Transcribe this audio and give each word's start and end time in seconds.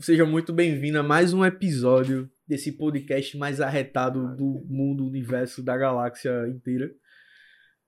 Seja 0.00 0.24
muito 0.24 0.52
bem-vindo 0.52 0.98
a 0.98 1.02
mais 1.02 1.34
um 1.34 1.44
episódio 1.44 2.30
desse 2.48 2.72
podcast 2.72 3.36
mais 3.36 3.60
arretado 3.60 4.34
do 4.34 4.64
mundo, 4.66 5.06
universo, 5.06 5.62
da 5.62 5.76
galáxia 5.76 6.48
inteira. 6.48 6.90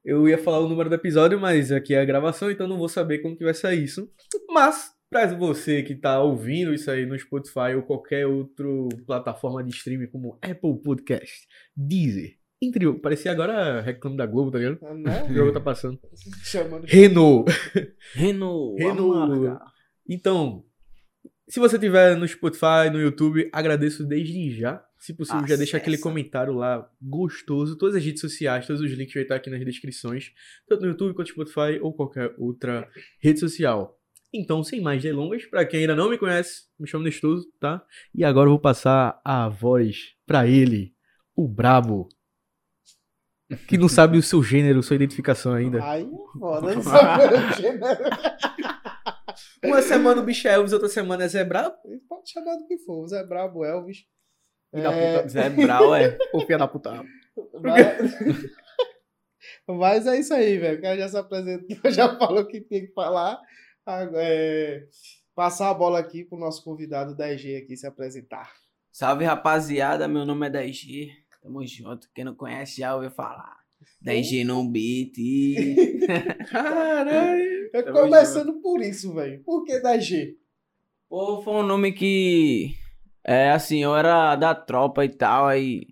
Eu 0.04 0.28
ia 0.28 0.36
falar 0.36 0.60
o 0.60 0.68
número 0.68 0.90
do 0.90 0.94
episódio, 0.94 1.40
mas 1.40 1.72
aqui 1.72 1.94
é 1.94 2.00
a 2.00 2.04
gravação, 2.04 2.50
então 2.50 2.68
não 2.68 2.76
vou 2.78 2.88
saber 2.88 3.18
quando 3.20 3.36
que 3.38 3.44
vai 3.44 3.54
sair 3.54 3.82
isso. 3.84 4.10
Mas, 4.50 4.90
pra 5.08 5.26
você 5.34 5.82
que 5.82 5.94
tá 5.94 6.22
ouvindo 6.22 6.74
isso 6.74 6.90
aí 6.90 7.06
no 7.06 7.18
Spotify 7.18 7.74
ou 7.74 7.82
qualquer 7.82 8.26
outra 8.26 8.66
plataforma 9.06 9.64
de 9.64 9.70
streaming 9.70 10.08
como 10.08 10.38
Apple 10.42 10.78
Podcast, 10.84 11.46
Deezer, 11.74 12.36
entre 12.62 12.86
outros. 12.86 13.02
Parecia 13.02 13.32
agora 13.32 13.80
reclame 13.80 14.18
da 14.18 14.26
Globo, 14.26 14.50
tá 14.50 14.58
ligado? 14.58 14.78
Ah, 14.82 14.92
O 14.92 14.98
né? 14.98 15.34
jogo 15.34 15.50
tá 15.52 15.60
passando. 15.60 15.98
Chamando 16.44 16.84
Renault. 16.84 17.50
Renault, 18.14 18.76
Renault. 18.84 19.60
Então, 20.08 20.62
se 21.48 21.60
você 21.60 21.78
tiver 21.78 22.16
no 22.16 22.26
Spotify, 22.26 22.90
no 22.90 23.00
YouTube, 23.00 23.48
agradeço 23.52 24.04
desde 24.04 24.50
já. 24.50 24.84
Se 24.98 25.14
possível, 25.14 25.46
já 25.46 25.56
deixa 25.56 25.76
aquele 25.76 25.98
comentário 25.98 26.52
lá 26.52 26.90
gostoso. 27.00 27.76
Todas 27.76 27.94
as 27.94 28.04
redes 28.04 28.20
sociais, 28.20 28.66
todos 28.66 28.82
os 28.82 28.90
links 28.90 29.14
vai 29.14 29.22
estar 29.22 29.36
aqui 29.36 29.48
nas 29.48 29.64
descrições, 29.64 30.32
tanto 30.66 30.82
no 30.82 30.88
YouTube 30.88 31.14
quanto 31.14 31.28
no 31.28 31.46
Spotify 31.46 31.78
ou 31.80 31.92
qualquer 31.92 32.34
outra 32.38 32.88
rede 33.20 33.38
social. 33.38 33.96
Então, 34.34 34.64
sem 34.64 34.80
mais 34.80 35.00
delongas, 35.02 35.46
pra 35.46 35.64
quem 35.64 35.80
ainda 35.80 35.94
não 35.94 36.10
me 36.10 36.18
conhece, 36.18 36.64
me 36.78 36.88
chamo 36.88 37.04
Nestoso, 37.04 37.46
tá? 37.60 37.84
E 38.12 38.24
agora 38.24 38.46
eu 38.46 38.52
vou 38.52 38.60
passar 38.60 39.20
a 39.24 39.48
voz 39.48 40.14
pra 40.26 40.46
ele, 40.46 40.92
o 41.34 41.46
Brabo. 41.46 42.08
Que 43.68 43.78
não 43.78 43.88
sabe 43.88 44.18
o 44.18 44.22
seu 44.22 44.42
gênero, 44.42 44.82
sua 44.82 44.96
identificação 44.96 45.52
ainda. 45.52 45.82
Aí 45.84 46.02
é 46.02 46.38
foda, 46.38 46.74
não 46.74 46.82
sabe 46.82 47.34
o 47.34 47.52
gênero. 47.52 47.94
Uma 49.64 49.82
semana 49.82 50.20
o 50.20 50.24
bicho 50.24 50.46
é 50.48 50.54
Elvis, 50.54 50.72
outra 50.72 50.88
semana 50.88 51.24
é 51.24 51.28
Zé 51.28 51.44
Brabo. 51.44 51.76
Pode 52.08 52.30
chamar 52.30 52.56
do 52.56 52.66
que 52.66 52.78
for, 52.78 53.04
o 53.04 53.08
Zé 53.08 53.24
Brabo, 53.24 53.64
Elvis. 53.64 54.04
Filho 54.70 54.82
da 54.82 54.92
É, 54.92 55.16
puta. 55.16 55.28
Zé 55.28 55.50
Brau, 55.50 55.94
é. 55.94 56.18
Ô, 56.32 56.40
filha 56.40 56.58
da 56.58 56.68
puta. 56.68 57.04
Mas... 57.60 58.14
Mas 59.68 60.06
é 60.06 60.18
isso 60.18 60.34
aí, 60.34 60.58
velho. 60.58 60.78
O 60.78 60.82
cara 60.82 60.96
já 60.96 61.08
se 61.08 61.16
apresentou, 61.16 61.78
já 61.90 62.16
falou 62.18 62.42
o 62.42 62.46
que 62.46 62.60
tem 62.60 62.86
que 62.86 62.92
falar. 62.92 63.40
Agora, 63.84 64.22
é, 64.22 64.86
Passar 65.36 65.68
a 65.68 65.74
bola 65.74 65.98
aqui 65.98 66.24
pro 66.24 66.38
nosso 66.38 66.64
convidado 66.64 67.14
da 67.14 67.30
EG 67.30 67.56
aqui 67.58 67.76
se 67.76 67.86
apresentar. 67.86 68.50
Salve, 68.90 69.26
rapaziada. 69.26 70.08
Meu 70.08 70.24
nome 70.24 70.46
é 70.46 70.50
10G. 70.50 71.10
Tamo 71.42 71.66
junto. 71.66 72.08
Quem 72.14 72.24
não 72.24 72.34
conhece 72.34 72.80
já 72.80 72.94
ouviu 72.94 73.10
falar. 73.10 73.55
10G 74.04 74.44
no 74.44 74.68
beat. 74.70 75.14
Caralho. 76.50 77.70
É 77.74 77.82
começando 77.82 78.60
por 78.60 78.80
isso, 78.80 79.12
velho. 79.14 79.42
Por 79.42 79.64
que 79.64 79.80
da 79.80 79.96
EG? 79.96 80.36
Pô, 81.08 81.42
foi 81.42 81.54
um 81.54 81.62
nome 81.62 81.92
que. 81.92 82.74
É 83.24 83.50
assim, 83.50 83.82
eu 83.82 83.96
era 83.96 84.36
da 84.36 84.54
tropa 84.54 85.04
e 85.04 85.08
tal, 85.08 85.46
aí. 85.46 85.86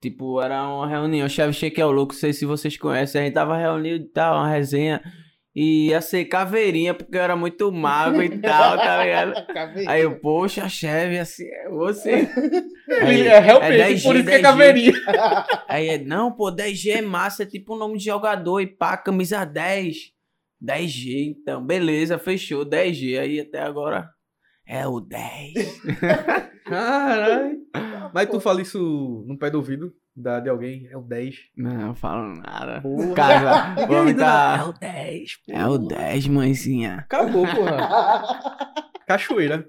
Tipo, 0.00 0.40
era 0.40 0.66
uma 0.66 0.88
reunião. 0.88 1.28
Chave 1.28 1.52
Cheque 1.52 1.80
é 1.80 1.86
o 1.86 1.90
louco, 1.90 2.12
não 2.12 2.20
sei 2.20 2.32
se 2.32 2.46
vocês 2.46 2.76
conhecem. 2.76 3.20
A 3.20 3.24
gente 3.24 3.34
tava 3.34 3.56
reunido 3.56 4.04
e 4.04 4.08
tal, 4.08 4.36
uma 4.36 4.48
resenha. 4.48 5.02
E 5.54 5.88
ia 5.88 6.00
ser 6.00 6.26
caveirinha, 6.26 6.94
porque 6.94 7.16
eu 7.16 7.22
era 7.22 7.34
muito 7.34 7.72
mago 7.72 8.22
e 8.22 8.28
tal, 8.38 8.76
tá 8.76 9.02
ligado? 9.02 9.34
Aí 9.88 10.02
eu, 10.02 10.20
poxa, 10.20 10.68
chefe, 10.68 11.18
assim, 11.18 11.44
é 11.44 11.68
você. 11.68 12.28
Aí, 13.02 13.26
é 13.26 13.38
realmente, 13.40 13.80
é 13.80 13.88
10G, 13.90 14.02
por 14.02 14.16
isso 14.16 14.24
que 14.26 14.30
é 14.34 14.38
10G. 14.38 14.42
caveirinha. 14.42 14.92
Aí 15.68 15.88
é, 15.88 15.98
não, 15.98 16.32
pô, 16.32 16.52
10G 16.54 16.98
é 16.98 17.02
massa, 17.02 17.42
é 17.42 17.46
tipo 17.46 17.74
o 17.74 17.78
nome 17.78 17.98
de 17.98 18.04
jogador 18.04 18.60
e 18.60 18.66
pá, 18.66 18.96
camisa 18.96 19.44
10. 19.44 20.12
10G, 20.62 21.36
então, 21.36 21.64
beleza, 21.64 22.18
fechou, 22.18 22.64
10G. 22.64 23.18
Aí 23.18 23.40
até 23.40 23.60
agora 23.60 24.08
é 24.66 24.86
o 24.86 25.00
10. 25.00 25.80
Caralho. 26.64 27.58
Mas 28.14 28.28
tu 28.28 28.38
fala 28.38 28.62
isso 28.62 29.24
no 29.26 29.36
pé 29.38 29.50
do 29.50 29.58
ouvido 29.58 29.92
da, 30.14 30.40
de 30.40 30.48
alguém, 30.48 30.86
é 30.90 30.96
o 30.96 31.02
10. 31.02 31.36
Não, 31.56 31.88
eu 31.88 31.94
falo 31.94 32.34
nada. 32.36 32.80
Porra. 32.80 33.14
Casa, 33.14 33.68
Ninguém 33.70 33.86
vamos 33.86 34.14
tá... 34.14 34.56
É 34.58 34.64
o 34.64 34.72
10, 34.72 35.36
pô. 35.36 35.52
É 35.52 35.66
o 35.66 35.78
10, 35.78 36.28
mãezinha. 36.28 36.96
Acabou, 36.96 37.46
porra. 37.54 38.80
Cachoeira. 39.06 39.66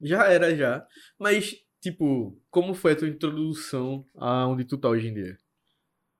Já 0.00 0.24
era, 0.26 0.54
já. 0.54 0.84
Mas, 1.18 1.54
tipo, 1.80 2.38
como 2.50 2.74
foi 2.74 2.92
a 2.92 2.96
tua 2.96 3.08
introdução 3.08 4.04
a 4.16 4.46
onde 4.46 4.64
tu 4.64 4.76
tá 4.76 4.88
hoje 4.88 5.08
em 5.08 5.14
dia? 5.14 5.36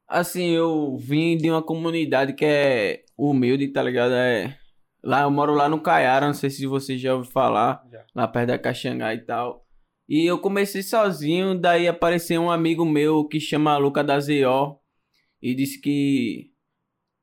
Assim, 0.08 0.50
eu 0.50 0.96
vim 0.96 1.36
de 1.36 1.50
uma 1.50 1.62
comunidade 1.62 2.32
que 2.32 2.44
é 2.44 3.04
humilde, 3.18 3.68
tá 3.68 3.82
ligado? 3.82 4.12
É... 4.12 4.56
Lá, 5.02 5.22
eu 5.22 5.30
moro 5.30 5.54
lá 5.54 5.68
no 5.68 5.80
Caiara, 5.80 6.26
não 6.26 6.34
sei 6.34 6.50
se 6.50 6.66
você 6.66 6.96
já 6.96 7.14
ouviu 7.14 7.30
falar. 7.30 7.82
Já. 7.90 8.04
lá 8.14 8.28
perto 8.28 8.48
da 8.48 8.58
Caxangá 8.58 9.14
e 9.14 9.18
tal. 9.18 9.65
E 10.08 10.24
eu 10.24 10.38
comecei 10.38 10.82
sozinho, 10.82 11.58
daí 11.58 11.88
apareceu 11.88 12.40
um 12.40 12.50
amigo 12.50 12.84
meu 12.84 13.26
que 13.26 13.40
chama 13.40 13.76
Luca 13.76 14.04
da 14.04 14.20
ZO 14.20 14.78
e 15.42 15.54
disse 15.54 15.80
que 15.80 16.50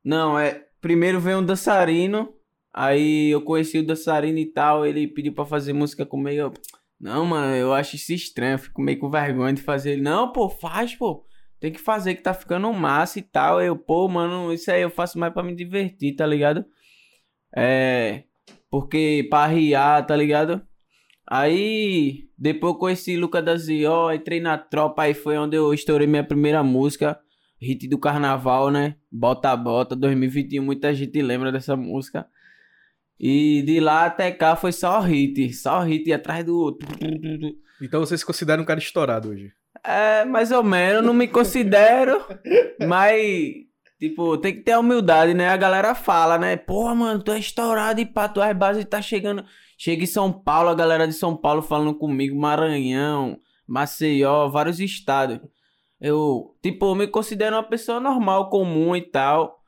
não, 0.04 0.38
é, 0.38 0.66
primeiro 0.82 1.18
veio 1.18 1.38
um 1.38 1.44
dançarino, 1.44 2.34
aí 2.72 3.30
eu 3.30 3.40
conheci 3.40 3.78
o 3.78 3.86
dançarino 3.86 4.38
e 4.38 4.46
tal, 4.46 4.84
ele 4.84 5.08
pediu 5.08 5.32
pra 5.32 5.46
fazer 5.46 5.72
música 5.72 6.04
comigo. 6.04 6.36
Eu, 6.36 6.54
não, 7.00 7.24
mano, 7.24 7.54
eu 7.56 7.72
acho 7.72 7.96
isso 7.96 8.12
estranho, 8.12 8.58
fico 8.58 8.82
meio 8.82 8.98
com 8.98 9.10
vergonha 9.10 9.54
de 9.54 9.62
fazer. 9.62 9.92
Ele, 9.92 10.02
não, 10.02 10.30
pô, 10.30 10.48
faz, 10.50 10.94
pô. 10.94 11.26
Tem 11.58 11.72
que 11.72 11.80
fazer 11.80 12.14
que 12.14 12.22
tá 12.22 12.34
ficando 12.34 12.70
massa 12.72 13.18
e 13.18 13.22
tal. 13.22 13.62
Eu, 13.62 13.76
pô, 13.76 14.06
mano, 14.08 14.52
isso 14.52 14.70
aí 14.70 14.82
eu 14.82 14.90
faço 14.90 15.18
mais 15.18 15.32
pra 15.32 15.42
me 15.42 15.54
divertir, 15.54 16.14
tá 16.14 16.26
ligado? 16.26 16.64
É, 17.56 18.24
porque 18.70 19.26
pra 19.30 19.46
riar, 19.46 20.06
tá 20.06 20.14
ligado? 20.14 20.60
Aí, 21.26 22.28
depois 22.36 22.76
conheci 22.76 23.16
Luca 23.16 23.40
da 23.40 23.56
Zio, 23.56 24.12
entrei 24.12 24.40
na 24.40 24.58
tropa, 24.58 25.02
aí 25.02 25.14
foi 25.14 25.38
onde 25.38 25.56
eu 25.56 25.72
estourei 25.72 26.06
minha 26.06 26.22
primeira 26.22 26.62
música, 26.62 27.18
hit 27.60 27.88
do 27.88 27.98
carnaval, 27.98 28.70
né? 28.70 28.96
Bota 29.10 29.50
a 29.50 29.56
Bota, 29.56 29.96
2021, 29.96 30.62
muita 30.62 30.94
gente 30.94 31.20
lembra 31.22 31.50
dessa 31.50 31.74
música. 31.76 32.26
E 33.18 33.62
de 33.62 33.80
lá 33.80 34.04
até 34.04 34.30
cá 34.30 34.54
foi 34.54 34.72
só 34.72 35.00
hit, 35.00 35.52
só 35.54 35.80
hit 35.80 36.12
atrás 36.12 36.44
do 36.44 36.58
outro. 36.58 36.86
Então 37.80 38.00
você 38.00 38.18
se 38.18 38.26
considera 38.26 38.60
um 38.60 38.64
cara 38.64 38.80
estourado 38.80 39.30
hoje? 39.30 39.50
É, 39.82 40.24
mais 40.24 40.52
ou 40.52 40.62
menos, 40.62 41.04
não 41.04 41.14
me 41.14 41.26
considero, 41.26 42.22
mas, 42.86 43.54
tipo, 43.98 44.36
tem 44.38 44.54
que 44.54 44.62
ter 44.62 44.76
humildade, 44.76 45.32
né? 45.32 45.48
A 45.48 45.56
galera 45.56 45.94
fala, 45.94 46.38
né? 46.38 46.56
Porra, 46.56 46.94
mano, 46.94 47.22
tu 47.22 47.32
é 47.32 47.38
estourado 47.38 48.00
e 48.00 48.06
pá, 48.06 48.28
tuas 48.28 48.54
bases 48.54 48.84
tá 48.84 49.00
chegando. 49.00 49.44
Chega 49.84 50.02
em 50.02 50.06
São 50.06 50.32
Paulo, 50.32 50.70
a 50.70 50.74
galera 50.74 51.06
de 51.06 51.12
São 51.12 51.36
Paulo 51.36 51.60
falando 51.60 51.94
comigo, 51.94 52.34
Maranhão, 52.34 53.38
Maceió, 53.68 54.48
vários 54.48 54.80
estados. 54.80 55.38
Eu, 56.00 56.56
tipo, 56.62 56.86
eu 56.86 56.94
me 56.94 57.06
considero 57.06 57.54
uma 57.56 57.62
pessoa 57.62 58.00
normal, 58.00 58.48
comum 58.48 58.96
e 58.96 59.02
tal. 59.02 59.60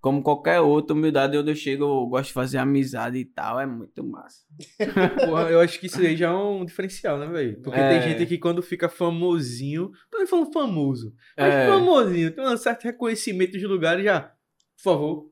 Como 0.00 0.22
qualquer 0.22 0.60
outra, 0.60 0.94
humildade, 0.94 1.36
onde 1.36 1.50
eu 1.50 1.56
chego, 1.56 1.82
eu 1.82 2.06
gosto 2.06 2.28
de 2.28 2.34
fazer 2.34 2.58
amizade 2.58 3.18
e 3.18 3.24
tal, 3.24 3.58
é 3.58 3.66
muito 3.66 4.04
massa. 4.04 4.44
Porra, 5.26 5.50
eu 5.50 5.58
acho 5.58 5.80
que 5.80 5.86
isso 5.86 5.98
aí 6.00 6.16
já 6.16 6.28
é 6.28 6.32
um 6.32 6.64
diferencial, 6.64 7.18
né, 7.18 7.26
velho? 7.26 7.60
Porque 7.60 7.80
É. 7.80 7.98
tem 7.98 8.10
gente 8.10 8.26
que 8.28 8.38
quando 8.38 8.62
fica 8.62 8.88
famosinho, 8.88 9.90
tô 10.08 10.18
nem 10.18 10.26
falando 10.28 10.52
famoso, 10.52 11.12
mas 11.36 11.52
É. 11.52 11.66
famosinho, 11.66 12.30
tem 12.30 12.46
um 12.46 12.56
certo 12.56 12.84
reconhecimento 12.84 13.58
de 13.58 13.66
lugares 13.66 14.04
já. 14.04 14.20
Por 14.76 14.82
favor, 14.84 15.30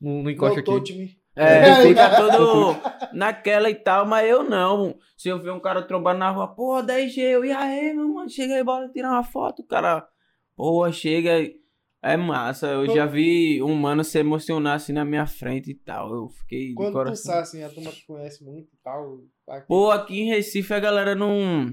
não, 0.00 0.22
não 0.22 0.30
encosta 0.30 0.54
Voltou 0.62 0.76
aqui. 0.76 1.23
É, 1.36 1.82
fica 1.82 2.16
todo 2.16 2.76
naquela 3.12 3.68
e 3.68 3.74
tal, 3.74 4.06
mas 4.06 4.28
eu 4.30 4.44
não. 4.44 4.96
Se 5.16 5.28
eu 5.28 5.38
ver 5.40 5.50
um 5.52 5.60
cara 5.60 5.82
trombando 5.82 6.18
na 6.20 6.30
rua, 6.30 6.48
pô, 6.54 6.80
10G, 6.82 7.18
eu, 7.20 7.44
e 7.44 7.50
aí, 7.52 7.92
meu 7.92 8.08
mano, 8.08 8.28
chega 8.28 8.54
aí, 8.54 8.62
bora 8.64 8.88
tirar 8.88 9.10
uma 9.10 9.24
foto, 9.24 9.62
o 9.62 9.66
cara, 9.66 10.06
pô, 10.56 10.90
chega 10.92 11.34
aí. 11.34 11.56
É 12.02 12.18
massa, 12.18 12.66
eu 12.66 12.86
já 12.94 13.06
vi 13.06 13.62
um 13.62 13.74
mano 13.74 14.04
se 14.04 14.18
emocionar 14.18 14.74
assim 14.76 14.92
na 14.92 15.06
minha 15.06 15.26
frente 15.26 15.70
e 15.70 15.74
tal, 15.74 16.12
eu 16.14 16.28
fiquei 16.28 16.74
Quando 16.74 16.90
tu 16.90 16.92
coração. 16.92 17.32
sai, 17.32 17.40
assim, 17.40 17.62
a 17.62 17.70
turma 17.70 17.90
te 17.92 18.04
conhece 18.06 18.44
muito 18.44 18.68
e 18.74 18.76
tal. 18.84 19.20
aqui- 19.48 19.66
Pô, 19.66 19.90
aqui 19.90 20.20
em 20.20 20.26
Recife 20.28 20.74
a 20.74 20.78
galera 20.80 21.14
não. 21.14 21.72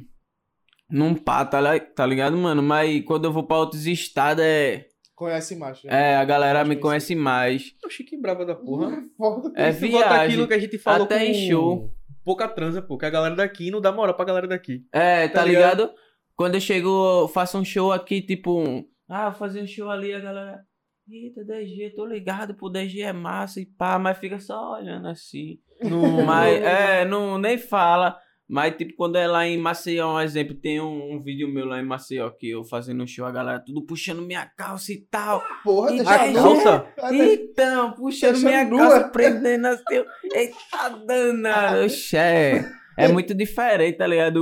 Não 0.90 1.14
pá, 1.16 1.46
tá, 1.46 1.78
tá 1.80 2.06
ligado, 2.06 2.38
mano? 2.38 2.64
Mas 2.64 3.04
quando 3.04 3.26
eu 3.26 3.32
vou 3.34 3.44
pra 3.46 3.58
outros 3.58 3.86
estados 3.86 4.44
é. 4.44 4.88
Conhece 5.22 5.56
mais. 5.56 5.84
né? 5.84 6.14
É, 6.14 6.16
a 6.16 6.26
galera 6.26 6.64
me 6.64 6.76
conhecido. 6.76 6.82
conhece 6.82 7.16
mais. 7.16 7.76
Oxi, 7.86 8.04
que 8.04 8.18
brava 8.18 8.44
da 8.44 8.56
porra. 8.56 9.04
Foda. 9.16 9.52
É 9.56 9.72
volta 9.72 9.88
viagem. 9.88 10.26
aquilo 10.26 10.48
que 10.48 10.54
a 10.56 10.60
gente 10.60 10.80
falou 10.80 11.04
Até 11.06 11.20
com 11.20 11.26
em 11.26 11.48
show. 11.48 11.94
pouca 12.26 12.48
transa, 12.48 12.82
pô. 12.82 12.98
Que 12.98 13.06
a 13.06 13.10
galera 13.12 13.36
daqui 13.36 13.70
não 13.70 13.80
dá 13.80 13.92
moral 13.92 14.16
pra 14.16 14.26
galera 14.26 14.48
daqui. 14.48 14.84
É, 14.92 15.28
Tá 15.28 15.42
tá, 15.42 15.46
ligado? 15.46 15.92
Quando 16.36 16.56
eu 16.56 16.60
chego, 16.60 17.22
eu 17.22 17.28
faço 17.28 17.60
um 17.60 17.64
show 17.64 17.92
aqui, 17.92 18.20
tipo, 18.20 18.60
um, 18.60 18.84
ah, 19.08 19.30
vou 19.30 19.38
fazer 19.38 19.62
um 19.62 19.68
show 19.68 19.92
ali, 19.92 20.12
a 20.12 20.20
galera, 20.20 20.62
eita, 21.08 21.42
10G, 21.46 21.94
tô 21.96 22.04
ligado, 22.04 22.56
pô, 22.56 22.68
10G 22.72 23.02
é 23.04 23.14
massa 23.14 23.62
e 23.62 23.66
pá, 23.68 24.00
mas 24.00 24.18
fica 24.18 24.40
só 24.40 24.74
olhando 24.80 25.08
assim. 25.08 25.60
No... 25.84 26.24
Mas, 26.26 26.64
é, 26.64 27.06
não, 27.06 27.38
nem 27.38 27.60
fala. 27.60 28.18
Mas, 28.54 28.76
tipo, 28.76 28.94
quando 28.98 29.16
é 29.16 29.26
lá 29.26 29.48
em 29.48 29.58
Maceió, 29.58 30.16
um 30.16 30.20
exemplo, 30.20 30.54
tem 30.54 30.82
um, 30.82 31.14
um 31.14 31.24
vídeo 31.24 31.48
meu 31.48 31.66
lá 31.66 31.80
em 31.80 31.86
Maceió 31.86 32.30
que 32.32 32.50
eu 32.50 32.66
fazendo 32.66 33.02
um 33.02 33.08
show, 33.08 33.26
a 33.26 33.32
galera 33.32 33.64
tudo 33.66 33.86
puxando 33.86 34.22
minha 34.22 34.46
calça 34.46 34.92
e 34.92 34.98
tal. 35.10 35.42
Porra, 35.64 35.92
E 35.94 35.96
deixa 35.98 36.22
a 36.22 36.28
nu. 36.28 36.34
calça? 36.34 36.86
Ah, 37.02 37.16
Então, 37.16 37.94
puxando 37.94 38.32
Deixando 38.34 38.50
minha 38.50 38.66
nua. 38.66 38.80
calça, 38.90 39.08
prendendo 39.10 39.68
assim. 39.68 39.84
eu, 39.92 40.06
Eita 40.36 40.90
danado, 41.08 41.90
xé. 41.90 42.70
É 42.98 43.08
muito 43.08 43.34
diferente, 43.34 43.98
tá 43.98 44.06
ligado? 44.06 44.36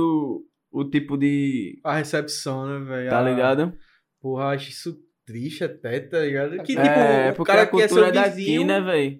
O, 0.72 0.80
o 0.80 0.90
tipo 0.90 1.16
de. 1.16 1.78
A 1.84 1.94
recepção, 1.94 2.66
né, 2.66 2.84
velho? 2.84 3.10
Tá 3.10 3.20
A- 3.20 3.22
ligado? 3.30 3.72
Porra, 4.20 4.46
acho 4.48 4.70
isso 4.70 4.96
triste 5.24 5.62
até, 5.62 6.00
tá 6.00 6.18
ligado? 6.18 6.56
Que, 6.64 6.74
tipo, 6.74 6.80
é, 6.80 7.30
o 7.30 7.34
porque 7.34 7.52
cara 7.52 7.62
a 7.62 7.66
que 7.66 7.76
é 7.80 7.86
cultura 7.86 8.08
é 8.08 8.12
daqui, 8.12 8.64
né, 8.64 8.80
velho? 8.80 9.18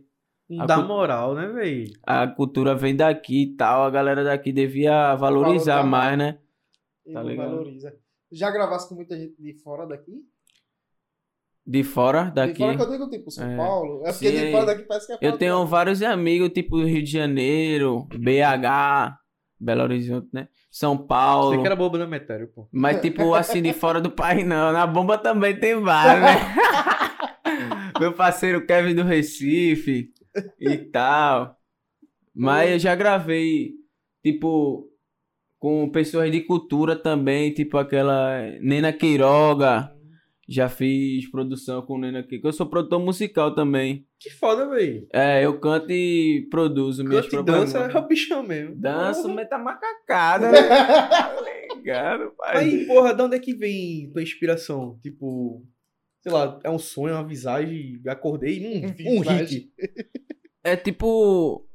Não 0.51 0.63
A 0.65 0.67
dá 0.67 0.79
moral, 0.83 1.35
né, 1.35 1.47
velho? 1.49 1.93
A 2.05 2.27
cultura 2.27 2.75
vem 2.75 2.95
daqui 2.97 3.43
e 3.43 3.57
tal, 3.57 3.85
a 3.85 3.91
galera 3.91 4.25
daqui 4.25 4.53
devia 4.53 5.15
valorizar 5.15 5.83
Valorizar 5.83 5.85
mais, 5.85 6.19
né? 6.19 6.39
Tá 7.13 7.23
ligado? 7.23 7.51
valoriza. 7.51 7.95
Já 8.33 8.51
gravasse 8.51 8.89
com 8.89 8.95
muita 8.95 9.17
gente 9.19 9.35
de 9.41 9.55
fora 9.55 9.87
daqui? 9.87 10.13
De 11.67 11.85
fora 11.85 12.25
De 12.25 12.33
daqui. 12.35 12.59
fora 12.59 12.77
que 12.77 12.83
eu 12.83 12.91
digo, 12.91 13.11
tipo, 13.11 13.31
São 13.31 13.49
É. 13.51 13.57
Paulo. 13.57 14.01
É 14.07 14.13
porque 14.13 14.31
Sim. 14.31 14.45
de 14.47 14.53
fora 14.53 14.67
daqui 14.67 14.83
parece 14.85 15.07
que 15.07 15.13
é 15.25 15.29
Eu 15.29 15.37
tenho 15.39 15.67
vários 15.67 16.03
amigos, 16.03 16.49
tipo 16.51 16.83
Rio 16.83 17.03
de 17.03 17.11
Janeiro, 17.11 18.07
BH, 18.15 19.17
Belo 19.59 19.83
Horizonte, 19.83 20.29
né? 20.33 20.49
São 20.71 20.97
Paulo. 20.97 21.51
Você 21.55 21.61
que 21.61 21.67
era 21.67 21.77
bobo 21.77 21.99
da 21.99 22.07
metério, 22.07 22.49
pô. 22.49 22.69
Mas, 22.73 23.01
tipo, 23.01 23.35
assim, 23.35 23.61
de 23.63 23.73
fora 23.73 24.01
do 24.01 24.11
país, 24.11 24.47
não. 24.47 24.73
Na 24.73 24.87
bomba 24.87 25.19
também 25.19 25.59
tem 25.59 25.79
vários, 25.81 26.23
né? 26.25 26.35
Meu 28.01 28.13
parceiro 28.15 28.65
Kevin 28.65 28.95
do 28.95 29.03
Recife 29.03 30.11
e 30.61 30.77
tal. 30.77 31.57
Mas 32.35 32.71
eu 32.71 32.79
já 32.79 32.95
gravei, 32.95 33.73
tipo, 34.23 34.89
com 35.59 35.91
pessoas 35.91 36.31
de 36.31 36.41
cultura 36.41 36.97
também, 36.97 37.53
tipo 37.53 37.77
aquela 37.77 38.41
Nena 38.61 38.93
Queiroga. 38.93 39.95
Já 40.49 40.69
fiz 40.69 41.31
produção 41.31 41.83
com 41.83 41.99
Nena 41.99 42.23
Queiroga. 42.25 42.49
Eu 42.49 42.53
sou 42.53 42.67
produtor 42.67 42.99
musical 42.99 43.55
também. 43.55 44.05
Que 44.19 44.31
foda, 44.31 44.69
velho. 44.69 45.07
É, 45.13 45.45
eu 45.45 45.61
canto 45.61 45.93
e 45.93 46.49
produzo 46.51 47.05
minhas 47.05 47.29
Canta 47.29 47.53
e 47.53 47.55
dança 47.55 47.79
é 47.79 47.99
o 47.99 48.07
bichão 48.07 48.43
mesmo. 48.43 48.75
Danço, 48.75 49.29
meta 49.33 49.57
macacada, 49.59 50.51
né? 50.53 50.63
Tá 50.69 51.35
ligado, 51.77 52.33
pai? 52.37 52.57
Aí, 52.57 52.87
porra, 52.87 53.15
de 53.15 53.23
onde 53.23 53.37
é 53.37 53.39
que 53.39 53.55
vem 53.55 54.11
tua 54.13 54.23
inspiração? 54.23 54.99
Tipo, 55.03 55.65
sei 56.21 56.33
lá, 56.33 56.59
é 56.65 56.71
um 56.71 56.79
sonho, 56.79 57.15
uma 57.15 57.27
visagem, 57.27 58.01
acordei, 58.07 58.85
hum, 58.85 58.95
um 59.17 59.19
Visagem. 59.21 59.47
hit. 59.47 59.73
É 60.63 60.77
tipo. 60.77 61.67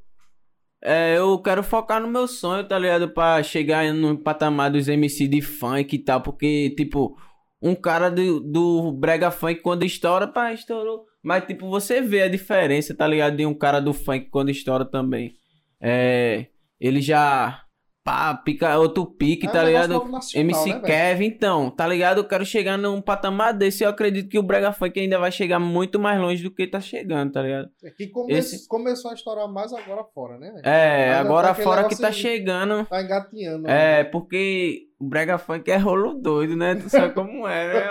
É, 0.80 1.18
eu 1.18 1.36
quero 1.42 1.64
focar 1.64 2.00
no 2.00 2.06
meu 2.06 2.28
sonho, 2.28 2.62
tá 2.68 2.78
ligado? 2.78 3.08
Pra 3.08 3.42
chegar 3.42 3.92
no 3.92 4.16
patamar 4.16 4.70
dos 4.70 4.86
MC 4.86 5.26
de 5.26 5.42
funk 5.42 5.96
e 5.96 5.98
tal. 5.98 6.20
Porque, 6.20 6.72
tipo, 6.76 7.16
um 7.60 7.74
cara 7.74 8.08
do, 8.08 8.38
do 8.38 8.92
Brega 8.92 9.32
Funk 9.32 9.56
quando 9.60 9.84
estoura, 9.84 10.28
pá, 10.28 10.52
estourou. 10.52 11.04
Mas, 11.20 11.44
tipo, 11.46 11.68
você 11.68 12.00
vê 12.00 12.22
a 12.22 12.28
diferença, 12.28 12.94
tá 12.94 13.08
ligado? 13.08 13.36
De 13.36 13.44
um 13.44 13.54
cara 13.54 13.80
do 13.80 13.92
funk 13.92 14.28
quando 14.30 14.50
estoura 14.50 14.84
também. 14.84 15.34
É. 15.80 16.46
Ele 16.80 17.00
já. 17.00 17.65
Pá, 18.06 18.32
pica 18.36 18.78
outro 18.78 19.04
pique, 19.04 19.48
É 19.48 19.50
tá 19.50 19.64
ligado? 19.64 20.04
nacional, 20.08 20.20
MC 20.32 20.74
né? 20.74 20.80
Kevin, 20.80 21.24
então, 21.26 21.70
tá 21.72 21.84
ligado? 21.88 22.18
Eu 22.18 22.28
quero 22.28 22.46
chegar 22.46 22.78
num 22.78 23.00
patamar 23.02 23.52
desse. 23.52 23.82
Eu 23.82 23.90
acredito 23.90 24.28
que 24.28 24.38
o 24.38 24.44
Brega 24.44 24.72
Funk 24.72 25.00
ainda 25.00 25.18
vai 25.18 25.32
chegar 25.32 25.58
muito 25.58 25.98
mais 25.98 26.20
longe 26.20 26.40
do 26.40 26.54
que 26.54 26.68
tá 26.68 26.80
chegando, 26.80 27.32
tá 27.32 27.42
ligado? 27.42 27.68
É 27.82 27.90
que 27.90 28.06
come- 28.06 28.32
Esse- 28.32 28.68
começou 28.68 29.10
a 29.10 29.14
estourar 29.14 29.48
mais 29.52 29.72
agora 29.72 30.04
fora, 30.14 30.38
né? 30.38 30.54
É, 30.64 31.06
Ainda 31.14 31.18
agora 31.18 31.48
tá 31.48 31.52
aquele 31.54 31.64
fora 31.64 31.88
que 31.88 31.98
tá 32.00 32.12
chegando. 32.12 32.86
Tá 32.86 33.02
engatinhando. 33.02 33.66
É, 33.68 34.04
né? 34.04 34.04
porque 34.04 34.82
o 35.00 35.04
Brega 35.08 35.36
Funk 35.36 35.68
é 35.68 35.76
rolo 35.76 36.14
doido, 36.14 36.54
né? 36.56 36.76
Tu 36.76 36.88
sabe 36.88 37.12
como 37.12 37.44
é, 37.48 37.74
né? 37.74 37.90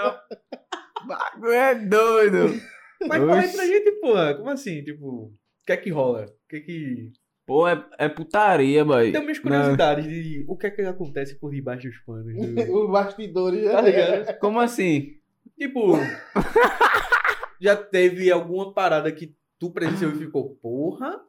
O 1.04 1.08
bagulho 1.08 1.52
é 1.52 1.76
doido. 1.76 2.62
Mas 3.06 3.20
fala 3.20 3.34
aí 3.42 3.46
Oxi. 3.48 3.56
pra 3.58 3.66
gente, 3.68 3.92
porra, 4.00 4.34
como 4.36 4.50
assim? 4.50 4.82
Tipo, 4.82 5.06
o 5.26 5.34
que 5.68 5.74
é 5.74 5.78
que 5.78 5.90
rola? 5.92 6.22
O 6.26 6.48
que 6.50 6.56
é 6.56 6.60
que. 6.62 7.12
Pô, 7.46 7.68
é, 7.68 7.86
é 8.00 8.10
putaria, 8.10 8.84
boy. 8.84 9.12
Tem 9.12 9.22
umas 9.22 9.38
curiosidades 9.40 10.06
de 10.06 10.44
o 10.48 10.58
que 10.58 10.66
é 10.68 10.72
que 10.72 10.82
acontece 10.82 11.36
por 11.36 11.52
debaixo 11.52 11.88
dos 11.88 11.98
panos. 12.00 12.34
do- 12.34 12.74
Os 12.86 12.92
bastidores. 12.92 13.64
Tá 13.72 13.82
ligado? 13.82 14.40
Como 14.40 14.60
assim? 14.60 15.18
Tipo, 15.58 15.94
já 17.62 17.76
teve 17.78 18.32
alguma 18.32 18.74
parada 18.74 19.12
que 19.12 19.36
tu 19.60 19.72
presenciou 19.72 20.12
e 20.12 20.16
ficou, 20.16 20.56
porra? 20.56 21.22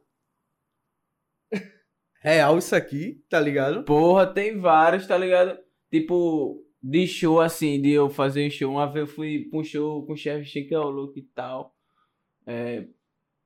Real 2.19 2.57
isso 2.57 2.75
aqui, 2.75 3.23
tá 3.29 3.39
ligado? 3.39 3.83
Porra, 3.83 4.25
tem 4.25 4.59
vários, 4.59 5.05
tá 5.07 5.17
ligado? 5.17 5.57
Tipo, 5.91 6.65
de 6.81 7.07
show 7.07 7.39
assim, 7.39 7.79
de 7.81 7.91
eu 7.91 8.09
fazer 8.09 8.45
um 8.45 8.49
show. 8.49 8.71
Uma 8.71 8.91
vez 8.91 9.07
eu 9.07 9.15
fui 9.15 9.47
pra 9.49 9.59
um 9.59 9.63
show 9.63 10.05
com 10.05 10.13
o 10.13 10.17
chefe 10.17 10.45
Chique 10.45 10.75
o 10.75 10.89
Louco 10.89 11.17
e 11.17 11.21
tal. 11.21 11.75
É, 12.45 12.85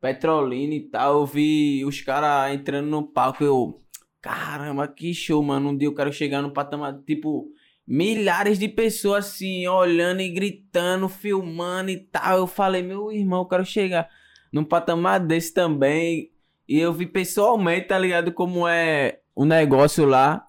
Petrolina 0.01 0.73
e 0.73 0.81
tal. 0.81 1.19
Eu 1.19 1.25
vi 1.25 1.85
os 1.85 2.01
caras 2.01 2.53
entrando 2.53 2.89
no 2.89 3.03
palco. 3.03 3.43
Eu, 3.43 3.79
caramba, 4.19 4.87
que 4.87 5.13
show, 5.13 5.41
mano. 5.43 5.69
Um 5.69 5.77
dia 5.77 5.87
eu 5.87 5.95
quero 5.95 6.11
chegar 6.11 6.41
no 6.41 6.51
patamar, 6.51 6.99
tipo, 7.05 7.47
milhares 7.87 8.57
de 8.57 8.67
pessoas 8.67 9.27
assim, 9.27 9.67
olhando 9.67 10.21
e 10.21 10.29
gritando, 10.29 11.07
filmando 11.07 11.91
e 11.91 11.97
tal. 11.97 12.39
Eu 12.39 12.47
falei, 12.47 12.81
meu 12.81 13.11
irmão, 13.11 13.41
eu 13.41 13.47
quero 13.47 13.63
chegar 13.63 14.09
num 14.51 14.63
patamar 14.63 15.19
desse 15.19 15.53
também. 15.53 16.31
E 16.67 16.79
eu 16.79 16.91
vi 16.91 17.05
pessoalmente, 17.05 17.87
tá 17.87 17.99
ligado? 17.99 18.31
Como 18.31 18.67
é 18.67 19.19
o 19.35 19.45
negócio 19.45 20.05
lá. 20.05 20.47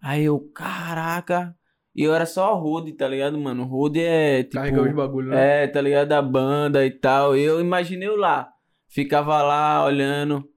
Aí 0.00 0.24
eu, 0.24 0.40
caraca. 0.54 1.54
E 1.94 2.02
eu 2.02 2.14
era 2.14 2.26
só 2.26 2.54
Rude, 2.54 2.92
tá 2.92 3.08
ligado, 3.08 3.38
mano? 3.38 3.64
Rude 3.64 4.00
é 4.00 4.44
tipo. 4.44 4.56
Carregar 4.56 4.82
os 4.82 4.92
bagulhos, 4.92 5.30
né? 5.30 5.64
É, 5.64 5.66
tá 5.66 5.80
ligado? 5.80 6.08
Da 6.08 6.22
banda 6.22 6.86
e 6.86 6.90
tal. 6.90 7.36
E 7.36 7.42
eu 7.42 7.60
imaginei 7.60 8.08
eu 8.08 8.16
lá. 8.16 8.52
Ficava 8.88 9.42
lá 9.42 9.84
olhando. 9.84 10.48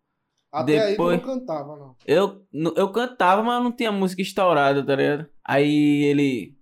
Até 0.52 0.92
Depois- 0.92 1.20
aí 1.20 1.26
não 1.26 1.34
cantava, 1.40 1.78
não. 1.78 1.96
Eu, 2.06 2.46
eu 2.76 2.92
cantava, 2.92 3.42
mas 3.42 3.64
não 3.64 3.72
tinha 3.72 3.92
música 3.92 4.22
estourada, 4.22 4.86
tá 4.86 4.96
ligado? 4.96 5.30
Aí 5.46 6.04
ele 6.04 6.58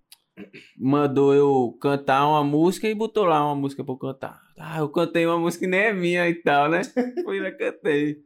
mandou 0.77 1.33
eu 1.33 1.77
cantar 1.81 2.27
uma 2.27 2.43
música 2.43 2.87
e 2.87 2.93
botou 2.95 3.25
lá 3.25 3.43
uma 3.45 3.55
música 3.55 3.83
pra 3.83 3.93
eu 3.93 3.97
cantar. 3.97 4.41
Ah, 4.57 4.79
eu 4.79 4.89
cantei 4.89 5.25
uma 5.25 5.39
música 5.39 5.65
que 5.65 5.71
nem 5.71 5.79
é 5.79 5.93
minha 5.93 6.29
e 6.29 6.35
tal, 6.35 6.69
né? 6.69 6.81
Fui 7.23 7.39
lá 7.39 7.51
cantei. 7.51 8.17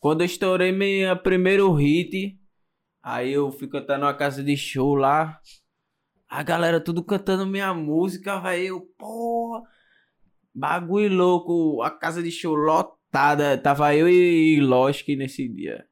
Quando 0.00 0.22
eu 0.22 0.26
estourei 0.26 0.72
meu 0.72 1.16
primeiro 1.16 1.72
hit, 1.72 2.38
aí 3.02 3.32
eu 3.32 3.50
fui 3.50 3.68
cantar 3.68 3.98
numa 3.98 4.14
casa 4.14 4.42
de 4.42 4.56
show 4.56 4.94
lá. 4.94 5.38
A 6.28 6.42
galera 6.42 6.80
tudo 6.80 7.04
cantando 7.04 7.46
minha 7.46 7.72
música, 7.72 8.40
vai 8.40 8.62
eu, 8.62 8.80
porra. 8.98 9.62
Bagulho 10.54 11.14
louco, 11.14 11.82
a 11.82 11.90
casa 11.90 12.22
de 12.22 12.30
show 12.30 12.54
lotada. 12.54 13.58
Tava 13.58 13.94
eu 13.94 14.08
e 14.08 14.60
Losk 14.60 15.08
nesse 15.08 15.48
dia. 15.48 15.84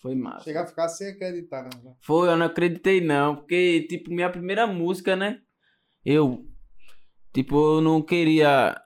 Foi 0.00 0.14
massa. 0.14 0.44
Chegar 0.44 0.64
a 0.64 0.66
ficar 0.66 0.88
sem 0.88 1.08
acreditar, 1.08 1.64
né? 1.82 1.94
Foi, 2.02 2.28
eu 2.28 2.36
não 2.36 2.46
acreditei 2.46 3.00
não, 3.00 3.36
porque, 3.36 3.86
tipo, 3.88 4.10
minha 4.10 4.28
primeira 4.28 4.66
música, 4.66 5.16
né? 5.16 5.40
Eu, 6.04 6.46
tipo, 7.32 7.56
eu 7.56 7.80
não 7.80 8.02
queria 8.02 8.78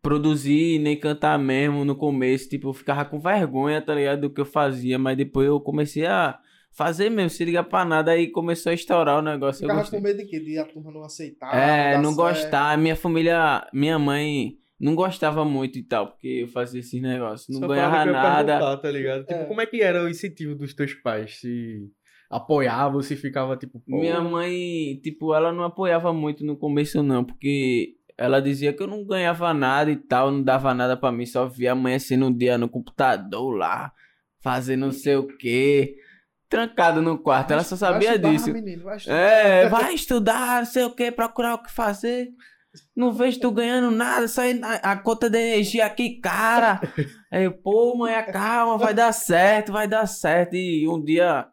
produzir 0.00 0.80
nem 0.80 0.98
cantar 0.98 1.38
mesmo 1.38 1.84
no 1.84 1.94
começo, 1.94 2.48
tipo, 2.48 2.68
eu 2.68 2.72
ficava 2.72 3.04
com 3.04 3.20
vergonha, 3.20 3.80
tá 3.80 3.94
ligado, 3.94 4.22
do 4.22 4.30
que 4.34 4.40
eu 4.40 4.44
fazia, 4.44 4.98
mas 4.98 5.16
depois 5.16 5.46
eu 5.46 5.60
comecei 5.60 6.06
a 6.06 6.36
fazer 6.72 7.10
mesmo, 7.10 7.30
se 7.30 7.44
ligar 7.44 7.64
pra 7.64 7.84
nada, 7.84 8.12
aí 8.12 8.28
começou 8.28 8.70
a 8.70 8.74
estourar 8.74 9.18
o 9.18 9.22
negócio, 9.22 9.58
eu 9.62 9.68
Ficava 9.68 9.80
gostei. 9.80 9.98
com 10.00 10.04
medo 10.04 10.18
de 10.18 10.24
quê? 10.26 10.40
De 10.40 10.58
a 10.58 10.64
turma 10.64 10.90
não 10.90 11.02
aceitar. 11.04 11.54
É, 11.54 11.96
não 11.98 12.12
certo. 12.12 12.16
gostar, 12.16 12.78
minha 12.78 12.96
família, 12.96 13.66
minha 13.72 13.98
mãe 13.98 14.56
não 14.80 14.94
gostava 14.94 15.44
muito 15.44 15.78
e 15.78 15.82
tal, 15.82 16.08
porque 16.08 16.26
eu 16.42 16.48
fazia 16.48 16.80
esses 16.80 17.00
negócios, 17.00 17.48
não 17.48 17.60
Só 17.60 17.68
ganhava 17.68 18.04
nada. 18.04 18.52
perguntar, 18.58 18.76
tá 18.78 18.90
ligado? 18.90 19.20
Tipo, 19.26 19.40
É. 19.40 19.44
como 19.44 19.60
é 19.60 19.66
que 19.66 19.80
era 19.82 20.02
o 20.02 20.08
incentivo 20.08 20.54
dos 20.54 20.74
teus 20.74 20.92
pais? 20.94 21.38
Se 21.40 21.88
apoiava 22.30 22.96
ou 22.96 23.02
se 23.02 23.14
ficava 23.16 23.56
tipo. 23.56 23.78
pô, 23.80 24.00
Minha 24.00 24.20
mãe, 24.20 24.96
tipo, 25.02 25.34
ela 25.34 25.52
não 25.52 25.64
apoiava 25.64 26.12
muito 26.12 26.44
no 26.44 26.56
começo, 26.56 27.02
não, 27.02 27.22
porque 27.22 27.94
ela 28.18 28.40
dizia 28.40 28.72
que 28.72 28.82
eu 28.82 28.86
não 28.86 29.04
ganhava 29.04 29.52
nada 29.54 29.90
e 29.90 29.96
tal, 29.96 30.30
não 30.30 30.42
dava 30.42 30.72
nada 30.74 30.96
pra 30.96 31.12
mim, 31.12 31.26
só 31.26 31.46
via 31.46 31.72
amanhecendo 31.72 32.26
um 32.26 32.32
dia 32.36 32.56
no 32.58 32.68
computador 32.68 33.54
lá, 33.54 33.92
fazendo 34.40 34.80
não 34.86 34.92
sei 34.92 35.16
o 35.16 35.26
quê, 35.36 35.96
trancado 36.52 37.02
no 37.02 37.18
quarto, 37.18 37.52
ela 37.52 37.64
só 37.64 37.74
Vai 37.74 37.90
sabia 37.92 38.10
estudar, 38.10 38.30
disso. 38.30 38.52
menino, 38.52 38.84
vai 38.84 38.96
estudar. 38.96 39.16
É, 39.16 39.68
vai 39.68 39.94
estudar, 39.94 40.58
não 40.60 40.66
sei 40.66 40.84
o 40.84 40.94
que, 40.94 41.10
procurar 41.10 41.54
o 41.54 41.62
que 41.62 41.72
fazer. 41.72 42.28
Não 42.96 43.12
vejo 43.12 43.38
tu 43.40 43.50
ganhando 43.50 43.90
nada, 43.90 44.26
só 44.28 44.42
a, 44.42 44.92
a 44.92 44.96
conta 44.96 45.28
de 45.28 45.38
energia 45.38 45.84
aqui, 45.84 46.20
cara. 46.20 46.80
Aí, 47.30 47.50
pô, 47.50 47.96
mãe, 47.96 48.14
calma, 48.32 48.78
vai 48.78 48.94
dar 48.94 49.12
certo, 49.12 49.72
vai 49.72 49.86
dar 49.88 50.06
certo. 50.06 50.54
E 50.54 50.86
um 50.88 51.02
dia 51.02 51.46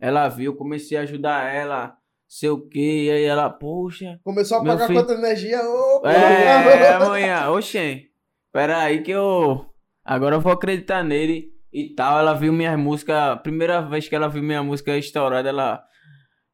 ela 0.00 0.28
viu, 0.28 0.54
comecei 0.56 0.98
a 0.98 1.02
ajudar 1.02 1.50
ela, 1.54 1.96
sei 2.28 2.50
o 2.50 2.60
que, 2.68 3.04
e 3.06 3.10
aí 3.10 3.24
ela, 3.24 3.48
poxa. 3.48 4.18
Começou 4.22 4.58
a 4.58 4.64
pagar 4.64 4.86
filho- 4.86 4.98
quanta 5.00 5.14
energia. 5.14 5.60
Opa! 5.62 6.12
É, 6.12 6.92
amanhã, 6.94 7.48
oxê, 7.50 8.06
pera 8.52 8.78
aí 8.82 9.02
que 9.02 9.10
eu. 9.12 9.64
Agora 10.04 10.36
eu 10.36 10.40
vou 10.40 10.52
acreditar 10.52 11.02
nele 11.02 11.48
e 11.72 11.94
tal. 11.94 12.18
Ela 12.18 12.34
viu 12.34 12.52
minha 12.52 12.76
música, 12.76 13.36
primeira 13.36 13.80
vez 13.82 14.08
que 14.08 14.14
ela 14.16 14.28
viu 14.28 14.42
minha 14.42 14.62
música 14.62 14.96
estourada, 14.96 15.48
ela. 15.48 15.82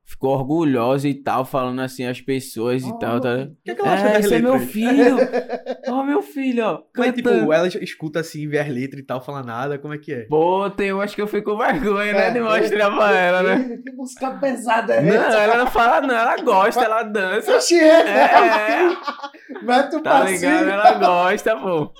ficou 0.05 0.33
orgulhosa 0.35 1.09
e 1.09 1.15
tal, 1.15 1.45
falando 1.45 1.81
assim 1.81 2.05
as 2.05 2.21
pessoas 2.21 2.83
e 2.85 2.99
tal, 2.99 3.19
tá? 3.21 3.35
O 3.45 3.57
que, 3.65 3.71
é 3.71 3.75
que 3.75 3.81
ela 3.81 3.93
acha 3.95 4.09
É, 4.09 4.13
das 4.15 4.25
esse 4.27 4.35
é 4.35 4.39
meu 4.41 4.53
letras? 4.55 4.71
filho! 4.71 5.17
Ó, 5.89 6.03
meu 6.05 6.23
filho, 6.23 6.65
ó. 6.65 6.83
Mas, 6.97 7.15
tipo, 7.15 7.29
ela 7.29 7.67
escuta 7.69 8.21
assim, 8.21 8.49
vê 8.49 8.59
as 8.59 8.69
letras 8.69 9.01
e 9.01 9.07
tal, 9.07 9.21
fala 9.21 9.43
nada, 9.43 9.79
como 9.79 9.95
é 9.95 9.99
que 9.99 10.13
é? 10.13 10.23
Pô, 10.27 10.69
tem 10.71 10.93
umas 10.93 11.15
que 11.15 11.21
eu 11.23 11.27
fico 11.27 11.53
com 11.53 11.57
vergonha, 11.59 12.13
né? 12.13 12.31
De 12.31 12.39
É, 12.39 12.43
mostrar 12.43 12.93
é, 12.93 12.97
pra 12.97 13.17
ela, 13.19 13.43
né? 13.43 13.79
Que 13.83 13.91
música 13.93 14.31
pesada 14.39 14.95
é 14.95 15.03
Não, 15.03 15.15
ela 15.15 15.57
não 15.57 15.67
fala 15.67 16.01
não, 16.07 16.15
ela 16.15 16.37
gosta, 16.43 16.83
ela 16.85 17.03
dança. 17.05 17.57
Oxi, 17.57 17.79
é. 17.79 17.89
É, 18.11 18.89
Mete 19.63 19.97
o 19.97 20.03
tá 20.03 20.11
passinho. 20.21 20.39
ligado? 20.41 20.69
Ela 20.69 20.93
gosta, 20.95 21.57
pô. 21.57 21.93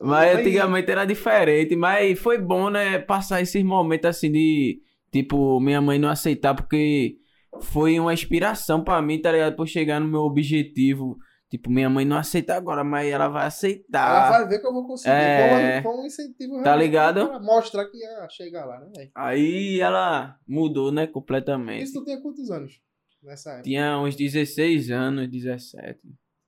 Mas 0.00 0.08
Mas- 0.34 0.38
antigamente 0.40 0.90
era 0.90 1.04
diferente, 1.04 1.76
mas 1.76 2.18
foi 2.18 2.38
bom, 2.38 2.70
né? 2.70 2.98
Passar 2.98 3.40
esses 3.40 3.62
momentos 3.62 4.08
assim 4.08 4.30
de, 4.32 4.80
tipo, 5.12 5.60
minha 5.60 5.80
mãe 5.80 5.98
não 5.98 6.08
aceitar, 6.08 6.54
porque 6.54 7.16
foi 7.60 8.00
uma 8.00 8.12
inspiração 8.14 8.82
pra 8.82 9.00
mim, 9.02 9.20
tá 9.20 9.30
ligado? 9.30 9.54
Pra 9.54 9.62
eu 9.62 9.66
chegar 9.66 10.00
no 10.00 10.08
meu 10.08 10.20
objetivo. 10.22 11.16
Tipo, 11.50 11.70
minha 11.70 11.90
mãe 11.90 12.02
não 12.06 12.16
aceita 12.16 12.54
agora, 12.54 12.82
mas 12.82 13.06
ela 13.12 13.28
vai 13.28 13.42
Ela 13.42 13.46
aceitar. 13.48 14.30
vai 14.30 14.48
ver 14.48 14.58
que 14.58 14.66
eu 14.66 14.72
vou 14.72 14.86
conseguir. 14.86 15.12
É. 15.14 15.82
Foi 15.82 15.90
um- 15.90 15.96
Foi 15.96 16.02
um 16.02 16.06
incentivo 16.06 16.62
Tá 16.62 16.74
ligado? 16.74 17.28
Pra 17.28 17.40
mostrar 17.40 17.84
que 17.90 17.98
ia 17.98 18.26
chegar 18.30 18.64
lá, 18.64 18.80
né? 18.80 19.10
Aí 19.14 19.78
ela 19.78 20.34
mudou, 20.48 20.90
né? 20.90 21.06
Completamente. 21.06 21.82
Isso 21.84 21.92
tu 21.92 22.04
tinha 22.06 22.18
quantos 22.22 22.50
anos 22.50 22.80
nessa 23.22 23.50
época? 23.50 23.64
Tinha 23.64 23.98
uns 23.98 24.16
16 24.16 24.90
anos, 24.90 25.28
17. 25.28 26.00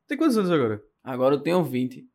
Tem 0.09 0.17
quantos 0.17 0.39
anos 0.39 0.51
agora? 0.51 0.81
Agora 1.05 1.35
eu 1.35 1.41
tenho 1.43 1.63
20. 1.63 2.07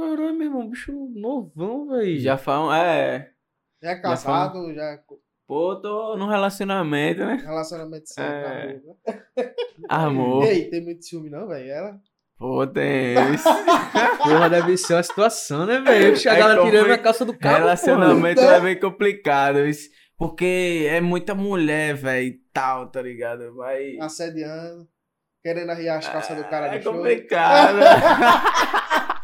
Caralho, 0.00 0.34
meu 0.34 0.46
irmão, 0.48 0.68
bicho 0.68 0.92
novão, 1.14 1.88
velho. 1.88 2.18
Já 2.20 2.36
falam, 2.36 2.72
é. 2.74 3.30
Já 3.82 3.90
é 3.90 4.00
casado, 4.00 4.72
já 4.74 4.82
é 4.82 5.00
Pô, 5.46 5.76
tô 5.76 6.16
num 6.16 6.26
relacionamento, 6.26 7.20
né? 7.24 7.36
relacionamento 7.40 8.08
sério, 8.08 8.82
É. 9.06 9.12
né? 9.44 9.52
Amor. 9.88 10.44
E 10.44 10.48
aí, 10.48 10.70
tem 10.70 10.82
muito 10.82 11.04
ciúme 11.04 11.30
não, 11.30 11.46
velho? 11.46 11.70
Ela? 11.70 12.00
Pô, 12.36 12.66
tem. 12.66 13.14
Porra, 14.24 14.50
deve 14.50 14.76
ser 14.76 14.94
uma 14.94 15.02
situação, 15.04 15.64
né, 15.64 15.80
velho? 15.80 16.16
A 16.16 16.34
É 16.34 16.38
galera 16.38 16.62
tirando 16.64 16.90
a 16.90 16.98
calça 16.98 17.24
do 17.24 17.32
carro. 17.38 17.58
Relacionamento 17.58 18.40
porra. 18.40 18.54
é 18.56 18.60
bem 18.60 18.80
complicado. 18.80 19.64
isso. 19.66 19.88
Porque 20.18 20.86
é 20.90 21.00
muita 21.00 21.34
mulher, 21.34 21.94
velho, 21.94 22.26
e 22.26 22.40
tal, 22.52 22.90
tá 22.90 23.00
ligado? 23.00 23.54
Vai. 23.54 23.96
Assediando, 24.00 24.88
querendo 25.44 25.70
arriar 25.70 25.98
as 25.98 26.08
calças 26.08 26.36
do 26.36 26.44
cara 26.44 26.66
é 26.68 26.76
no 26.78 26.82
show. 26.82 26.92
complicado. 26.92 27.78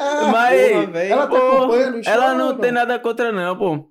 Ah, 0.00 0.28
Mas, 0.32 0.70
porra, 0.86 1.00
ela 1.00 1.26
pô, 1.26 1.36
show 1.36 2.02
ela 2.06 2.34
não 2.34 2.56
tem 2.56 2.70
nada 2.72 2.98
contra, 2.98 3.32
não, 3.32 3.56
pô. 3.56 3.90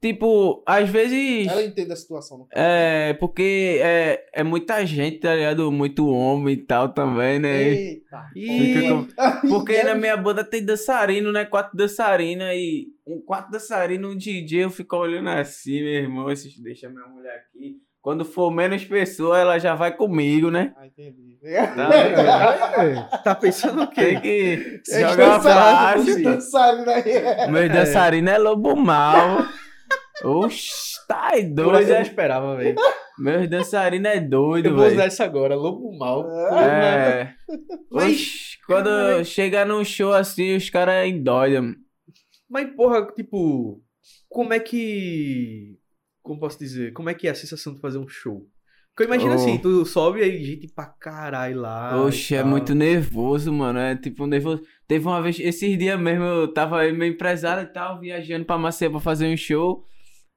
Tipo, 0.00 0.62
às 0.66 0.88
vezes. 0.88 1.46
Ela 1.46 1.62
entende 1.62 1.92
a 1.92 1.96
situação. 1.96 2.38
Não? 2.38 2.46
É, 2.52 3.12
porque 3.20 3.78
é, 3.82 4.24
é 4.32 4.42
muita 4.42 4.82
gente, 4.86 5.18
tá 5.18 5.34
ligado? 5.34 5.70
Muito 5.70 6.08
homem 6.08 6.54
e 6.54 6.56
tal 6.56 6.88
também, 6.88 7.38
né? 7.38 7.62
Eita. 7.62 8.30
Com- 8.88 9.06
Ai, 9.18 9.40
Porque 9.46 9.82
na 9.82 9.94
minha 9.94 10.16
banda 10.16 10.42
tem 10.42 10.64
dançarino, 10.64 11.30
né? 11.30 11.44
Quatro 11.44 11.76
dançarinas 11.76 12.54
e 12.56 12.88
um 13.06 13.20
quatro 13.20 13.52
dançarinos, 13.52 14.10
um 14.14 14.16
DJ, 14.16 14.64
eu 14.64 14.70
fico 14.70 14.96
olhando 14.96 15.28
assim, 15.28 15.82
meu 15.82 15.92
irmão, 15.92 16.30
esses 16.30 16.58
deixa 16.58 16.88
minha 16.88 17.06
mulher 17.06 17.44
aqui. 17.46 17.76
Quando 18.02 18.24
for 18.24 18.50
menos 18.50 18.84
pessoa, 18.84 19.38
ela 19.38 19.58
já 19.58 19.74
vai 19.74 19.94
comigo, 19.94 20.50
né? 20.50 20.72
Ah, 20.76 20.86
entendi. 20.86 21.38
Tá, 21.76 23.18
Tá 23.24 23.34
pensando 23.34 23.82
o 23.82 23.86
Tem 23.88 24.20
quê? 24.20 24.80
que 24.84 24.92
É 24.94 25.00
jogar 25.08 25.36
dançarino, 25.38 26.04
baixo. 26.14 26.22
dançarino 26.22 26.90
aí. 26.90 27.50
Meus 27.50 27.68
dançarinos 27.72 28.32
é 28.32 28.38
lobo 28.38 28.74
mal. 28.76 29.38
Oxi, 30.24 30.70
tá 31.08 31.30
Eu 31.34 31.50
doido, 31.54 31.88
já 31.88 31.98
é? 31.98 32.02
esperava, 32.02 32.56
velho. 32.56 32.76
Meus 33.18 33.48
dançarinos 33.48 34.10
é 34.10 34.16
Eu 34.18 34.28
doido, 34.28 34.70
vou 34.74 34.80
usar 34.86 34.88
velho. 34.96 35.02
essa 35.02 35.24
agora, 35.24 35.54
lobo 35.54 35.96
mal. 35.98 36.26
É. 36.58 37.34
Mas- 37.90 38.12
Oxi, 38.12 38.58
quando 38.66 39.24
chega 39.24 39.64
num 39.64 39.84
show 39.84 40.12
assim, 40.12 40.56
os 40.56 40.68
caras 40.70 41.06
endoidam. 41.08 41.74
Mas, 42.48 42.68
porra, 42.74 43.06
tipo, 43.14 43.80
como 44.28 44.52
é 44.52 44.60
que. 44.60 45.78
Como 46.30 46.38
posso 46.38 46.60
dizer? 46.60 46.92
Como 46.92 47.10
é 47.10 47.14
que 47.14 47.26
é 47.26 47.32
a 47.32 47.34
sensação 47.34 47.74
de 47.74 47.80
fazer 47.80 47.98
um 47.98 48.06
show? 48.06 48.46
Porque 48.94 49.02
eu 49.02 49.06
imagino 49.12 49.32
Oh. 49.32 49.34
assim, 49.34 49.58
tu 49.58 49.84
sobe 49.84 50.22
aí, 50.22 50.44
gente 50.44 50.68
pra 50.72 50.86
caralho 50.86 51.60
lá. 51.60 52.00
Oxe, 52.04 52.36
é 52.36 52.44
muito 52.44 52.72
nervoso, 52.72 53.52
mano. 53.52 53.80
É 53.80 53.96
tipo 53.96 54.28
nervoso. 54.28 54.62
Teve 54.86 55.04
uma 55.08 55.20
vez, 55.20 55.40
esses 55.40 55.76
dias 55.76 55.98
mesmo, 56.00 56.22
eu 56.24 56.52
tava 56.54 56.78
aí, 56.82 56.92
meu 56.92 57.08
empresário 57.08 57.64
e 57.64 57.72
tal, 57.72 57.98
viajando 57.98 58.44
pra 58.44 58.56
Maceió 58.56 58.92
pra 58.92 59.00
fazer 59.00 59.26
um 59.26 59.36
show. 59.36 59.82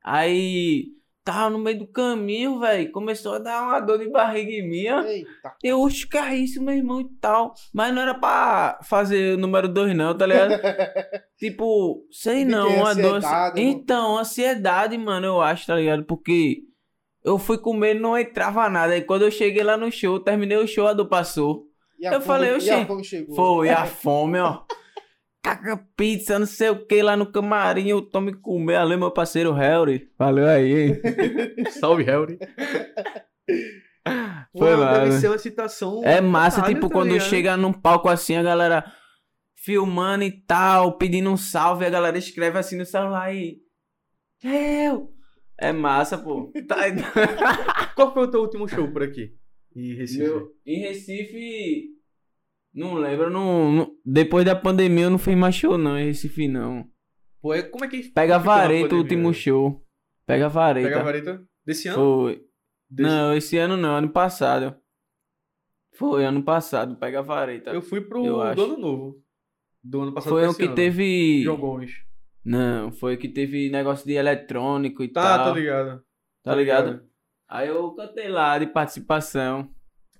Aí, 0.03 0.85
tava 1.23 1.49
no 1.49 1.59
meio 1.59 1.79
do 1.79 1.87
caminho, 1.87 2.59
velho. 2.59 2.91
Começou 2.91 3.35
a 3.35 3.39
dar 3.39 3.63
uma 3.63 3.79
dor 3.79 3.99
de 3.99 4.09
barriga 4.09 4.51
em 4.51 4.69
mim, 4.69 4.87
ó. 4.89 5.01
Eita. 5.01 5.55
Eu, 5.63 5.81
oxe, 5.81 6.07
que 6.07 6.17
é 6.17 6.35
isso, 6.35 6.61
meu 6.61 6.73
irmão 6.75 7.01
e 7.01 7.09
tal. 7.21 7.53
Mas 7.73 7.93
não 7.93 8.01
era 8.01 8.13
pra 8.13 8.79
fazer 8.83 9.35
o 9.35 9.37
número 9.37 9.67
2, 9.69 9.95
não, 9.95 10.15
tá 10.17 10.25
ligado? 10.25 10.53
tipo, 11.37 12.05
sei 12.11 12.45
não, 12.45 12.67
que? 12.67 12.75
uma 12.75 12.93
dor. 12.95 13.15
Ansiedade, 13.15 13.61
não? 13.63 13.69
Então, 13.69 14.17
ansiedade, 14.17 14.97
mano, 14.97 15.25
eu 15.27 15.41
acho, 15.41 15.67
tá 15.67 15.75
ligado? 15.75 16.03
Porque 16.03 16.59
eu 17.23 17.37
fui 17.37 17.57
comer 17.57 17.95
e 17.95 17.99
não 17.99 18.17
entrava 18.17 18.69
nada. 18.69 18.93
Aí 18.93 19.01
quando 19.01 19.21
eu 19.23 19.31
cheguei 19.31 19.63
lá 19.63 19.77
no 19.77 19.91
show, 19.91 20.19
terminei 20.19 20.57
o 20.57 20.67
show, 20.67 20.87
a 20.87 20.93
dor 20.93 21.07
passou. 21.07 21.65
E 21.99 22.05
Eu 22.05 22.13
fome- 22.13 22.25
falei, 22.25 22.57
e 22.57 23.03
chegou. 23.03 23.35
Foi 23.35 23.69
a 23.69 23.85
fome, 23.87 24.39
ó. 24.39 24.61
Caca 25.43 25.77
pizza, 25.97 26.39
não 26.39 26.45
sei 26.45 26.69
o 26.69 26.85
que 26.85 27.01
lá 27.01 27.17
no 27.17 27.29
camarim. 27.29 27.89
Eu 27.89 28.01
tome 28.01 28.33
comer 28.33 28.77
ali, 28.77 28.95
meu 28.95 29.12
parceiro 29.12 29.51
Harry. 29.51 30.09
Valeu 30.17 30.47
aí, 30.47 30.73
hein? 30.73 31.01
Salve, 31.79 32.03
Harry. 32.03 32.39
Foi 34.57 34.69
Porra, 34.69 34.75
lá, 34.75 34.93
Deve 35.00 35.09
né? 35.12 35.19
ser 35.19 35.27
uma 35.27 35.38
situação. 35.38 36.01
É 36.03 36.21
massa, 36.21 36.57
caralho, 36.57 36.75
tipo, 36.75 36.88
tá 36.88 36.93
quando 36.93 37.12
ligado? 37.12 37.27
chega 37.29 37.57
num 37.57 37.73
palco 37.73 38.07
assim, 38.07 38.35
a 38.35 38.43
galera 38.43 38.85
filmando 39.55 40.23
e 40.23 40.31
tal, 40.31 40.97
pedindo 40.97 41.29
um 41.29 41.38
salve, 41.38 41.85
a 41.85 41.89
galera 41.89 42.17
escreve 42.17 42.57
assim 42.57 42.77
no 42.77 42.85
celular 42.85 43.33
e. 43.33 43.62
Eu! 44.43 45.13
É 45.59 45.71
massa, 45.71 46.17
pô. 46.17 46.51
Tá... 46.67 46.77
Qual 47.95 48.13
foi 48.13 48.23
o 48.23 48.31
teu 48.31 48.41
último 48.41 48.67
show 48.67 48.91
por 48.91 49.03
aqui? 49.03 49.35
Em 49.75 49.93
Recife? 49.95 50.23
Meu, 50.23 50.51
em 50.65 50.79
Recife. 50.81 51.89
Não 52.73 52.95
lembro, 52.95 53.29
não, 53.29 53.71
não- 53.71 53.91
depois 54.03 54.43
da 54.45 54.55
pandemia 54.55 55.05
eu 55.05 55.09
não 55.11 55.17
fiz 55.19 55.35
mais 55.37 55.53
show, 55.55 55.77
não, 55.77 55.97
em 55.97 56.05
Recife 56.05 56.47
não. 56.47 56.87
Pô, 57.41 57.53
é- 57.53 57.61
como 57.61 57.85
é 57.85 57.87
que. 57.87 58.03
Pega 58.11 58.37
na 58.37 58.43
vareta 58.43 58.95
o 58.95 58.97
último 58.99 59.33
show. 59.33 59.85
Pega 60.25 60.49
vareta. 60.49 60.87
Pega 60.87 60.99
a 61.01 61.03
vareta 61.03 61.43
desse 61.65 61.87
ano? 61.87 61.97
Foi. 61.97 62.41
Desse- 62.89 63.09
Não, 63.09 63.35
esse 63.35 63.57
ano 63.57 63.77
não, 63.77 63.95
ano 63.97 64.09
passado. 64.09 64.75
Foi, 65.95 66.25
ano 66.25 66.41
passado, 66.43 66.95
pega 66.97 67.21
vareta. 67.21 67.71
Eu 67.71 67.81
fui 67.81 68.01
pro 68.01 68.25
Eu 68.25 68.55
do 68.55 68.63
ano 68.63 68.77
novo. 68.77 69.23
Do 69.83 70.01
ano 70.01 70.13
passado 70.13 70.31
Foi 70.31 70.47
o 70.47 70.49
esse 70.49 70.57
que 70.57 70.65
ano. 70.65 70.75
teve. 70.75 71.43
João 71.43 71.57
Gomes. 71.57 71.91
Não, 72.43 72.91
foi 72.91 73.15
o 73.15 73.17
que 73.17 73.29
teve 73.29 73.69
negócio 73.69 74.05
de 74.05 74.13
eletrônico 74.13 75.03
e 75.03 75.07
Tá, 75.07 75.37
tal. 75.37 75.53
tá 75.53 75.59
ligado. 75.59 76.03
Tá 76.43 76.55
ligado? 76.55 77.03
Aí 77.47 77.67
eu 77.67 77.91
cantei 77.93 78.27
lá 78.29 78.57
de 78.57 78.67
participação. 78.67 79.69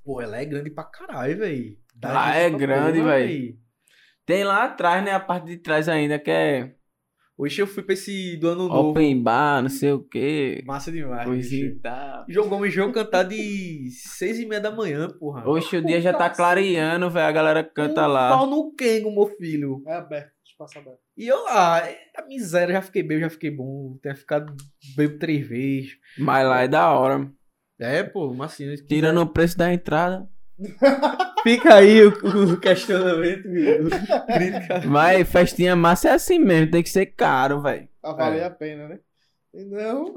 Pô, 0.04 0.22
ela 0.22 0.38
é 0.38 0.46
grande 0.46 0.70
pra 0.70 0.84
caralho, 0.84 1.38
velho. 1.38 1.78
Lá 2.02 2.36
é 2.36 2.50
grande, 2.50 3.02
véi. 3.02 3.56
Tem 4.26 4.44
lá 4.44 4.66
atrás, 4.66 5.04
né? 5.04 5.12
A 5.12 5.20
parte 5.20 5.48
de 5.48 5.58
trás 5.58 5.90
ainda, 5.90 6.18
que 6.18 6.32
é 6.32 6.76
Hoje 7.36 7.62
eu 7.64 7.68
fui 7.68 7.82
pra 7.82 7.94
esse 7.94 8.38
do 8.38 8.48
ano 8.48 8.68
novo. 8.70 8.90
open 8.92 9.22
bar, 9.24 9.62
não 9.64 9.70
sei 9.70 9.92
o 9.92 10.04
quê. 10.04 10.64
Massa 10.68 10.92
demais. 10.92 11.26
Coisinha 11.26 11.66
bicho. 11.66 11.78
e 11.78 11.82
tal. 11.82 12.26
João 12.30 12.48
Gomes 12.48 12.74
veio 12.76 12.92
cantar 12.92 13.24
de 13.24 13.90
seis 13.92 14.38
e 14.40 14.46
meia 14.46 14.62
da 14.62 14.70
manhã, 14.70 15.10
porra. 15.10 15.44
Oxe, 15.50 15.76
o 15.78 15.84
dia 15.84 16.00
já 16.00 16.12
tá 16.12 16.30
Cacete. 16.30 16.38
clareando, 16.38 17.10
velho. 17.10 17.26
A 17.26 17.32
galera 17.32 17.64
canta 17.64 18.08
Um 18.08 18.12
lá. 18.12 18.38
Pau 18.38 18.46
no 18.46 18.72
Kengo, 18.76 19.12
meu 19.12 19.26
filho. 19.36 19.82
É 19.88 19.96
aberto, 19.96 20.32
espaço 20.46 20.78
aberto. 20.78 21.00
E 21.18 21.28
eu 21.28 21.44
lá, 21.46 21.80
a 22.16 22.26
miséria, 22.28 22.74
já 22.76 22.82
fiquei 22.84 23.02
bem, 23.02 23.20
já 23.20 23.30
fiquei 23.32 23.50
bom. 23.50 23.98
Tenho 24.02 24.16
ficado 24.16 24.56
bebo 24.96 25.18
três 25.18 25.46
vezes. 25.48 25.98
Mas 26.20 26.48
lá 26.48 26.62
é 26.62 26.68
da 26.68 26.92
hora. 26.92 27.32
É, 27.80 28.04
pô, 28.04 28.32
massinha. 28.32 28.76
Tirando 28.88 29.20
o 29.22 29.28
preço 29.28 29.58
da 29.58 29.74
entrada. 29.74 30.30
Fica 31.44 31.76
aí 31.76 32.06
o, 32.06 32.10
o 32.54 32.58
questionamento. 32.60 33.44
Mas 34.88 35.30
festinha 35.30 35.76
massa 35.76 36.10
é 36.10 36.12
assim 36.14 36.40
mesmo, 36.40 36.72
tem 36.72 36.84
que 36.84 36.90
ser 36.90 37.08
caro, 37.08 37.62
velho. 37.62 37.88
Pra 38.02 38.14
valer 38.14 38.42
É. 38.42 38.46
a 38.46 38.50
pena, 38.50 38.88
né? 38.88 39.00
Não. 39.54 40.14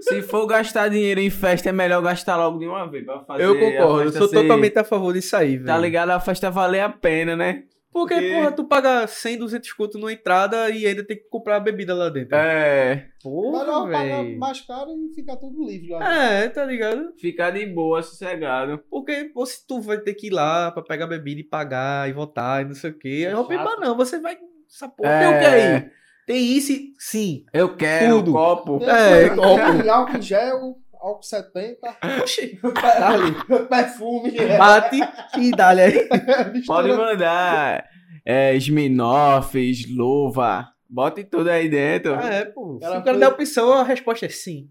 Se 0.00 0.22
for 0.22 0.46
gastar 0.46 0.88
dinheiro 0.88 1.20
em 1.20 1.30
festa, 1.30 1.68
é 1.68 1.72
melhor 1.72 2.00
gastar 2.02 2.36
logo 2.36 2.58
de 2.58 2.66
uma 2.66 2.88
vez. 2.90 3.04
Pra 3.04 3.20
fazer 3.24 3.44
Eu 3.44 3.58
concordo, 3.58 4.02
eu 4.08 4.12
sou 4.12 4.28
ser- 4.28 4.42
totalmente 4.42 4.78
a 4.78 4.84
favor 4.84 5.12
disso 5.12 5.36
aí, 5.36 5.56
velho. 5.56 5.66
Tá 5.66 5.76
ligado? 5.78 6.10
A 6.10 6.20
festa 6.20 6.50
valer 6.50 6.80
a 6.80 6.88
pena, 6.88 7.34
né? 7.36 7.64
Porque, 7.92 8.14
Porque- 8.14 8.34
porra, 8.34 8.52
tu 8.52 8.64
paga 8.64 9.06
100, 9.06 9.36
200 9.38 9.72
conto 9.74 9.98
numa 9.98 10.12
entrada 10.12 10.70
e 10.70 10.86
ainda 10.86 11.04
tem 11.04 11.16
que 11.18 11.28
comprar 11.28 11.56
a 11.56 11.60
bebida 11.60 11.94
lá 11.94 12.08
dentro. 12.08 12.34
É. 12.34 13.08
Porra, 13.22 13.86
velho. 13.86 14.38
mais 14.38 14.60
caro 14.62 14.90
e 14.96 15.14
ficar 15.14 15.36
tudo 15.36 15.64
livre 15.66 15.90
lá. 15.90 16.14
É, 16.24 16.48
tá 16.48 16.64
ligado? 16.64 17.12
Ficar 17.18 17.50
de 17.50 17.66
boa, 17.66 18.02
sossegado. 18.02 18.82
Porque 18.90 19.24
pô, 19.34 19.44
se 19.44 19.66
tu 19.66 19.80
vai 19.80 19.98
ter 19.98 20.14
que 20.14 20.28
ir 20.28 20.30
lá 20.30 20.70
pra 20.72 20.82
pegar 20.82 21.06
bebida 21.06 21.40
e 21.40 21.44
pagar 21.44 22.08
e 22.08 22.12
votar 22.12 22.62
e 22.62 22.64
não 22.64 22.74
sei 22.74 22.90
o 22.90 22.98
quê. 22.98 23.26
Aí 23.28 23.34
É. 23.34 23.58
Bar 23.64 23.78
não, 23.78 23.96
você 23.96 24.18
vai. 24.18 24.38
Essa 24.66 24.88
porra 24.88 25.10
tem 25.18 25.28
o 25.28 25.38
que 25.38 25.44
aí? 25.46 25.90
Tem 26.26 26.42
isso, 26.56 26.72
e- 26.72 26.92
sim. 26.98 27.44
Eu 27.52 27.76
quero 27.76 28.16
Tudo. 28.16 28.30
um 28.30 28.34
copo. 28.34 28.82
É, 28.84 29.28
Tem- 29.28 29.36
copo. 29.36 29.82
tem 29.82 29.88
álcool 29.90 30.16
em 30.16 30.22
gel, 30.22 30.76
álcool 31.02 31.22
70, 31.22 31.78
Oxi, 32.22 32.58
dá-lhe. 32.74 33.32
perfume. 33.68 34.32
Bate 34.58 35.00
e 35.38 35.50
dá-lhe 35.50 35.80
aí. 35.82 36.08
Pode 36.66 36.88
mandar. 36.88 37.84
É, 38.24 38.54
Sminoff, 38.56 39.58
Slova. 39.58 40.68
Bote 40.88 41.24
tudo 41.24 41.48
aí 41.48 41.68
dentro. 41.68 42.14
Ah, 42.14 42.26
é, 42.32 42.44
pô. 42.44 42.78
Se 42.80 42.86
o 42.86 42.90
cara 42.90 43.02
foi- 43.02 43.18
der 43.18 43.28
opção, 43.28 43.72
a 43.72 43.82
resposta 43.82 44.26
é 44.26 44.28
sim. 44.28 44.68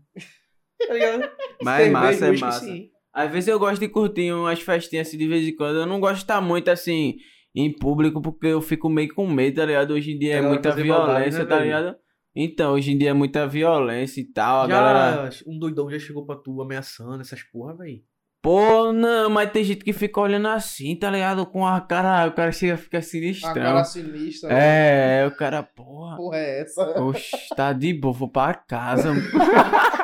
Tá 0.88 0.93
ligado? 0.93 1.29
Mas 1.63 1.81
é 1.81 1.83
Cerveja, 1.85 1.91
massa, 2.00 2.25
é 2.25 2.31
massa. 2.38 2.65
sim. 2.65 2.88
Às 3.13 3.31
vezes 3.31 3.47
eu 3.50 3.59
gosto 3.59 3.79
de 3.79 3.89
curtir 3.89 4.31
umas 4.31 4.61
festinhas 4.61 5.07
assim 5.07 5.17
de 5.17 5.27
vez 5.27 5.47
em 5.47 5.55
quando. 5.55 5.77
Eu 5.79 5.85
não 5.85 6.00
gosto 6.00 6.15
de 6.17 6.21
estar 6.21 6.39
muito 6.39 6.69
assim 6.71 7.15
em 7.53 7.71
público 7.75 8.21
porque 8.21 8.47
eu 8.47 8.61
fico 8.61 8.88
meio 8.88 9.13
com 9.13 9.27
medo, 9.27 9.55
tá 9.57 9.65
ligado? 9.65 9.91
Hoje 9.95 10.11
em 10.13 10.17
dia 10.19 10.33
é 10.33 10.41
Galera 10.41 10.50
muita 10.53 10.69
maldade, 10.69 10.83
violência, 10.83 11.39
né, 11.39 11.45
tá 11.45 11.57
velho? 11.57 11.95
Então, 12.35 12.73
hoje 12.73 12.91
em 12.91 12.97
dia 12.97 13.09
é 13.09 13.13
muita 13.13 13.45
violência 13.47 14.21
e 14.21 14.25
tal. 14.25 14.61
A 14.63 14.67
Já 14.67 14.73
galera. 14.73 15.29
um 15.45 15.59
doidão 15.59 15.89
já 15.89 16.00
chegou 16.00 16.25
pra 16.25 16.35
tu 16.38 16.61
ameaçando 16.61 17.19
essas 17.21 17.43
porra, 17.43 17.75
véi. 17.77 18.03
Pô, 18.41 18.91
não, 18.91 19.29
mas 19.29 19.51
tem 19.51 19.63
gente 19.63 19.83
que 19.83 19.93
fica 19.93 20.19
olhando 20.19 20.47
assim, 20.47 20.95
tá 20.95 21.11
ligado? 21.11 21.45
Com 21.45 21.65
a 21.67 21.79
cara. 21.79 22.27
O 22.27 22.31
cara 22.33 22.51
chega 22.51 22.73
a 22.73 22.77
ficar 22.77 22.97
A 22.97 23.01
sinistrão. 23.03 23.53
cara 23.53 23.83
sinistra. 23.83 24.50
É, 24.51 25.27
o 25.27 25.31
cara, 25.31 25.61
porra. 25.61 26.15
Porra, 26.17 26.38
é 26.38 26.61
essa? 26.61 27.00
Oxe, 27.01 27.31
tá 27.55 27.71
de 27.71 27.93
boa, 27.93 28.13
vou 28.13 28.29
pra 28.29 28.53
casa. 28.55 29.13
mano. 29.13 29.21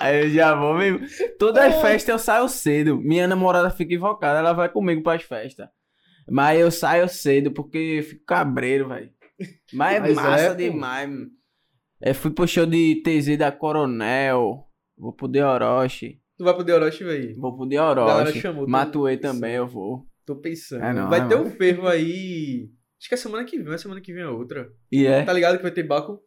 Aí 0.00 0.22
eu 0.26 0.30
já 0.30 0.54
vou 0.54 0.74
mesmo. 0.74 1.00
Todas 1.40 1.64
as 1.64 1.80
festas 1.80 2.08
eu 2.08 2.18
saio 2.20 2.48
cedo. 2.48 2.96
Minha 2.98 3.26
namorada 3.26 3.68
fica 3.70 3.92
invocada, 3.94 4.38
ela 4.38 4.52
vai 4.52 4.68
comigo 4.68 5.02
pras 5.02 5.22
festas. 5.24 5.66
Mas 6.30 6.60
eu 6.60 6.70
saio 6.70 7.08
cedo 7.08 7.50
porque 7.50 7.78
eu 7.98 8.02
fico 8.04 8.24
cabreiro, 8.24 8.88
velho. 8.88 9.10
Mas 9.72 9.96
é 9.96 10.00
Mas 10.00 10.14
massa 10.14 10.44
é, 10.44 10.54
demais, 10.54 11.08
mano. 11.08 11.30
É, 12.00 12.14
fui 12.14 12.30
pro 12.30 12.46
show 12.46 12.64
de 12.66 13.02
TZ 13.02 13.36
da 13.36 13.50
Coronel. 13.52 14.64
Vou 14.96 15.12
pro 15.12 15.28
De 15.28 15.40
Orochi. 15.40 16.20
Tu 16.36 16.44
vai 16.44 16.54
pro 16.54 16.64
The 16.64 16.74
Orochi, 16.74 17.04
véi. 17.04 17.34
Vou 17.34 17.56
pro 17.56 17.66
De 17.66 17.76
Galera 17.76 18.20
Orochi. 18.20 18.40
chamou, 18.40 18.64
tô- 18.64 18.70
Matuei 18.70 19.16
também, 19.16 19.54
eu 19.54 19.66
vou. 19.66 20.06
Tô 20.26 20.36
pensando. 20.36 20.84
É 20.84 20.92
não, 20.92 21.08
vai 21.08 21.20
é 21.20 21.26
ter 21.26 21.34
não. 21.36 21.44
um 21.44 21.50
fervo 21.50 21.86
aí. 21.88 22.68
Acho 23.00 23.08
que 23.08 23.14
é 23.14 23.16
semana 23.16 23.44
que 23.44 23.56
vem, 23.58 23.66
mas 23.66 23.80
semana 23.80 24.00
que 24.00 24.12
vem 24.12 24.22
é 24.22 24.28
outra. 24.28 24.68
E 24.90 25.06
é. 25.06 25.24
Tá 25.24 25.32
ligado 25.32 25.56
que 25.56 25.62
vai 25.62 25.70
ter 25.72 25.82
Baco? 25.84 26.20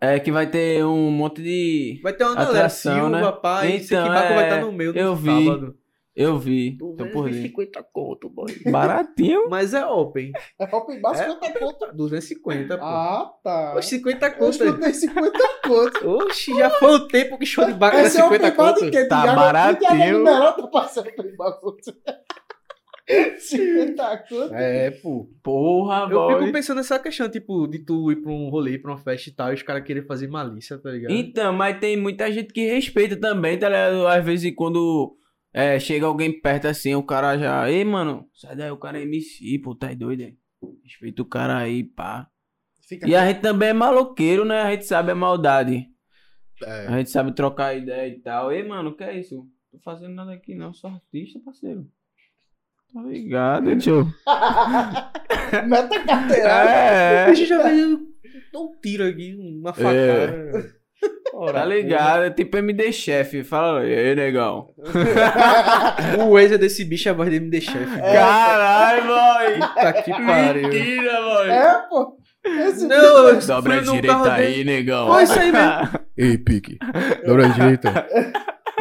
É 0.00 0.18
que 0.18 0.32
vai 0.32 0.48
ter 0.50 0.84
um 0.84 1.10
monte 1.10 1.42
de. 1.42 2.00
Vai 2.02 2.12
ter 2.12 2.24
uma 2.24 2.34
galera, 2.34 2.50
Atração, 2.52 2.94
Silva, 3.10 3.10
né? 3.10 3.32
pai, 3.40 3.72
esse 3.76 3.86
Então, 3.94 4.02
que 4.08 4.14
Baco 4.14 4.34
vai 4.34 4.44
é, 4.44 4.48
estar 4.48 4.60
no 4.60 4.72
meio 4.72 4.92
do 4.92 4.98
eu 4.98 5.14
vi. 5.16 5.44
sábado. 5.46 5.76
Eu 6.20 6.38
vi. 6.38 6.76
Tô 6.76 6.88
por 6.88 6.96
dentro. 6.96 7.22
250 7.22 7.82
conto, 7.92 8.28
boy. 8.28 8.52
Baratinho. 8.70 9.48
Mas 9.48 9.72
é 9.72 9.86
open. 9.86 10.32
É 10.58 10.64
open 10.76 11.00
bar 11.00 11.12
É? 11.14 11.30
50 11.30 11.58
conto. 11.58 11.96
250, 11.96 12.76
pô. 12.78 12.84
Ah, 12.84 13.32
tá. 13.42 13.74
Oxe, 13.76 13.88
50 13.96 14.26
Eu 14.26 14.32
conto. 14.34 14.50
escutei 14.64 14.92
50 14.94 15.38
conto. 15.66 16.08
Oxe, 16.10 16.54
já 16.56 16.68
foi 16.70 16.92
o 16.92 17.08
tempo 17.08 17.38
que 17.38 17.46
show 17.46 17.64
de 17.64 17.72
Baco 17.72 17.96
era 17.96 18.06
Esse 18.06 18.18
é 18.18 18.22
50 18.22 18.46
open 18.46 18.56
bar 18.56 18.74
conto. 18.74 18.90
quê? 18.90 19.04
Tá 19.06 19.26
De 19.26 19.34
baratinho. 19.36 20.24
Tá 20.24 20.68
passando 20.70 21.08
open 21.08 21.36
bar 21.36 21.52
conto. 21.60 21.80
50 23.38 24.18
conto. 24.28 24.54
É, 24.54 24.90
pô. 24.90 25.28
Porra, 25.42 26.02
Eu 26.10 26.10
boy. 26.10 26.38
fico 26.40 26.52
pensando 26.52 26.76
nessa 26.76 26.98
questão, 26.98 27.28
tipo, 27.28 27.66
de 27.66 27.80
tu 27.80 28.12
ir 28.12 28.16
pra 28.22 28.30
um 28.30 28.48
rolê, 28.50 28.78
pra 28.78 28.92
uma 28.92 28.98
festa 28.98 29.28
e 29.28 29.32
tal, 29.32 29.50
e 29.50 29.54
os 29.54 29.62
caras 29.62 29.82
querem 29.84 30.04
fazer 30.04 30.28
malícia, 30.28 30.78
tá 30.78 30.90
ligado? 30.90 31.12
Então, 31.12 31.52
mas 31.52 31.78
tem 31.80 31.96
muita 31.96 32.30
gente 32.30 32.52
que 32.52 32.66
respeita 32.66 33.16
também, 33.16 33.58
tá 33.58 33.68
ligado? 33.68 34.06
Às 34.06 34.24
vezes 34.24 34.52
quando 34.54 35.16
é, 35.52 35.78
chega 35.80 36.06
alguém 36.06 36.40
perto 36.40 36.68
assim, 36.68 36.94
o 36.94 37.02
cara 37.02 37.36
já. 37.36 37.68
Ei, 37.70 37.84
mano, 37.84 38.28
sai 38.32 38.54
daí, 38.54 38.70
o 38.70 38.76
cara 38.76 38.98
é 38.98 39.02
MC, 39.02 39.58
pô, 39.58 39.74
tá 39.74 39.92
doido, 39.92 40.22
hein? 40.22 40.38
Respeita 40.84 41.22
o 41.22 41.24
cara 41.24 41.58
aí, 41.58 41.84
pá. 41.84 42.28
Fica 42.86 43.08
E 43.08 43.14
a 43.14 43.26
gente 43.26 43.40
também 43.40 43.70
é 43.70 43.72
maloqueiro, 43.72 44.44
né? 44.44 44.62
A 44.62 44.70
gente 44.70 44.84
sabe 44.84 45.12
a 45.12 45.14
maldade. 45.14 45.88
É. 46.62 46.86
A 46.86 46.98
gente 46.98 47.10
sabe 47.10 47.32
trocar 47.32 47.76
ideia 47.76 48.08
e 48.08 48.20
tal. 48.20 48.52
Ei, 48.52 48.66
mano, 48.66 48.96
que 48.96 49.04
é 49.04 49.18
isso? 49.18 49.48
Tô 49.70 49.78
fazendo 49.78 50.14
nada 50.14 50.32
aqui 50.32 50.54
não, 50.54 50.72
sou 50.72 50.90
artista, 50.90 51.40
parceiro. 51.44 51.86
Tá 52.92 53.02
ligado, 53.02 53.74
tio? 53.78 54.04
Meta 55.66 56.04
carteirada. 56.04 56.70
É. 56.70 57.24
A 57.24 57.34
gente 57.34 57.48
já 57.48 57.62
veio 57.62 57.98
um 58.54 58.80
tiro 58.80 59.06
aqui, 59.06 59.34
uma 59.34 59.72
facada. 59.72 60.79
Ora, 61.42 61.60
Tá 61.60 61.64
ligado? 61.64 62.24
É 62.24 62.30
tipo 62.30 62.58
MD 62.58 62.92
Chef. 62.92 63.42
Fala, 63.44 63.86
e 63.86 63.94
aí, 63.94 64.14
negão. 64.14 64.74
O 66.20 66.32
Waze 66.34 66.58
desse 66.58 66.84
bicho 66.84 67.08
é 67.08 67.12
a 67.12 67.14
voz 67.14 67.30
de 67.30 67.36
MD 67.36 67.62
Chef. 67.62 67.98
É. 67.98 68.12
Caralho, 68.12 69.06
boy! 69.06 69.68
Puta 69.68 69.92
que 70.02 70.10
pariu. 70.10 70.68
Mentira, 70.68 71.20
boy! 71.22 71.50
É, 71.50 71.72
pô. 71.88 72.16
Esse 72.44 72.86
Não, 72.86 73.28
eu 73.28 73.40
Dobra 73.40 73.78
a 73.78 73.80
direita 73.80 74.32
aí, 74.34 74.46
dele. 74.52 74.64
negão. 74.64 75.06
Foi 75.08 75.22
isso 75.22 75.38
aí 75.38 75.50
mesmo. 75.52 76.00
Ei, 76.16 76.36
Pique. 76.36 76.78
Dobra 77.24 77.46
a 77.46 77.48
direita. 77.48 78.06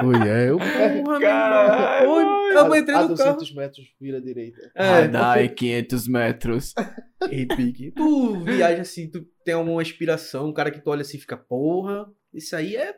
Oi, 0.04 0.30
é. 0.30 0.50
Eu... 0.50 0.58
Porra, 0.60 1.20
Caralho. 1.22 2.10
Oi, 2.10 2.24
Eu 2.56 2.76
entrei 2.76 2.96
a 2.96 3.02
no 3.04 3.16
carro. 3.16 3.38
200 3.38 3.54
metros 3.56 3.86
vira 4.02 4.18
à 4.18 4.22
direita. 4.22 4.72
É, 4.76 4.84
Radar 5.02 5.54
500 5.54 6.08
metros. 6.10 6.74
Ei, 7.30 7.46
Pique. 7.46 7.92
Tu 7.92 8.40
viaja 8.44 8.82
assim, 8.82 9.10
tu 9.10 9.26
tem 9.46 9.56
uma 9.56 9.82
inspiração, 9.82 10.48
um 10.50 10.54
cara 10.54 10.72
que 10.72 10.82
tu 10.82 10.90
olha 10.90 11.02
assim 11.02 11.18
e 11.18 11.22
fica, 11.22 11.36
porra, 11.38 12.06
isso 12.34 12.56
aí 12.56 12.76
é, 12.76 12.94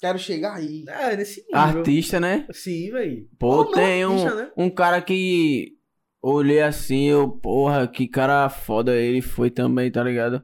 Quero 0.00 0.18
chegar 0.18 0.56
aí. 0.56 0.84
é 0.88 1.16
nesse 1.16 1.42
nível. 1.42 1.60
Artista, 1.60 2.18
né? 2.18 2.44
Sim, 2.52 2.90
velho. 2.90 3.28
Pô, 3.38 3.58
Ou 3.58 3.64
não 3.66 3.72
tem 3.72 4.04
um, 4.04 4.10
artista, 4.12 4.34
né? 4.34 4.50
um 4.56 4.68
cara 4.68 5.00
que 5.00 5.74
olhei 6.20 6.60
assim, 6.60 7.04
eu, 7.04 7.28
porra, 7.28 7.86
que 7.86 8.08
cara 8.08 8.48
foda 8.48 8.96
ele 8.96 9.22
foi 9.22 9.48
também, 9.48 9.90
tá 9.92 10.02
ligado? 10.02 10.42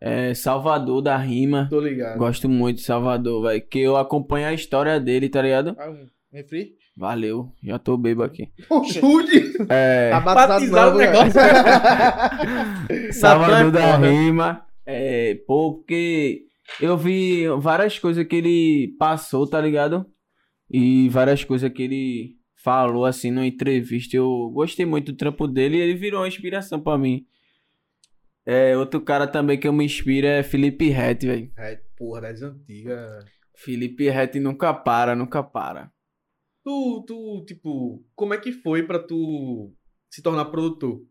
É 0.00 0.32
Salvador 0.32 1.02
da 1.02 1.16
Rima. 1.16 1.66
Tô 1.68 1.80
ligado. 1.80 2.18
Gosto 2.18 2.48
muito 2.48 2.76
de 2.76 2.84
Salvador, 2.84 3.42
velho. 3.48 3.60
Que 3.60 3.80
eu 3.80 3.96
acompanho 3.96 4.46
a 4.46 4.54
história 4.54 5.00
dele, 5.00 5.28
tá 5.28 5.42
ligado? 5.42 5.76
Ah, 5.76 5.92
refri? 6.32 6.76
Valeu, 6.96 7.52
já 7.62 7.78
tô 7.78 7.96
bebo 7.96 8.22
aqui. 8.22 8.48
Puxa. 8.68 9.00
Tude. 9.00 9.56
É, 9.68 10.10
Tá 10.10 10.20
batizado 10.20 10.96
o 10.96 10.98
né? 10.98 11.06
negócio. 11.06 11.32
Salvador 13.12 13.72
da. 13.72 13.96
Rima. 13.96 14.64
É, 14.86 15.34
pô, 15.46 15.74
porque 15.74 16.46
eu 16.78 16.96
vi 16.96 17.46
várias 17.58 17.98
coisas 17.98 18.26
que 18.26 18.36
ele 18.36 18.96
passou, 18.98 19.46
tá 19.46 19.60
ligado? 19.60 20.06
E 20.70 21.08
várias 21.08 21.42
coisas 21.42 21.72
que 21.72 21.82
ele 21.82 22.40
falou 22.62 23.04
assim 23.04 23.30
numa 23.30 23.46
entrevista. 23.46 24.16
Eu 24.16 24.50
gostei 24.52 24.84
muito 24.84 25.12
do 25.12 25.16
trampo 25.16 25.48
dele 25.48 25.78
e 25.78 25.80
ele 25.80 25.94
virou 25.94 26.20
uma 26.20 26.28
inspiração 26.28 26.80
pra 26.80 26.98
mim. 26.98 27.26
É, 28.44 28.76
outro 28.76 29.00
cara 29.00 29.26
também 29.26 29.58
que 29.58 29.68
eu 29.68 29.72
me 29.72 29.84
inspiro 29.84 30.26
é 30.26 30.42
Felipe 30.42 30.88
Rett, 30.88 31.26
velho. 31.26 31.52
É, 31.56 31.80
porra, 31.96 32.22
das 32.22 32.42
antigas. 32.42 33.24
Felipe 33.56 34.08
Rett 34.08 34.38
nunca 34.40 34.72
para, 34.72 35.14
nunca 35.14 35.42
para. 35.42 35.92
Tu, 36.64 37.04
tu, 37.06 37.44
tipo, 37.46 38.04
como 38.14 38.34
é 38.34 38.38
que 38.38 38.52
foi 38.52 38.82
pra 38.82 38.98
tu 38.98 39.74
se 40.10 40.22
tornar 40.22 40.46
produtor 40.46 41.02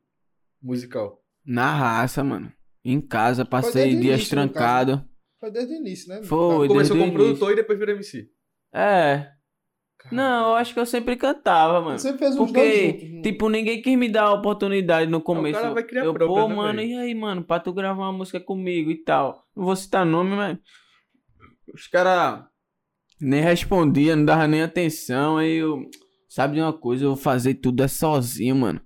musical? 0.61 1.23
Na 1.45 1.73
raça, 1.73 2.23
mano. 2.23 2.51
Em 2.83 3.01
casa, 3.01 3.45
passei 3.45 3.95
dias 3.95 4.27
trancado. 4.29 5.07
Foi 5.39 5.51
desde 5.51 5.73
o 5.73 5.77
início, 5.77 6.09
né? 6.09 6.21
Foi, 6.23 6.67
Começou 6.67 6.75
desde 6.77 6.93
o 6.93 6.95
como 6.95 7.03
início. 7.07 7.17
produtor 7.25 7.51
e 7.51 7.55
depois 7.55 7.79
virou 7.79 7.95
MC. 7.95 8.29
É. 8.73 9.31
Não, 10.11 10.49
eu 10.49 10.55
acho 10.55 10.73
que 10.73 10.79
eu 10.79 10.85
sempre 10.85 11.15
cantava, 11.15 11.81
mano. 11.81 11.99
Você 11.99 12.17
fez 12.17 12.35
dois 12.35 12.51
Porque, 12.51 12.99
juntos. 12.99 13.21
tipo, 13.21 13.49
ninguém 13.49 13.81
quis 13.81 13.97
me 13.97 14.09
dar 14.09 14.23
a 14.23 14.33
oportunidade 14.33 15.09
no 15.11 15.21
começo. 15.21 15.59
cara 15.59 15.73
vai 15.73 15.83
criar 15.83 16.05
eu, 16.05 16.13
pô, 16.13 16.47
né, 16.47 16.55
mano, 16.55 16.81
e 16.81 16.95
aí, 16.95 17.13
mano, 17.13 17.43
pra 17.43 17.59
tu 17.59 17.73
gravar 17.73 18.03
uma 18.03 18.13
música 18.13 18.39
comigo 18.39 18.89
e 18.89 18.95
tal. 19.03 19.45
Não 19.55 19.65
vou 19.65 19.75
citar 19.75 20.05
nome, 20.05 20.35
mas. 20.35 20.57
Os 21.73 21.87
caras 21.87 22.43
nem 23.19 23.41
respondiam, 23.41 24.15
não 24.15 24.25
dava 24.25 24.47
nem 24.47 24.61
atenção. 24.61 25.37
Aí 25.37 25.57
eu. 25.57 25.89
Sabe 26.29 26.55
de 26.55 26.61
uma 26.61 26.73
coisa? 26.73 27.03
Eu 27.05 27.09
vou 27.09 27.17
fazer 27.17 27.55
tudo 27.55 27.83
é 27.83 27.87
sozinho, 27.87 28.55
mano. 28.55 28.81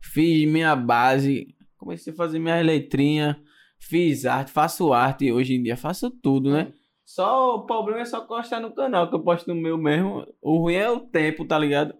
Fiz 0.00 0.48
minha 0.50 0.74
base, 0.74 1.54
comecei 1.78 2.12
a 2.12 2.16
fazer 2.16 2.38
minhas 2.38 2.64
letrinhas, 2.64 3.36
fiz 3.78 4.26
arte, 4.26 4.50
faço 4.50 4.92
arte 4.92 5.30
hoje 5.30 5.54
em 5.54 5.62
dia, 5.62 5.76
faço 5.76 6.10
tudo, 6.10 6.50
né? 6.50 6.72
Só 7.04 7.54
o 7.56 7.66
problema 7.66 8.00
é 8.00 8.04
só 8.04 8.20
postar 8.22 8.60
no 8.60 8.74
canal, 8.74 9.08
que 9.08 9.14
eu 9.14 9.22
posto 9.22 9.46
no 9.46 9.54
meu 9.54 9.78
mesmo. 9.78 10.26
O 10.42 10.58
ruim 10.58 10.74
é 10.74 10.90
o 10.90 11.00
tempo, 11.00 11.44
tá 11.44 11.56
ligado? 11.58 11.94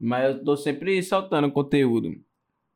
Mas 0.00 0.36
eu 0.36 0.44
tô 0.44 0.56
sempre 0.56 1.02
soltando 1.02 1.50
conteúdo. 1.52 2.10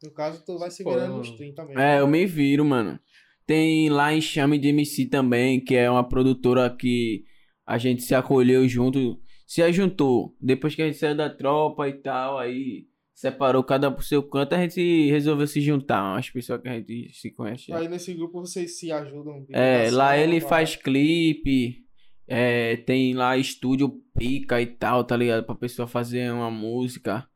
No 0.02 0.10
caso, 0.12 0.44
tu 0.44 0.58
vai 0.58 0.70
se 0.70 0.82
Foda, 0.82 0.96
virando 0.96 1.18
nos 1.18 1.28
mano. 1.28 1.38
30 1.38 1.62
também. 1.62 1.82
É, 1.82 2.00
eu 2.00 2.06
me 2.06 2.26
viro, 2.26 2.64
mano. 2.64 2.98
Tem 3.46 3.88
lá 3.88 4.14
Enxame 4.14 4.58
de 4.58 4.68
MC 4.68 5.06
também, 5.06 5.62
que 5.62 5.74
é 5.74 5.90
uma 5.90 6.06
produtora 6.06 6.70
que 6.70 7.24
a 7.66 7.78
gente 7.78 8.02
se 8.02 8.14
acolheu 8.14 8.68
junto, 8.68 9.18
se 9.46 9.62
ajuntou. 9.62 10.36
Depois 10.40 10.74
que 10.74 10.82
a 10.82 10.86
gente 10.86 10.98
saiu 10.98 11.16
da 11.16 11.28
tropa 11.28 11.88
e 11.88 11.94
tal, 11.94 12.38
aí 12.38 12.86
separou 13.20 13.62
cada 13.62 13.90
pro 13.90 14.02
seu 14.02 14.22
canto, 14.22 14.54
a 14.54 14.58
gente 14.58 15.10
resolveu 15.10 15.46
se 15.46 15.60
juntar. 15.60 16.14
Umas 16.14 16.30
pessoas 16.30 16.62
que 16.62 16.68
a 16.68 16.72
gente 16.72 17.12
se 17.12 17.30
conhece. 17.30 17.70
Aí 17.70 17.86
nesse 17.86 18.14
grupo 18.14 18.40
vocês 18.40 18.78
se 18.78 18.90
ajudam. 18.90 19.44
É, 19.50 19.90
lá 19.90 20.16
ele 20.16 20.36
divulgação, 20.36 20.48
faz 20.48 20.76
clipe, 20.76 21.84
é, 22.26 22.76
tem 22.78 23.12
lá 23.12 23.36
estúdio 23.36 24.00
pica 24.16 24.58
e 24.62 24.66
tal, 24.66 25.04
tá 25.04 25.18
ligado? 25.18 25.44
Pra 25.44 25.54
pessoa 25.54 25.86
fazer 25.86 26.32
uma 26.32 26.50
música. 26.50 27.28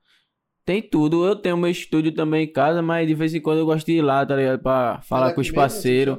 Tem 0.64 0.80
tudo. 0.80 1.26
Eu 1.26 1.36
tenho 1.36 1.58
meu 1.58 1.70
estúdio 1.70 2.12
também 2.12 2.44
em 2.44 2.52
casa, 2.52 2.80
mas 2.80 3.06
de 3.06 3.14
vez 3.14 3.34
em 3.34 3.40
quando 3.42 3.58
eu 3.58 3.66
gosto 3.66 3.84
de 3.84 3.98
ir 3.98 4.02
lá, 4.02 4.24
tá 4.24 4.36
ligado? 4.36 4.62
Pra 4.62 5.02
falar 5.02 5.26
Ela 5.26 5.34
com 5.34 5.42
os 5.42 5.48
assim, 5.48 5.54
parceiros. 5.54 6.18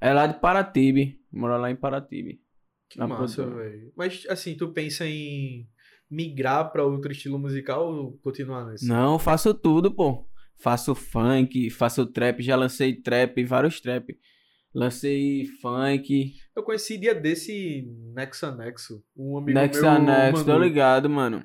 É 0.00 0.14
lá 0.14 0.26
de 0.26 0.40
Paratibe. 0.40 1.20
Mora 1.30 1.58
lá 1.58 1.70
em 1.70 1.76
Paratibe. 1.76 2.40
Que 2.88 2.98
massa, 2.98 3.44
velho. 3.44 3.92
Mas, 3.94 4.24
assim, 4.30 4.56
tu 4.56 4.72
pensa 4.72 5.04
em 5.06 5.68
migrar 6.10 6.70
pra 6.72 6.84
outro 6.84 7.12
estilo 7.12 7.38
musical 7.38 7.92
ou 7.92 8.18
continuar 8.18 8.66
nesse? 8.66 8.86
Não, 8.86 9.18
faço 9.18 9.52
tudo, 9.54 9.94
pô. 9.94 10.26
Faço 10.60 10.94
funk, 10.94 11.70
faço 11.70 12.04
trap, 12.06 12.42
já 12.42 12.56
lancei 12.56 12.94
trap, 13.00 13.44
vários 13.44 13.80
trap. 13.80 14.18
Lancei 14.74 15.46
funk, 15.62 16.34
Eu 16.54 16.62
conheci 16.62 16.98
dia 16.98 17.14
desse 17.14 17.88
Nexo. 18.14 19.02
Um 19.16 19.38
amigo 19.38 19.58
Nexa 19.58 19.98
meu 19.98 20.02
Next, 20.02 20.44
tô 20.44 20.50
mandou. 20.52 20.58
ligado, 20.58 21.08
mano. 21.08 21.44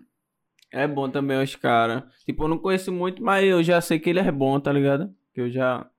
É 0.72 0.88
bom 0.88 1.10
também 1.10 1.42
os 1.42 1.56
caras. 1.56 2.04
Tipo, 2.26 2.44
eu 2.44 2.48
não 2.48 2.58
conheço 2.58 2.92
muito, 2.92 3.24
mas 3.24 3.46
eu 3.46 3.64
já 3.64 3.80
sei 3.80 4.00
que 4.00 4.10
ele 4.10 4.20
é 4.20 4.32
bom, 4.32 4.60
tá 4.60 4.74
ligado? 4.74 5.16
Que 5.34 5.42
eu 5.42 5.50
já. 5.50 5.90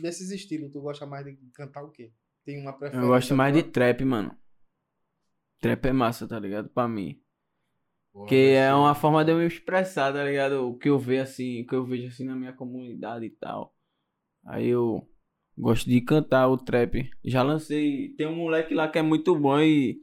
Desses 0.00 0.30
estilos, 0.30 0.72
tu 0.72 0.80
gosta 0.80 1.06
mais 1.06 1.24
de 1.24 1.38
cantar 1.54 1.84
o 1.84 1.90
quê? 1.90 2.10
Tem 2.44 2.60
uma 2.60 2.72
preferência? 2.72 3.04
Eu 3.04 3.08
gosto 3.08 3.34
mais 3.34 3.54
de 3.54 3.62
trap, 3.62 4.04
mano. 4.04 4.34
Trap 5.60 5.84
é 5.86 5.92
massa, 5.92 6.26
tá 6.26 6.38
ligado? 6.38 6.68
Pra 6.70 6.88
mim. 6.88 7.20
Porra, 8.16 8.28
Que 8.28 8.52
é 8.52 8.74
uma 8.74 8.94
forma 8.94 9.22
de 9.22 9.30
eu 9.30 9.36
me 9.36 9.46
expressar, 9.46 10.10
tá 10.10 10.24
ligado? 10.24 10.66
O 10.66 10.78
que 10.78 10.88
eu 10.88 10.98
vejo 10.98 11.22
assim, 11.22 11.60
o 11.60 11.66
que 11.66 11.74
eu 11.74 11.84
vejo 11.84 12.08
assim 12.08 12.24
na 12.24 12.34
minha 12.34 12.52
comunidade 12.54 13.26
e 13.26 13.30
tal. 13.30 13.74
Aí 14.46 14.68
eu 14.68 15.06
gosto 15.56 15.84
de 15.84 16.00
cantar 16.00 16.48
o 16.48 16.56
trap. 16.56 17.10
Já 17.22 17.42
lancei. 17.42 18.14
Tem 18.16 18.26
um 18.26 18.34
moleque 18.34 18.72
lá 18.72 18.88
que 18.88 18.98
é 18.98 19.02
muito 19.02 19.38
bom 19.38 19.60
e. 19.60 20.00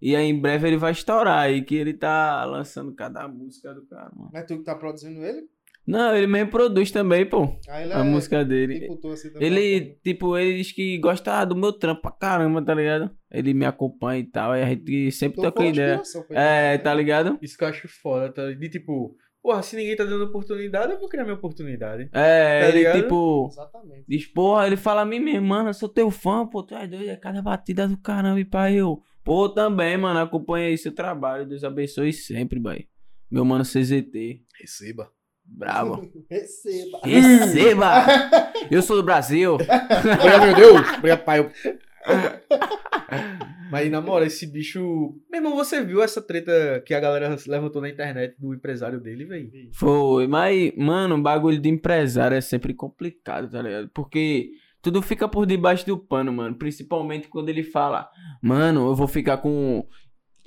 E 0.00 0.14
aí 0.14 0.26
em 0.26 0.38
breve 0.38 0.68
ele 0.68 0.76
vai 0.76 0.92
estourar 0.92 1.40
aí, 1.40 1.64
que 1.64 1.74
ele 1.74 1.92
tá 1.92 2.44
lançando 2.44 2.94
cada 2.94 3.26
música 3.26 3.74
do 3.74 3.84
cara, 3.86 4.12
mano. 4.14 4.30
Mas 4.32 4.46
tu 4.46 4.58
que 4.58 4.62
tá 4.62 4.76
produzindo 4.76 5.24
ele? 5.24 5.48
Não, 5.86 6.16
ele 6.16 6.26
mesmo 6.26 6.50
produz 6.50 6.90
também, 6.90 7.24
pô. 7.24 7.44
Ele 7.68 7.92
A 7.92 8.00
é 8.00 8.02
música 8.02 8.44
dele. 8.44 8.88
assim, 9.12 9.30
também. 9.32 9.46
Ele, 9.46 9.98
tipo, 10.02 10.36
ele 10.36 10.56
diz 10.58 10.72
que 10.72 10.98
gosta 10.98 11.44
do 11.44 11.54
meu 11.54 11.72
trampo 11.72 12.02
pra 12.02 12.10
caramba, 12.10 12.60
tá 12.64 12.74
ligado? 12.74 13.10
Ele 13.30 13.54
me 13.54 13.64
acompanha 13.64 14.20
e 14.20 14.24
tal. 14.24 14.52
Aí 14.52 14.62
a 14.62 14.68
gente 14.68 15.12
sempre 15.12 15.40
uma 15.40 15.66
ideia. 15.66 16.02
É, 16.30 16.72
né? 16.72 16.78
tá 16.78 16.92
ligado? 16.92 17.38
Isso 17.40 17.56
que 17.56 17.62
eu 17.62 17.68
acho 17.68 17.86
foda, 17.86 18.32
tá? 18.32 18.50
De 18.52 18.68
tipo, 18.68 19.16
porra, 19.40 19.62
se 19.62 19.76
ninguém 19.76 19.94
tá 19.94 20.04
dando 20.04 20.24
oportunidade, 20.24 20.92
eu 20.92 20.98
vou 20.98 21.08
criar 21.08 21.22
minha 21.22 21.36
oportunidade. 21.36 22.08
É, 22.12 22.60
Tá 22.62 22.68
ele, 22.68 22.78
ligado? 22.78 23.02
tipo. 23.02 23.48
Exatamente. 23.52 24.04
Diz, 24.08 24.26
porra, 24.26 24.66
ele 24.66 24.76
fala 24.76 25.02
a 25.02 25.04
mim 25.06 25.20
mesmo, 25.20 25.46
mano, 25.46 25.68
eu 25.68 25.74
sou 25.74 25.88
teu 25.88 26.10
fã, 26.10 26.44
pô, 26.44 26.64
tu 26.64 26.74
é 26.74 26.88
doido, 26.88 27.08
é 27.10 27.16
cada 27.16 27.40
batida 27.40 27.86
do 27.86 27.96
caramba, 27.96 28.40
e 28.40 28.44
pai, 28.44 28.74
eu. 28.74 29.00
Pô, 29.22 29.48
também, 29.48 29.96
mano, 29.96 30.18
acompanha 30.18 30.66
aí 30.66 30.76
seu 30.76 30.92
trabalho, 30.92 31.46
Deus 31.46 31.62
abençoe 31.62 32.12
sempre, 32.12 32.58
boy. 32.58 32.86
Meu 33.30 33.44
mano 33.44 33.64
CZT, 33.64 34.42
Receba. 34.60 35.10
Bravo. 35.46 36.10
Receba. 36.30 37.00
Receba! 37.04 38.04
Eu 38.70 38.82
sou 38.82 38.96
do 38.96 39.02
Brasil. 39.02 39.54
Obrigado, 39.56 40.46
meu 40.46 40.54
Deus. 40.54 40.92
Obrigado, 40.98 41.24
pai. 41.24 41.52
Mas, 43.70 43.90
na 43.90 44.00
moral, 44.00 44.26
esse 44.26 44.46
bicho. 44.46 45.14
Meu 45.30 45.40
irmão, 45.40 45.56
você 45.56 45.82
viu 45.82 46.02
essa 46.02 46.22
treta 46.22 46.82
que 46.84 46.94
a 46.94 47.00
galera 47.00 47.36
levantou 47.46 47.82
na 47.82 47.88
internet 47.88 48.34
do 48.38 48.54
empresário 48.54 49.00
dele, 49.00 49.24
velho? 49.24 49.50
Foi, 49.72 50.26
mas, 50.26 50.72
mano, 50.76 51.16
o 51.16 51.22
bagulho 51.22 51.58
de 51.58 51.68
empresário 51.68 52.36
é 52.36 52.40
sempre 52.40 52.74
complicado, 52.74 53.50
tá 53.50 53.60
ligado? 53.60 53.90
Porque 53.92 54.52
tudo 54.86 55.02
fica 55.02 55.28
por 55.28 55.46
debaixo 55.46 55.84
do 55.84 55.98
pano, 55.98 56.32
mano. 56.32 56.54
Principalmente 56.54 57.26
quando 57.26 57.48
ele 57.48 57.64
fala, 57.64 58.08
mano, 58.40 58.86
eu 58.86 58.94
vou 58.94 59.08
ficar 59.08 59.38
com 59.38 59.84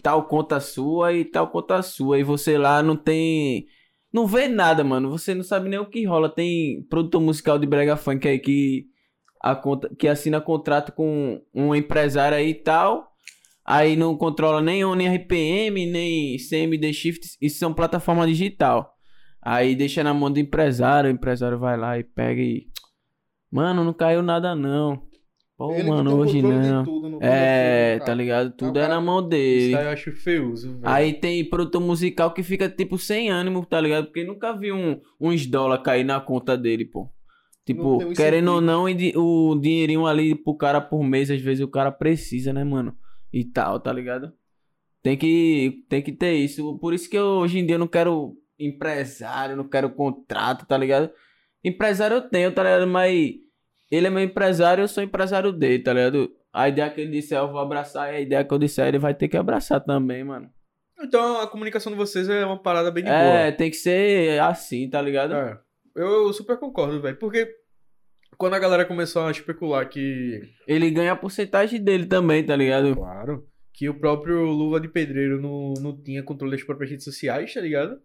tal 0.01 0.27
conta 0.27 0.62
sua 0.62 1.13
e 1.13 1.25
tal 1.25 1.49
conta 1.49 1.81
sua. 1.81 2.17
E 2.19 2.23
você 2.23 2.57
lá 2.57 2.81
não 2.81 2.95
tem. 2.95 3.67
Não 4.11 4.25
vê 4.25 4.47
nada, 4.47 4.83
mano. 4.83 5.09
Você 5.09 5.35
não 5.35 5.43
sabe 5.43 5.69
nem 5.69 5.79
o 5.79 5.85
que 5.85 6.05
rola. 6.05 6.29
Tem 6.29 6.83
produtor 6.89 7.21
musical 7.21 7.59
de 7.59 7.67
Brega 7.67 7.95
Funk 7.95 8.27
aí 8.27 8.39
que, 8.39 8.87
a 9.43 9.59
que 9.97 10.07
assina 10.07 10.41
contrato 10.41 10.91
com 10.91 11.41
um 11.53 11.75
empresário 11.75 12.37
aí 12.37 12.49
e 12.49 12.55
tal. 12.55 13.09
Aí 13.63 13.95
não 13.95 14.17
controla 14.17 14.61
nem 14.61 14.83
ONI 14.83 15.07
RPM, 15.07 15.85
nem 15.85 16.37
CMD 16.37 16.91
Shift. 16.91 17.37
Isso 17.39 17.59
são 17.59 17.73
plataforma 17.73 18.25
digital. 18.25 18.95
Aí 19.41 19.75
deixa 19.75 20.03
na 20.03 20.13
mão 20.13 20.31
do 20.31 20.39
empresário. 20.39 21.09
O 21.09 21.13
empresário 21.13 21.59
vai 21.59 21.77
lá 21.77 21.99
e 21.99 22.03
pega 22.03 22.41
e. 22.41 22.67
Mano, 23.51 23.83
não 23.83 23.93
caiu 23.93 24.23
nada 24.23 24.55
não. 24.55 25.08
Pô, 25.59 25.73
Ele 25.73 25.89
mano, 25.89 26.15
hoje 26.15 26.41
não. 26.41 26.85
tudo 26.85 27.17
É, 27.21 27.99
tá 27.99 28.13
ligado? 28.13 28.51
Tudo 28.53 28.79
é 28.79 28.83
cara- 28.83 28.95
na 28.95 29.01
mão 29.01 29.19
Isso 29.19 29.27
dele. 29.27 29.75
aí 29.75 29.85
eu 29.87 29.89
acho 29.91 30.11
feuso, 30.13 30.69
velho. 30.75 30.81
Aí 30.85 31.11
tem 31.11 31.43
produtor 31.43 31.81
musical 31.81 32.33
que 32.33 32.41
fica, 32.41 32.69
tipo, 32.69 32.97
sem 32.97 33.29
ânimo, 33.29 33.65
tá 33.65 33.81
ligado? 33.81 34.05
Porque 34.05 34.23
nunca 34.23 34.53
vi 34.53 34.71
um, 34.71 35.01
uns 35.19 35.45
dólares 35.45 35.83
cair 35.83 36.05
na 36.05 36.21
conta 36.21 36.57
dele, 36.57 36.85
pô. 36.85 37.09
Tipo, 37.65 38.01
um 38.01 38.13
querendo 38.13 38.53
ou 38.53 38.61
não, 38.61 38.85
o 38.85 39.55
dinheirinho 39.59 40.07
ali 40.07 40.33
pro 40.33 40.55
cara 40.55 40.79
por 40.79 41.03
mês, 41.03 41.29
às 41.29 41.41
vezes 41.41 41.61
o 41.61 41.67
cara 41.67 41.91
precisa, 41.91 42.53
né, 42.53 42.63
mano? 42.63 42.95
E 43.33 43.43
tal, 43.43 43.81
tá 43.81 43.91
ligado? 43.91 44.31
Tem 45.03 45.17
que, 45.17 45.83
tem 45.89 46.01
que 46.01 46.13
ter 46.13 46.35
isso. 46.35 46.79
Por 46.79 46.93
isso 46.93 47.09
que 47.09 47.17
eu, 47.17 47.25
hoje 47.25 47.59
em 47.59 47.65
dia 47.65 47.75
eu 47.75 47.79
não 47.79 47.87
quero 47.87 48.33
empresário, 48.57 49.57
não 49.57 49.67
quero 49.67 49.89
contrato, 49.89 50.65
tá 50.65 50.77
ligado? 50.77 51.09
Empresário 51.61 52.15
eu 52.15 52.21
tenho, 52.29 52.49
tá 52.53 52.63
ligado? 52.63 52.87
Mas 52.87 53.33
ele 53.91 54.08
é 54.08 54.10
meu 54.10 54.23
empresário, 54.23 54.84
eu 54.84 54.88
sou 54.88 55.04
empresário 55.04 55.52
dele, 55.52 55.84
tá 55.84 55.93
ligado? 55.93 56.32
A 56.52 56.67
ideia 56.67 56.89
que 56.89 57.02
ele 57.02 57.12
disser 57.12 57.38
eu 57.38 57.52
vou 57.52 57.60
abraçar, 57.60 58.12
e 58.13 58.17
a 58.17 58.21
ideia 58.21 58.43
que 58.43 58.54
eu 58.54 58.58
disser 58.60 58.88
ele 58.88 58.99
vai 58.99 59.13
ter 59.13 59.28
que 59.28 59.38
abraçar 59.38 59.80
também, 59.84 60.23
mano. 60.23 60.49
Então 61.02 61.39
a 61.41 61.47
comunicação 61.47 61.91
de 61.91 61.97
vocês 61.97 62.28
é 62.28 62.45
uma 62.45 62.62
parada 62.62 62.91
bem 62.91 63.04
de 63.04 63.10
É, 63.10 63.52
tem 63.52 63.69
que 63.69 63.78
ser 63.78 64.39
assim, 64.41 64.89
tá 64.89 65.02
ligado? 65.02 65.32
boa. 65.32 65.62
É. 65.97 66.02
Eu 66.02 66.32
super 66.34 66.58
concordo, 66.58 67.02
velho. 67.02 67.17
Porque 67.17 67.47
quando 68.38 68.54
a 68.54 68.60
galera 68.60 68.86
começou 68.86 69.23
a 69.23 69.32
especular 69.32 69.88
que. 69.89 70.41
Ele 70.67 70.89
ganha 70.91 71.13
a 71.13 71.15
porcentagem 71.15 71.82
dele 71.82 72.06
também, 72.06 72.45
tá 72.45 72.56
ligado? 72.56 72.95
Claro. 72.95 73.45
Que 73.73 73.88
o 73.89 73.93
próprio 73.99 74.43
Luva 74.45 74.80
de 74.80 74.88
Pedreiro 74.89 75.41
não, 75.41 75.73
não 75.82 76.02
tinha 76.02 76.21
controle 76.23 76.56
das 76.56 76.63
próprias 76.65 76.89
redes 76.91 77.06
sociais, 77.06 77.54
tá 77.54 77.62
ligado? 77.62 77.97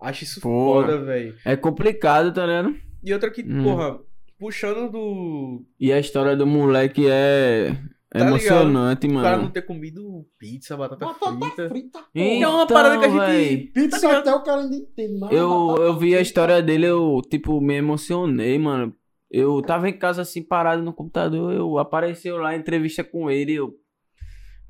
Acho 0.00 0.24
isso 0.24 0.40
Porra. 0.40 0.86
foda, 0.86 1.04
velho. 1.04 1.36
É 1.44 1.54
complicado, 1.56 2.32
tá 2.34 2.44
ligado? 2.44 2.74
E 3.04 3.12
outra 3.12 3.30
que, 3.30 3.42
Hum. 3.42 3.62
porra, 3.62 4.00
puxando 4.42 4.90
do. 4.90 5.64
E 5.78 5.92
a 5.92 5.98
história 6.00 6.36
do 6.36 6.46
moleque 6.46 7.06
é 7.08 7.68
Tá 8.10 8.18
ligado? 8.18 8.28
emocionante, 8.30 9.06
O 9.06 9.14
cara 9.14 9.36
não 9.36 9.42
mano. 9.44 9.50
ter 9.54 9.62
comido 9.62 10.26
pizza, 10.38 10.76
batata, 10.76 11.06
Batata 11.06 11.38
frita. 11.38 11.68
frita. 11.68 11.98
pô. 12.00 12.20
é 12.20 12.46
uma 12.48 12.66
parada 12.66 12.98
que 12.98 13.04
a 13.04 13.08
gente- 13.08 13.16
Então, 13.16 13.26
véi, 13.26 13.56
Pizza 13.72 14.00
Tá 14.00 14.18
até 14.18 14.34
o 14.34 14.42
cara 14.42 14.62
não 14.64 14.72
entende 14.74 15.18
mais. 15.18 15.32
Eu, 15.34 15.76
eu 15.78 15.96
vi 15.98 16.14
a 16.16 16.20
história 16.20 16.60
dele, 16.60 16.86
eu, 16.86 17.22
tipo, 17.30 17.60
me 17.60 17.74
emocionei, 17.74 18.58
mano. 18.58 18.94
Eu 19.30 19.62
tava 19.62 19.88
em 19.88 19.96
casa, 19.98 20.20
assim, 20.22 20.42
parado 20.42 20.82
no 20.82 20.92
computador, 20.92 21.54
eu 21.54 21.78
apareceu 21.78 22.36
lá, 22.36 22.54
entrevista 22.54 23.02
com 23.02 23.30
ele, 23.30 23.54
eu... 23.54 23.72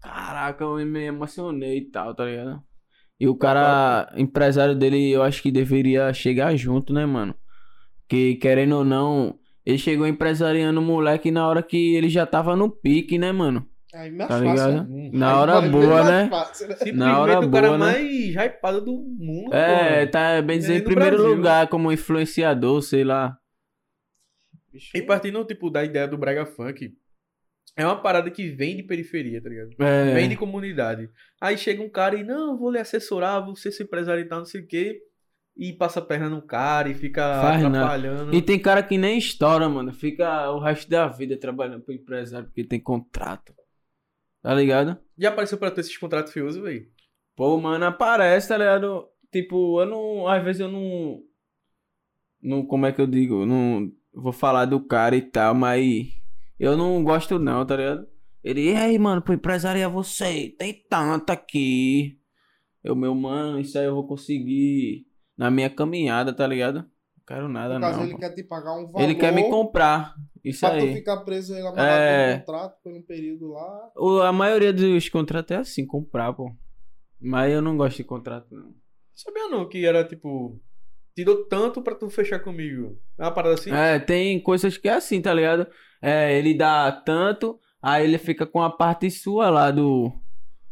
Caraca, 0.00 0.62
eu 0.64 0.76
me 0.86 1.04
emocionei 1.06 1.78
e 1.78 1.90
tal, 1.90 2.14
tá 2.14 2.24
ligado? 2.24 2.62
E 3.18 3.26
o 3.28 3.34
cara, 3.36 4.12
empresário 4.16 4.74
dele, 4.76 5.10
eu 5.10 5.22
acho 5.22 5.42
que 5.42 5.50
deveria 5.50 6.12
chegar 6.12 6.54
junto, 6.56 6.92
né, 6.92 7.06
mano? 7.06 7.34
Que, 8.08 8.34
querendo 8.36 8.76
ou 8.78 8.84
não, 8.84 9.38
ele 9.64 9.78
chegou 9.78 10.06
empresariando 10.06 10.80
o 10.80 10.82
moleque 10.82 11.30
na 11.30 11.46
hora 11.48 11.62
que 11.62 11.94
ele 11.94 12.08
já 12.08 12.26
tava 12.26 12.54
no 12.56 12.70
pique, 12.70 13.18
né, 13.18 13.30
mano? 13.32 13.66
Aí 13.94 14.10
mais 14.10 14.28
Tá 14.28 14.38
fácil, 14.38 14.50
ligado? 14.70 14.88
né? 14.88 15.10
Na 15.12 15.38
hora 15.40 15.60
boa, 15.60 16.04
né? 16.04 16.28
fácil, 16.30 16.66
né? 16.68 16.74
Simplesmente 16.76 16.96
Na 16.98 17.18
hora 17.20 17.40
o 17.40 17.50
cara 17.50 17.66
boa, 17.68 17.78
né? 17.78 17.92
mais 17.92 18.34
hypado 18.34 18.80
do 18.80 18.92
mundo, 18.92 19.54
É, 19.54 20.06
porra. 20.06 20.10
tá 20.10 20.42
bem 20.42 20.58
dizer, 20.58 20.76
em 20.80 20.84
primeiro 20.84 21.16
Brasil. 21.18 21.34
lugar, 21.36 21.68
como 21.68 21.92
influenciador, 21.92 22.80
sei 22.80 23.04
lá. 23.04 23.36
E 24.94 25.02
partindo, 25.02 25.44
tipo, 25.44 25.68
da 25.68 25.84
ideia 25.84 26.08
do 26.08 26.16
Brega 26.16 26.46
Funk, 26.46 26.94
é 27.76 27.84
uma 27.84 28.00
parada 28.00 28.30
que 28.30 28.48
vem 28.48 28.76
de 28.76 28.82
periferia, 28.82 29.42
tá 29.42 29.48
ligado? 29.50 29.70
É. 29.78 30.14
Vem 30.14 30.28
de 30.30 30.36
comunidade. 30.36 31.10
Aí 31.40 31.58
chega 31.58 31.82
um 31.82 31.90
cara 31.90 32.16
e, 32.16 32.24
não, 32.24 32.56
vou 32.58 32.70
lhe 32.70 32.78
assessorar, 32.78 33.44
vou 33.44 33.54
ser 33.54 33.70
seu 33.72 33.84
empresário 33.84 34.22
e 34.22 34.26
tal, 34.28 34.38
não 34.38 34.46
sei 34.46 34.62
o 34.62 34.66
quê. 34.66 34.98
E 35.56 35.72
passa 35.72 36.00
a 36.00 36.02
perna 36.02 36.28
no 36.28 36.40
cara 36.40 36.88
e 36.88 36.94
fica 36.94 37.40
Faz 37.40 37.64
atrapalhando. 37.64 38.34
E 38.34 38.40
tem 38.40 38.58
cara 38.58 38.82
que 38.82 38.96
nem 38.96 39.18
estoura, 39.18 39.68
mano. 39.68 39.92
Fica 39.92 40.50
o 40.50 40.58
resto 40.58 40.88
da 40.88 41.06
vida 41.08 41.36
trabalhando 41.36 41.82
pro 41.82 41.92
empresário 41.92 42.46
porque 42.46 42.64
tem 42.64 42.80
contrato. 42.80 43.54
Tá 44.40 44.54
ligado? 44.54 44.98
Já 45.16 45.28
apareceu 45.28 45.58
pra 45.58 45.70
ter 45.70 45.82
esses 45.82 45.96
contratos 45.96 46.32
fiosos, 46.32 46.60
velho? 46.60 46.86
Pô, 47.36 47.60
mano, 47.60 47.84
aparece, 47.84 48.48
tá 48.48 48.56
ligado? 48.56 49.08
Tipo, 49.30 49.80
eu 49.80 49.86
não. 49.86 50.26
Às 50.26 50.42
vezes 50.42 50.60
eu 50.60 50.68
não. 50.68 51.22
Não, 52.42 52.66
como 52.66 52.86
é 52.86 52.92
que 52.92 53.00
eu 53.00 53.06
digo? 53.06 53.42
Eu 53.42 53.46
Não 53.46 53.92
vou 54.12 54.32
falar 54.32 54.64
do 54.64 54.80
cara 54.80 55.16
e 55.16 55.22
tal, 55.22 55.54
mas 55.54 56.08
eu 56.58 56.76
não 56.76 57.02
gosto, 57.04 57.38
não, 57.38 57.64
tá 57.64 57.76
ligado? 57.76 58.06
Ele, 58.42 58.72
e 58.72 58.74
aí, 58.74 58.98
mano, 58.98 59.22
pro 59.22 59.34
empresário 59.34 59.80
é 59.80 59.88
você, 59.88 60.54
tem 60.58 60.84
tanto 60.88 61.30
aqui. 61.30 62.18
Eu, 62.82 62.96
meu 62.96 63.14
mano, 63.14 63.60
isso 63.60 63.78
aí 63.78 63.84
eu 63.84 63.94
vou 63.94 64.06
conseguir 64.06 65.06
na 65.36 65.50
minha 65.50 65.68
caminhada, 65.70 66.32
tá 66.32 66.46
ligado? 66.46 66.78
Não 66.78 67.24
quero 67.26 67.48
nada, 67.48 67.74
No 67.74 67.80
caso, 67.80 67.98
não. 67.98 68.04
ele 68.04 68.12
pô. 68.14 68.18
quer 68.18 68.30
te 68.34 68.42
pagar 68.42 68.72
um 68.74 68.86
valor. 68.86 69.02
Ele 69.04 69.14
quer 69.14 69.32
me 69.32 69.48
comprar. 69.48 70.14
Isso 70.44 70.60
Pra 70.60 70.70
tu 70.78 70.84
aí. 70.84 70.94
ficar 70.94 71.18
preso 71.18 71.54
aí 71.54 71.60
amarrado 71.60 71.80
É. 72.02 72.38
contrato 72.38 72.82
por 72.82 72.92
um 72.92 73.02
período 73.02 73.52
lá. 73.52 73.90
O- 73.96 74.20
a 74.20 74.32
maioria 74.32 74.72
dos 74.72 75.08
contratos 75.08 75.50
é 75.52 75.56
assim, 75.60 75.86
comprar, 75.86 76.32
pô. 76.32 76.52
Mas 77.20 77.52
eu 77.52 77.62
não 77.62 77.76
gosto 77.76 77.98
de 77.98 78.04
contrato, 78.04 78.48
não. 78.50 78.74
Sabia 79.14 79.48
não 79.48 79.68
que 79.68 79.84
era, 79.86 80.02
tipo... 80.04 80.60
tirou 81.14 81.44
tanto 81.44 81.80
pra 81.82 81.94
tu 81.94 82.10
fechar 82.10 82.40
comigo. 82.40 82.98
É 83.18 83.22
uma 83.22 83.30
parada 83.30 83.54
assim? 83.54 83.70
É, 83.70 83.98
tem 84.00 84.40
coisas 84.42 84.76
que 84.76 84.88
é 84.88 84.94
assim, 84.94 85.20
tá 85.22 85.32
ligado? 85.32 85.66
É, 86.00 86.36
ele 86.36 86.54
dá 86.54 86.90
tanto, 86.90 87.60
aí 87.80 88.02
ele 88.04 88.18
fica 88.18 88.44
com 88.44 88.60
a 88.60 88.70
parte 88.70 89.08
sua 89.10 89.48
lá 89.50 89.70
do, 89.70 90.10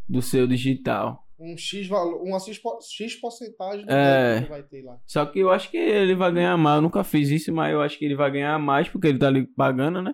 do 0.09 0.21
seu 0.21 0.47
digital. 0.49 1.25
Um 1.41 1.57
X 1.57 1.89
valor, 1.89 2.23
uma 2.23 2.39
X, 2.39 2.61
X 2.93 3.15
porcentagem 3.19 3.87
do 3.87 3.91
É. 3.93 4.43
que 4.43 4.49
vai 4.51 4.63
ter 4.63 4.83
lá. 4.85 4.99
Só 5.07 5.25
que 5.25 5.39
eu 5.39 5.51
acho 5.51 5.71
que 5.71 5.77
ele 5.79 6.15
vai 6.15 6.31
ganhar 6.31 6.57
mais. 6.59 6.77
Eu 6.77 6.83
nunca 6.83 7.03
fiz 7.03 7.31
isso, 7.31 7.51
mas 7.53 7.73
eu 7.73 7.81
acho 7.81 7.99
que 7.99 8.05
ele 8.05 8.15
vai 8.15 8.31
ganhar 8.31 8.59
mais 8.59 8.89
porque 8.89 9.07
ele 9.07 9.19
tá 9.19 9.29
ali 9.29 9.47
pagando, 9.57 10.03
né? 10.03 10.13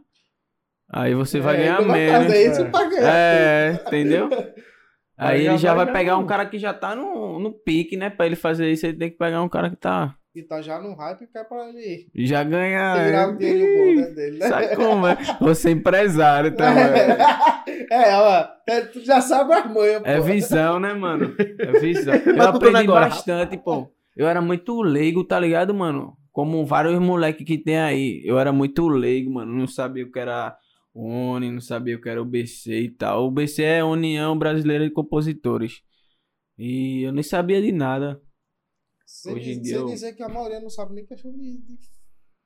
Aí 0.89 1.15
você 1.15 1.41
vai 1.41 1.57
É, 1.57 1.59
ganhar 1.59 1.83
no 1.83 1.93
menos. 1.93 2.33
é 2.33 2.47
isso 2.47 2.61
é. 2.61 2.71
pra 2.71 2.85
ganhar. 2.89 3.12
É, 3.12 3.83
entendeu? 3.87 4.29
Aí 5.19 5.41
Aí 5.41 5.47
ele 5.47 5.57
já 5.59 5.75
vai 5.75 5.87
vai 5.87 5.95
pegar 5.95 6.19
um 6.19 6.27
cara 6.27 6.45
que 6.47 6.59
já 6.59 6.75
tá 6.75 6.95
no, 6.95 7.39
no 7.41 7.51
pique, 7.53 7.97
né? 7.97 8.11
Pra 8.11 8.27
ele 8.27 8.37
fazer 8.37 8.71
isso, 8.71 8.87
ele 8.87 8.99
tem 8.99 9.11
que 9.11 9.17
pegar 9.17 9.43
um 9.43 9.49
cara 9.49 9.71
que 9.71 9.77
tá. 9.77 10.15
E 10.37 10.42
tá 10.42 10.61
já 10.61 10.79
no 10.79 10.94
hype 10.94 11.27
que 11.29 11.38
é 11.38 11.42
pra 11.44 11.70
ele 11.70 12.11
Já 12.14 12.44
ganha. 12.44 12.94
tirar 13.07 13.31
o 13.31 13.38
dinheiro 13.38 13.64
bom 13.64 14.01
né, 14.03 14.11
dele, 14.11 14.38
né? 14.38 14.49
Sabe 14.49 14.77
como 14.77 15.07
é? 15.07 15.16
Você 15.40 15.68
é 15.70 15.72
empresário 15.72 16.55
também. 16.55 16.85
É, 17.90 18.16
ó, 18.16 18.46
é, 18.68 18.81
tu 18.83 19.01
já 19.05 19.20
sabe 19.20 19.53
as 19.53 19.72
manhas, 19.72 20.03
É 20.05 20.16
pô. 20.18 20.22
visão, 20.25 20.79
né, 20.81 20.92
mano? 20.92 21.35
É 21.59 21.72
visão. 21.79 22.14
Eu 22.27 22.37
tá 22.37 22.49
aprendi 22.51 22.77
agora, 22.77 23.09
bastante, 23.09 23.57
pô. 23.57 23.88
Eu 24.16 24.27
era 24.27 24.40
muito 24.40 24.83
leigo, 24.83 25.25
tá 25.25 25.38
ligado, 25.38 25.72
mano? 25.75 26.16
Como 26.33 26.64
vários 26.66 26.99
moleques 26.99 27.46
que 27.46 27.57
tem 27.59 27.79
aí. 27.79 28.22
Eu 28.25 28.38
era 28.38 28.53
muito 28.53 28.87
leigo, 28.88 29.33
mano. 29.33 29.53
Não 29.53 29.66
sabia 29.66 30.05
o 30.05 30.11
que 30.12 30.18
era 30.18 30.57
ONI, 30.94 31.51
não 31.51 31.61
sabia 31.61 31.96
o 31.96 32.01
que 32.01 32.09
era 32.09 32.20
o 32.20 32.25
BC 32.25 32.72
e 32.72 32.90
tal. 32.90 33.27
O 33.27 33.31
BC 33.31 33.62
é 33.62 33.85
União 33.85 34.37
Brasileira 34.37 34.85
de 34.85 34.90
Compositores. 34.90 35.81
E 36.59 37.03
eu 37.03 37.12
nem 37.12 37.22
sabia 37.22 37.61
de 37.61 37.72
nada. 37.72 38.20
Sem, 39.07 39.35
Hoje 39.35 39.51
em 39.51 39.55
sem 39.55 39.62
dia 39.62 39.77
eu- 39.77 39.87
dizer 39.87 40.14
que 40.14 40.23
a 40.23 40.29
maioria 40.29 40.61
não 40.61 40.69
sabe 40.69 40.95
nem 40.95 41.07
questão 41.07 41.31
de, 41.33 41.59
de 41.59 41.79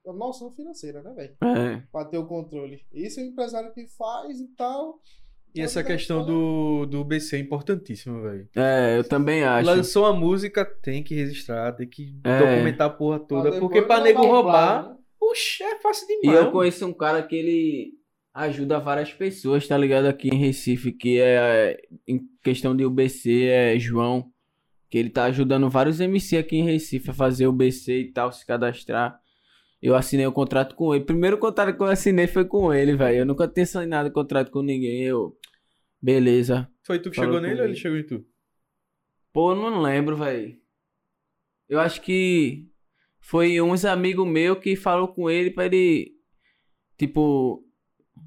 noção 0.07 0.51
financeira, 0.53 1.03
né, 1.03 1.13
velho? 1.15 1.37
É. 1.59 1.83
Pra 1.91 2.05
ter 2.05 2.19
o 2.19 2.27
controle. 2.27 2.81
Isso 2.93 3.19
é 3.21 3.23
o 3.23 3.27
empresário 3.27 3.73
que 3.73 3.87
faz 3.97 4.39
e 4.41 4.49
tal. 4.57 5.01
E 5.55 5.61
essa 5.61 5.83
questão 5.83 6.25
do, 6.25 6.87
do 6.87 7.03
BC 7.05 7.37
é 7.37 7.39
importantíssima, 7.41 8.21
velho. 8.23 8.49
É, 8.55 8.99
eu 8.99 9.03
também 9.09 9.43
acho. 9.43 9.67
Lançou 9.67 10.07
a 10.07 10.13
música, 10.13 10.65
tem 10.65 11.03
que 11.03 11.15
registrar, 11.15 11.73
tem 11.73 11.89
que 11.89 12.15
É. 12.25 12.39
documentar 12.39 12.87
a 12.87 12.91
porra 12.91 13.19
toda. 13.19 13.51
Pra 13.51 13.59
porque 13.61 13.83
pra 13.83 14.01
nego 14.01 14.25
roubar, 14.25 14.91
né? 14.91 14.97
puxa, 15.19 15.65
é 15.65 15.81
fácil 15.81 16.07
E 16.09 16.21
demais. 16.21 16.39
eu 16.45 16.53
conheço 16.53 16.87
um 16.87 16.93
cara 16.93 17.23
que 17.23 17.35
ele 17.35 17.95
ajuda 18.33 18.79
várias 18.79 19.13
pessoas, 19.13 19.67
tá 19.67 19.77
ligado? 19.77 20.07
Aqui 20.07 20.29
em 20.29 20.37
Recife, 20.39 20.93
que 20.93 21.21
é 21.21 21.77
em 22.07 22.21
questão 22.45 22.77
de 22.77 22.85
UBC, 22.85 23.47
é 23.47 23.79
João. 23.79 24.31
Que 24.91 24.99
ele 24.99 25.09
tá 25.11 25.25
ajudando 25.25 25.71
vários 25.71 26.01
MC 26.01 26.37
aqui 26.37 26.57
em 26.57 26.65
Recife 26.65 27.11
a 27.11 27.15
fazer 27.15 27.47
o 27.47 27.53
BC 27.53 27.93
e 28.01 28.13
tal, 28.13 28.33
se 28.33 28.45
cadastrar. 28.45 29.19
Eu 29.81 29.95
assinei 29.95 30.27
o 30.27 30.33
contrato 30.33 30.75
com 30.75 30.95
ele. 30.95 31.05
Primeiro 31.05 31.39
contrato 31.39 31.75
que 31.75 31.83
eu 31.83 31.87
assinei 31.87 32.27
foi 32.27 32.45
com 32.45 32.75
ele, 32.75 32.97
velho. 32.97 33.19
Eu 33.19 33.25
nunca 33.27 33.49
tinha 33.49 33.63
assinado 33.63 34.11
contrato 34.13 34.51
com 34.51 34.63
ninguém. 34.63 35.05
Eu. 35.05 35.35
Beleza. 36.03 36.69
Foi 36.85 36.99
tu 36.99 37.09
que 37.11 37.17
Falou 37.17 37.35
chegou 37.35 37.49
nele 37.49 37.61
ou 37.61 37.67
ele 37.67 37.77
chegou 37.77 37.97
em 37.99 38.05
tu? 38.07 38.25
Pô, 39.33 39.53
eu 39.53 39.57
não 39.57 39.81
lembro, 39.81 40.17
velho. 40.17 40.57
Eu 41.69 41.79
acho 41.79 42.03
que 42.03 42.67
foi 43.21 43.61
uns 43.61 43.85
amigos 43.85 44.27
meus 44.27 44.59
que 44.59 44.75
falou 44.77 45.09
com 45.09 45.31
ele 45.31 45.51
pra 45.51 45.67
ele. 45.67 46.11
Tipo. 46.99 47.65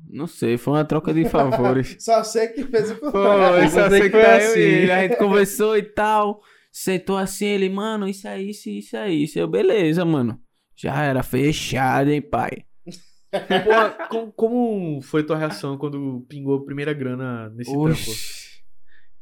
Não 0.10 0.28
sei, 0.28 0.58
foi 0.58 0.73
uma 0.76 0.86
troca 0.86 1.13
de 1.13 1.26
favores. 1.30 1.97
Só 1.99 2.23
sei 2.23 2.47
que 2.47 2.63
fez 2.63 2.91
o 2.91 2.95
Foi, 2.95 3.12
contrato. 3.12 3.69
só 3.69 3.89
sei 3.89 3.99
que 4.02 4.06
que 4.06 4.12
foi 4.12 4.21
tá 4.21 4.36
assim. 4.38 4.60
ele. 4.60 4.91
A 4.91 5.02
gente 5.08 5.17
conversou 5.17 5.78
e 5.78 5.84
tal. 5.84 6.41
Sentou 6.75 7.17
assim, 7.17 7.45
ele, 7.45 7.69
mano, 7.69 8.07
isso 8.07 8.27
aí, 8.27 8.49
isso, 8.49 8.67
isso 8.67 8.97
aí. 8.97 9.23
Isso 9.25 9.38
eu, 9.38 9.47
beleza, 9.47 10.03
mano. 10.03 10.39
Já 10.75 11.03
era 11.03 11.21
fechado, 11.21 12.09
hein, 12.09 12.19
pai. 12.19 12.63
Porra, 13.63 13.91
com- 14.09 14.31
como 14.31 14.99
foi 15.03 15.23
tua 15.23 15.38
reação 15.38 15.77
quando 15.77 16.25
pingou 16.27 16.57
a 16.57 16.65
primeira 16.65 16.91
grana 16.91 17.47
nesse 17.51 17.71
trampo? 17.71 17.89
Oxi. 17.91 18.43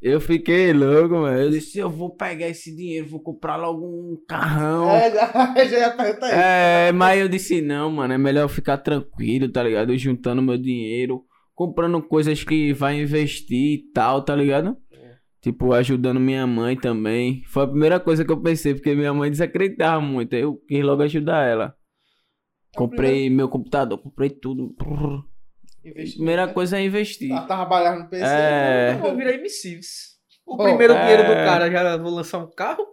Eu 0.00 0.18
fiquei 0.18 0.72
louco, 0.72 1.14
mano. 1.14 1.38
Eu 1.38 1.50
disse, 1.50 1.78
eu 1.78 1.90
vou 1.90 2.16
pegar 2.16 2.48
esse 2.48 2.74
dinheiro, 2.74 3.06
vou 3.06 3.20
comprar 3.20 3.56
logo 3.56 3.86
um 3.86 4.16
carrão. 4.26 4.90
É, 4.90 5.10
já, 5.12 5.54
já 5.68 5.78
ia 5.78 5.90
perguntar 5.90 6.26
isso. 6.28 6.36
É, 6.36 6.90
mas 6.92 7.20
eu 7.20 7.28
disse, 7.28 7.60
não, 7.60 7.90
mano, 7.90 8.14
é 8.14 8.18
melhor 8.18 8.42
eu 8.44 8.48
ficar 8.48 8.78
tranquilo, 8.78 9.46
tá 9.48 9.62
ligado? 9.62 9.92
Eu 9.92 9.98
juntando 9.98 10.40
meu 10.42 10.56
dinheiro, 10.56 11.22
comprando 11.54 12.02
coisas 12.02 12.42
que 12.42 12.72
vai 12.72 12.98
investir 13.00 13.74
e 13.74 13.92
tal, 13.92 14.22
tá 14.24 14.34
ligado? 14.34 14.74
Tipo, 15.42 15.72
ajudando 15.72 16.20
minha 16.20 16.46
mãe 16.46 16.76
também. 16.76 17.42
Foi 17.48 17.64
a 17.64 17.66
primeira 17.66 17.98
coisa 17.98 18.24
que 18.24 18.30
eu 18.30 18.40
pensei, 18.40 18.74
porque 18.74 18.94
minha 18.94 19.12
mãe 19.12 19.28
desacreditava 19.28 20.00
muito. 20.00 20.34
Eu 20.34 20.56
quis 20.68 20.84
logo 20.84 21.02
ajudar 21.02 21.44
ela. 21.44 21.74
Comprei 22.76 23.28
meu 23.28 23.48
computador, 23.48 23.98
comprei 23.98 24.30
tudo. 24.30 24.72
Primeira 25.82 26.46
né? 26.46 26.52
coisa 26.52 26.78
é 26.78 26.84
investir. 26.84 27.28
Tá 27.28 27.42
trabalhando 27.42 28.04
no 28.04 28.08
PC. 28.08 28.24
É. 28.24 28.92
Eu 28.94 28.98
vou 28.98 29.16
virar 29.16 29.32
MCs. 29.34 30.12
O 30.46 30.56
Pô, 30.56 30.62
primeiro 30.64 30.92
é. 30.92 31.00
dinheiro 31.00 31.22
do 31.24 31.34
cara, 31.34 31.70
já 31.70 31.96
vou 31.96 32.12
lançar 32.12 32.38
um 32.38 32.50
carro? 32.50 32.84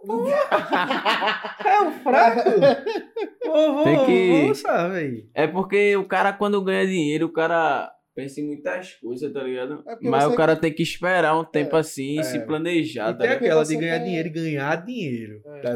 É 1.64 1.82
um 1.82 1.92
fraco. 2.02 2.50
Pô, 3.42 3.72
vou, 3.74 3.84
Tem 3.84 4.06
que- 4.06 4.28
vou 4.30 4.48
lançar, 4.48 4.88
velho. 4.88 5.28
É 5.34 5.46
porque 5.46 5.96
o 5.96 6.04
cara, 6.04 6.32
quando 6.32 6.62
ganha 6.62 6.86
dinheiro, 6.86 7.26
o 7.26 7.32
cara 7.32 7.90
pensa 8.14 8.40
em 8.40 8.46
muitas 8.46 8.94
coisas, 8.94 9.32
tá 9.32 9.42
ligado? 9.42 9.82
É 9.86 9.96
Mas 10.02 10.24
você- 10.24 10.32
o 10.32 10.36
cara 10.36 10.56
tem 10.56 10.72
que 10.72 10.82
esperar 10.82 11.38
um 11.38 11.44
tempo 11.44 11.76
assim 11.76 12.16
e 12.16 12.18
é. 12.18 12.22
se 12.22 12.40
planejar, 12.40 13.10
E 13.10 13.12
tá 13.12 13.18
tem 13.18 13.26
ligado? 13.28 13.42
aquela 13.44 13.64
de 13.64 13.76
ganhar 13.76 13.98
quer- 13.98 14.04
dinheiro 14.04 14.28
e 14.28 14.32
ganhar 14.32 14.84
dinheiro. 14.84 15.42
É. 15.46 15.60
Tá 15.60 15.68
É. 15.70 15.72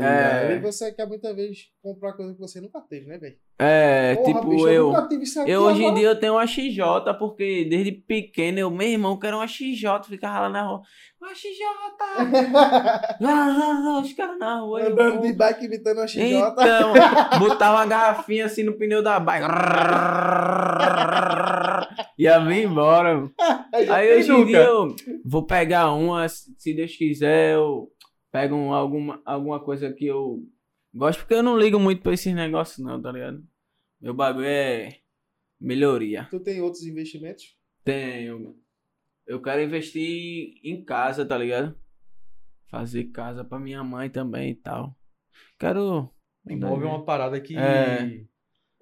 ligado? 0.49 0.53
E 0.53 0.59
você 0.61 0.93
quer 0.93 1.07
muitas 1.07 1.35
vezes 1.37 1.69
comprar 1.83 2.13
coisa 2.15 2.35
que 2.35 2.41
você 2.41 2.61
nunca 2.61 2.81
teve, 2.81 3.07
né, 3.07 3.19
velho? 3.19 3.37
É, 3.57 4.17
Porra, 4.17 4.35
tipo, 4.35 4.49
bicho, 4.49 4.69
eu. 4.69 4.97
aqui, 4.97 5.17
Eu 5.47 5.63
hoje 5.63 5.85
em 5.85 5.95
dia 5.95 6.09
eu 6.09 6.19
tenho 6.19 6.33
uma 6.35 6.45
XJ, 6.47 6.83
porque 7.19 7.65
desde 7.71 7.93
pequeno 7.93 8.59
eu, 8.59 8.69
meu 8.71 8.89
irmão, 8.89 9.17
quero 9.19 9.37
uma 9.37 9.47
XJ, 9.47 9.87
ficava 10.09 10.41
lá 10.41 10.49
na 10.49 10.63
rua. 10.67 10.83
Uma 11.23 11.33
XJ! 11.35 11.63
Lá, 13.21 14.01
os 14.03 14.13
caras 14.13 14.39
na 14.39 14.59
rua. 14.61 14.81
eu, 14.81 14.93
Andando 14.93 15.23
de 15.23 15.33
bike 15.33 15.67
imitando 15.67 16.01
a 16.01 16.07
XJ. 16.07 16.35
Então, 16.37 16.93
botava 17.39 17.77
uma 17.79 17.87
garrafinha 17.87 18.47
assim 18.47 18.65
no 18.65 18.73
pneu 18.77 19.03
da 19.03 19.21
bike. 19.21 19.47
Ia 22.19 22.39
vir 22.41 22.65
embora. 22.65 23.31
Aí 23.91 24.17
hoje 24.19 24.33
em 24.33 24.47
dia 24.47 24.65
eu 24.65 24.95
vou 25.25 25.47
pegar 25.47 25.93
uma, 25.93 26.29
se 26.29 26.75
Deus 26.75 26.97
quiser, 26.97 27.55
eu 27.55 27.89
pego 28.33 28.55
um- 28.55 28.73
alguma, 28.73 29.21
alguma 29.25 29.61
coisa 29.61 29.93
que 29.93 30.07
eu 30.07 30.41
gosto, 30.95 31.21
porque 31.21 31.35
eu 31.35 31.43
não 31.43 31.59
ligo 31.59 31.79
muito 31.79 32.03
pra 32.03 32.13
esses 32.15 32.33
negócios 32.35 32.79
não, 32.85 33.01
tá 33.01 33.11
ligado? 33.13 33.43
Meu 34.01 34.15
bagulho 34.15 34.47
é 34.47 34.99
melhoria. 35.61 36.27
Tu 36.31 36.41
tem 36.41 36.61
outros 36.61 36.85
investimentos? 36.85 37.57
Tenho. 37.85 38.57
Eu 39.27 39.41
quero 39.41 39.63
investir 39.63 40.55
em 40.63 40.85
casa, 40.85 41.25
tá 41.25 41.37
ligado? 41.39 41.75
Fazer 42.69 43.05
casa 43.05 43.45
pra 43.45 43.59
minha 43.59 43.83
mãe 43.83 44.11
também 44.11 44.51
e 44.51 44.55
tal. 44.55 44.97
Quero. 45.59 46.11
Imóvel 46.47 46.89
é 46.89 46.91
uma 46.93 47.05
parada 47.05 47.41
que. 47.41 47.57
É. 47.57 48.21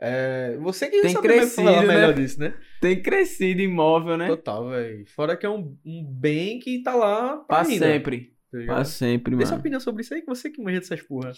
é, 0.00 0.56
você 0.56 0.88
que 0.90 1.00
Tem 1.02 1.12
sabe 1.12 1.28
mesmo 1.28 1.40
crescido, 1.42 1.62
falar 1.68 1.86
melhor 1.86 2.08
né? 2.08 2.12
disso, 2.22 2.40
né? 2.40 2.58
Tem 2.80 3.00
crescido 3.00 3.60
imóvel, 3.60 4.16
né? 4.16 4.26
Total, 4.26 4.68
velho. 4.68 5.06
Fora 5.10 5.36
que 5.36 5.46
é 5.46 5.48
um, 5.50 5.78
um 5.84 6.04
bem 6.04 6.58
que 6.58 6.82
tá 6.82 6.94
lá 6.94 7.36
pra, 7.36 7.62
Pra 7.62 7.68
ainda, 7.68 7.86
sempre. 7.86 8.34
tá? 8.50 8.64
Pra 8.66 8.84
sempre, 8.84 9.36
Dê 9.36 9.44
sua 9.46 9.52
mano. 9.52 9.60
opinião 9.60 9.80
sobre 9.80 10.02
isso 10.02 10.12
aí, 10.14 10.20
que 10.22 10.26
você 10.26 10.50
que 10.50 10.60
manja 10.60 10.80
dessas 10.80 11.02
porra. 11.02 11.32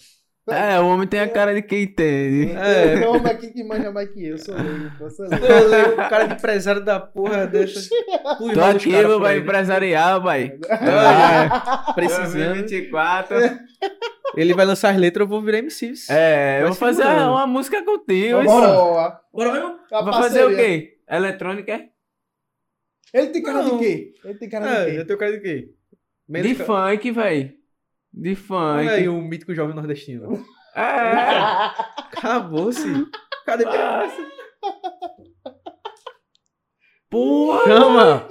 É, 0.47 0.79
o 0.79 0.89
homem 0.89 1.07
tem 1.09 1.21
a 1.21 1.29
cara 1.29 1.55
de 1.55 1.63
quem 1.63 1.85
entende. 1.85 2.53
É. 2.53 2.99
Tem 2.99 3.07
homem 3.09 3.33
aqui 3.33 3.51
que 3.51 3.65
manja 3.65 3.91
mais 3.91 4.11
que 4.11 4.27
eu, 4.27 4.37
sou 4.37 4.55
leigo, 4.55 4.91
leigo. 5.01 5.47
Eu 5.47 5.69
leio 5.69 5.93
o 5.95 5.97
cara 5.97 6.27
de 6.27 6.35
empresário 6.35 6.85
da 6.85 7.01
porra 7.01 7.47
dessa. 7.49 7.89
Tô 8.53 8.63
aqui, 8.63 8.91
meu 8.91 9.19
pai, 9.21 9.39
empresarial, 9.39 10.23
pai. 10.23 10.59
É, 10.69 11.93
precisando. 11.95 12.55
2024. 12.59 13.37
Ele 14.37 14.53
vai 14.53 14.67
lançar 14.67 14.91
as 14.91 14.97
letras, 14.99 15.23
eu 15.25 15.29
vou 15.29 15.41
virar 15.41 15.63
MCs. 15.63 16.11
É, 16.11 16.61
eu 16.61 16.67
vou 16.67 16.75
fazer 16.77 17.03
segurando. 17.05 17.31
uma 17.33 17.47
música 17.47 17.83
contigo. 17.83 18.39
isso. 18.41 18.45
Bora. 18.45 19.21
Bora 19.33 19.53
mesmo? 19.53 19.79
Vai 19.91 20.13
fazer 20.13 20.45
o 20.45 20.55
quê? 20.55 20.99
Eletrônica? 21.09 21.73
é? 21.73 21.89
Ele 23.15 23.29
tem 23.29 23.43
cara 23.43 23.63
Não. 23.63 23.79
de 23.79 23.85
quê? 23.85 24.13
Ele 24.25 24.35
tem 24.35 24.49
cara 24.49 24.67
É, 24.67 24.85
de 24.91 24.91
eu 24.97 24.99
quê? 25.01 25.05
tenho 25.07 25.19
cara 25.19 25.33
de 25.33 25.41
quê? 25.41 25.55
De 25.61 25.69
Menos 26.29 26.59
ca- 26.59 26.65
funk, 26.65 27.11
velho. 27.13 27.53
De 28.17 28.37
funk. 28.37 28.79
Olha 28.87 28.93
aí 28.93 29.09
o 29.09 29.21
mítico 29.21 29.55
jovem 29.55 29.75
nordestino. 29.75 30.45
É. 30.77 30.81
Acabou-se. 31.99 33.07
Cadê? 33.45 33.65
Porra! 37.11 37.65
Calma. 37.65 38.29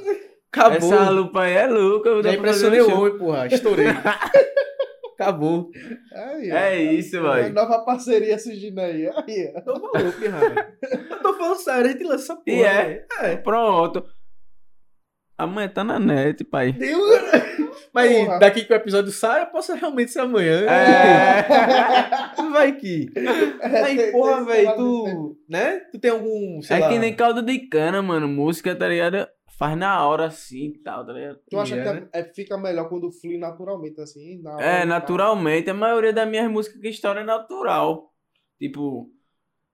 Acabou. 0.52 0.76
Essa 0.78 1.10
lupa 1.10 1.42
aí 1.42 1.54
é 1.54 1.68
louca. 1.68 2.10
eu 2.10 2.24
Já 2.24 2.34
impressionei 2.34 2.82
um 2.82 2.90
o 2.94 3.00
homem, 3.02 3.18
porra. 3.18 3.48
Estourei. 3.48 3.88
Acabou. 5.14 5.70
Aí. 6.14 6.50
É 6.50 6.84
isso, 6.94 7.20
Uma 7.20 7.36
velho. 7.36 7.54
nova 7.54 7.80
parceria 7.86 8.38
surgindo 8.38 8.80
aí. 8.80 9.08
aí. 9.08 9.54
Tô 9.64 9.74
maluco, 9.74 10.20
pirralho. 10.20 10.56
Eu 11.10 11.22
tô 11.22 11.34
falando 11.36 11.58
sério, 11.58 11.86
a 11.86 11.92
gente 11.92 12.04
lança 12.04 12.36
porra. 12.36 12.46
E 12.48 12.62
é. 12.62 12.84
velho. 12.84 13.06
É. 13.20 13.36
Pronto. 13.38 14.04
Amanhã 15.38 15.68
tá 15.68 15.84
na 15.84 16.00
net, 16.00 16.44
pai. 16.44 16.72
Deus. 16.74 17.22
Mas 17.94 18.12
Porra. 18.16 18.40
daqui 18.40 18.64
que 18.66 18.74
o 18.74 18.76
episódio 18.76 19.12
sai, 19.12 19.46
possa 19.52 19.76
realmente 19.76 20.12
ser 20.12 20.20
amanhã. 20.20 20.62
É. 20.66 21.44
Vai 22.52 22.72
que. 22.76 23.08
Aí, 23.62 24.12
porra, 24.12 24.44
velho, 24.46 24.68
esse 24.68 24.76
tu. 24.78 25.38
Né? 25.50 25.80
Tu 25.92 26.00
tem 26.00 26.12
algum. 26.12 26.62
Sei 26.62 26.78
É 26.78 26.80
lá, 26.80 26.90
que 26.90 27.00
nem 27.00 27.16
caldo 27.16 27.42
de 27.42 27.60
cana, 27.68 28.02
mano. 28.02 28.28
Música, 28.28 28.76
tá 28.76 28.88
ligado? 28.88 29.28
Faz 29.58 29.78
na 29.78 30.06
hora 30.08 30.26
assim 30.26 30.74
e 30.76 30.80
tal, 30.80 31.06
tá 31.06 31.14
ligado? 31.14 31.40
Tu 31.50 31.60
acha 31.60 31.76
É, 31.76 31.84
que 31.84 31.90
né? 31.94 32.08
é- 32.14 32.20
é- 32.22 32.34
fica 32.34 32.58
melhor 32.58 32.90
quando 32.90 33.12
flui 33.12 33.38
naturalmente, 33.38 34.02
assim? 34.02 34.42
na 34.42 34.56
hora 34.56 34.66
É, 34.66 34.86
naturalmente. 34.86 35.70
A 35.70 35.74
maioria 35.74 36.12
das 36.14 36.28
minhas 36.28 36.50
músicas 36.50 36.82
que 36.82 36.90
estouram 36.90 37.22
é 37.22 37.26
natural. 37.26 38.12
Tipo. 38.60 39.10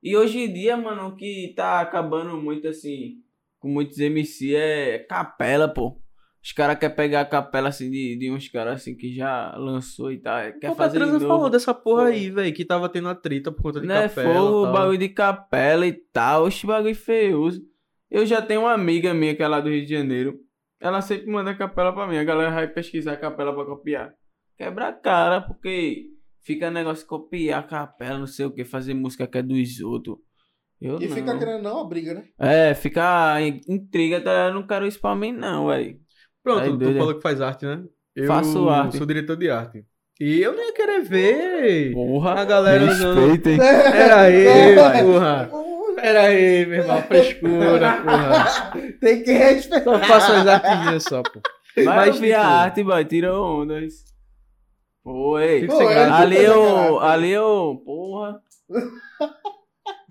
E 0.03 0.15
hoje 0.15 0.39
em 0.39 0.51
dia, 0.53 0.75
mano, 0.77 1.07
o 1.09 1.15
que 1.15 1.53
tá 1.55 1.79
acabando 1.81 2.37
muito 2.37 2.67
assim, 2.67 3.17
com 3.59 3.69
muitos 3.69 3.99
MC 3.99 4.55
é 4.55 4.99
capela, 4.99 5.67
pô. 5.67 6.01
Os 6.41 6.53
caras 6.53 6.79
querem 6.79 6.95
pegar 6.95 7.21
a 7.21 7.25
capela 7.25 7.67
assim 7.67 7.91
de, 7.91 8.17
de 8.17 8.31
uns 8.31 8.47
caras 8.47 8.75
assim 8.75 8.95
que 8.95 9.13
já 9.13 9.53
lançou 9.57 10.11
e 10.11 10.17
tal. 10.17 10.39
Quer 10.59 10.69
Pô, 10.69 10.75
fazer 10.75 10.99
de 10.99 11.05
novo. 11.05 11.27
falou 11.27 11.49
dessa 11.49 11.73
porra 11.73 12.03
Foi. 12.03 12.13
aí, 12.13 12.29
velho, 12.29 12.53
que 12.55 12.63
tava 12.63 12.87
tendo 12.87 13.09
a 13.09 13.15
treta 13.15 13.51
por 13.51 13.61
conta 13.61 13.81
de 13.81 13.87
né? 13.87 14.07
capela. 14.07 14.33
Fogo, 14.33 14.63
tal. 14.63 14.73
bagulho 14.73 14.97
de 14.97 15.09
capela 15.09 15.85
e 15.85 15.91
tal. 15.91 16.45
Oxe, 16.45 16.65
bagulho 16.65 16.95
feioso. 16.95 17.61
Eu 18.09 18.25
já 18.25 18.41
tenho 18.41 18.61
uma 18.61 18.73
amiga 18.73 19.13
minha 19.13 19.35
que 19.35 19.43
é 19.43 19.47
lá 19.47 19.59
do 19.59 19.69
Rio 19.69 19.85
de 19.85 19.93
Janeiro. 19.93 20.39
Ela 20.79 21.01
sempre 21.01 21.27
manda 21.29 21.53
capela 21.53 21.91
pra 21.91 22.07
mim. 22.07 22.17
A 22.17 22.23
galera 22.23 22.51
vai 22.51 22.67
pesquisar 22.69 23.17
capela 23.17 23.53
pra 23.53 23.65
copiar. 23.65 24.13
Quebra 24.57 24.87
a 24.87 24.93
cara, 24.93 25.41
porque 25.41 26.05
fica 26.41 26.71
negócio 26.71 27.03
de 27.03 27.09
copiar 27.09 27.67
capela, 27.67 28.17
não 28.17 28.27
sei 28.27 28.45
o 28.45 28.51
que, 28.51 28.63
fazer 28.63 28.93
música 28.93 29.27
que 29.27 29.37
é 29.37 29.43
dos 29.43 29.81
outros. 29.81 30.17
Eu 30.81 31.01
E 31.01 31.07
não. 31.07 31.15
fica 31.15 31.37
querendo 31.37 31.61
não, 31.63 31.81
a 31.81 31.83
briga, 31.83 32.13
né? 32.13 32.23
É, 32.39 32.73
fica 32.73 33.39
in- 33.41 33.59
intriga, 33.67 34.21
tá? 34.21 34.47
Eu 34.47 34.53
não 34.53 34.65
quero 34.65 34.87
isso 34.87 34.99
pra 34.99 35.15
mim, 35.15 35.31
não, 35.33 35.67
velho. 35.67 35.97
Pronto, 36.43 36.61
Aí, 36.63 36.69
tu 36.69 36.77
doido. 36.77 36.97
falou 36.97 37.15
que 37.15 37.21
faz 37.21 37.41
arte, 37.41 37.65
né? 37.65 37.83
Eu 38.15 38.27
Faço 38.27 38.69
arte. 38.69 38.97
sou 38.97 39.05
diretor 39.05 39.35
de 39.35 39.49
arte. 39.49 39.83
E 40.19 40.41
eu 40.41 40.53
nem 40.53 40.67
ia 40.67 40.73
querer 40.73 41.01
ver 41.01 41.93
Porra. 41.93 42.33
a 42.41 42.45
galera 42.45 42.85
usando. 42.85 43.19
Respeitem. 43.19 43.57
Pera 43.57 44.21
aí, 44.21 44.45
É. 44.47 45.03
porra. 45.03 45.49
Pera 45.95 46.21
aí, 46.23 46.65
meu 46.65 46.79
irmão, 46.81 47.01
frescura, 47.03 48.01
porra. 48.01 48.71
Tem 49.01 49.21
que 49.23 49.31
respeitar. 49.33 49.83
Só 49.83 49.99
faço 49.99 50.31
as 50.31 50.47
artezinhas 50.47 51.03
só, 51.03 51.21
pô. 51.23 51.41
Vai 51.75 51.85
Mas, 52.07 52.15
ouvir 52.15 52.33
a 52.33 52.39
tipo, 52.39 52.51
arte, 52.51 52.83
boy. 52.83 53.05
Tira 53.05 53.33
ondas. 53.37 53.93
Oi. 55.05 55.65
Pô, 55.67 55.81
é. 55.89 56.05
Ali 56.09 56.37
eu. 56.43 56.99
Ali 56.99 57.31
eu. 57.31 57.81
Porra. 57.85 58.41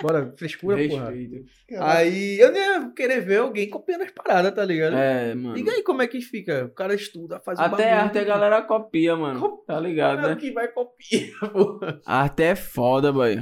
Bora, 0.01 0.33
frescura, 0.37 0.77
porra. 0.89 1.11
Respeito. 1.11 1.45
Aí 1.79 2.39
eu 2.41 2.53
nem 2.53 2.63
ia 2.63 2.91
querer 2.95 3.21
ver 3.21 3.39
alguém 3.39 3.69
copiando 3.69 4.03
as 4.03 4.11
paradas, 4.11 4.55
tá 4.55 4.65
ligado? 4.65 4.97
É, 4.97 5.35
mano. 5.35 5.55
Diga 5.55 5.73
aí 5.73 5.83
como 5.83 6.03
é 6.03 6.07
que 6.07 6.21
fica. 6.21 6.67
O 6.67 6.71
cara 6.71 6.95
estuda, 6.95 7.41
faz 7.41 7.59
Até 7.59 7.85
bagulho. 7.85 8.01
arte 8.05 8.19
a 8.19 8.25
galera 8.25 8.63
copia, 8.63 9.17
mano. 9.17 9.41
Copia. 9.41 9.65
Tá 9.67 9.81
ligado, 9.81 10.29
né? 10.29 10.37
que 10.37 10.53
vai 10.53 10.69
copiar, 10.69 11.31
porra. 11.53 12.01
Arte 12.07 12.43
é 12.43 12.55
foda, 12.57 13.13
boy. 13.13 13.39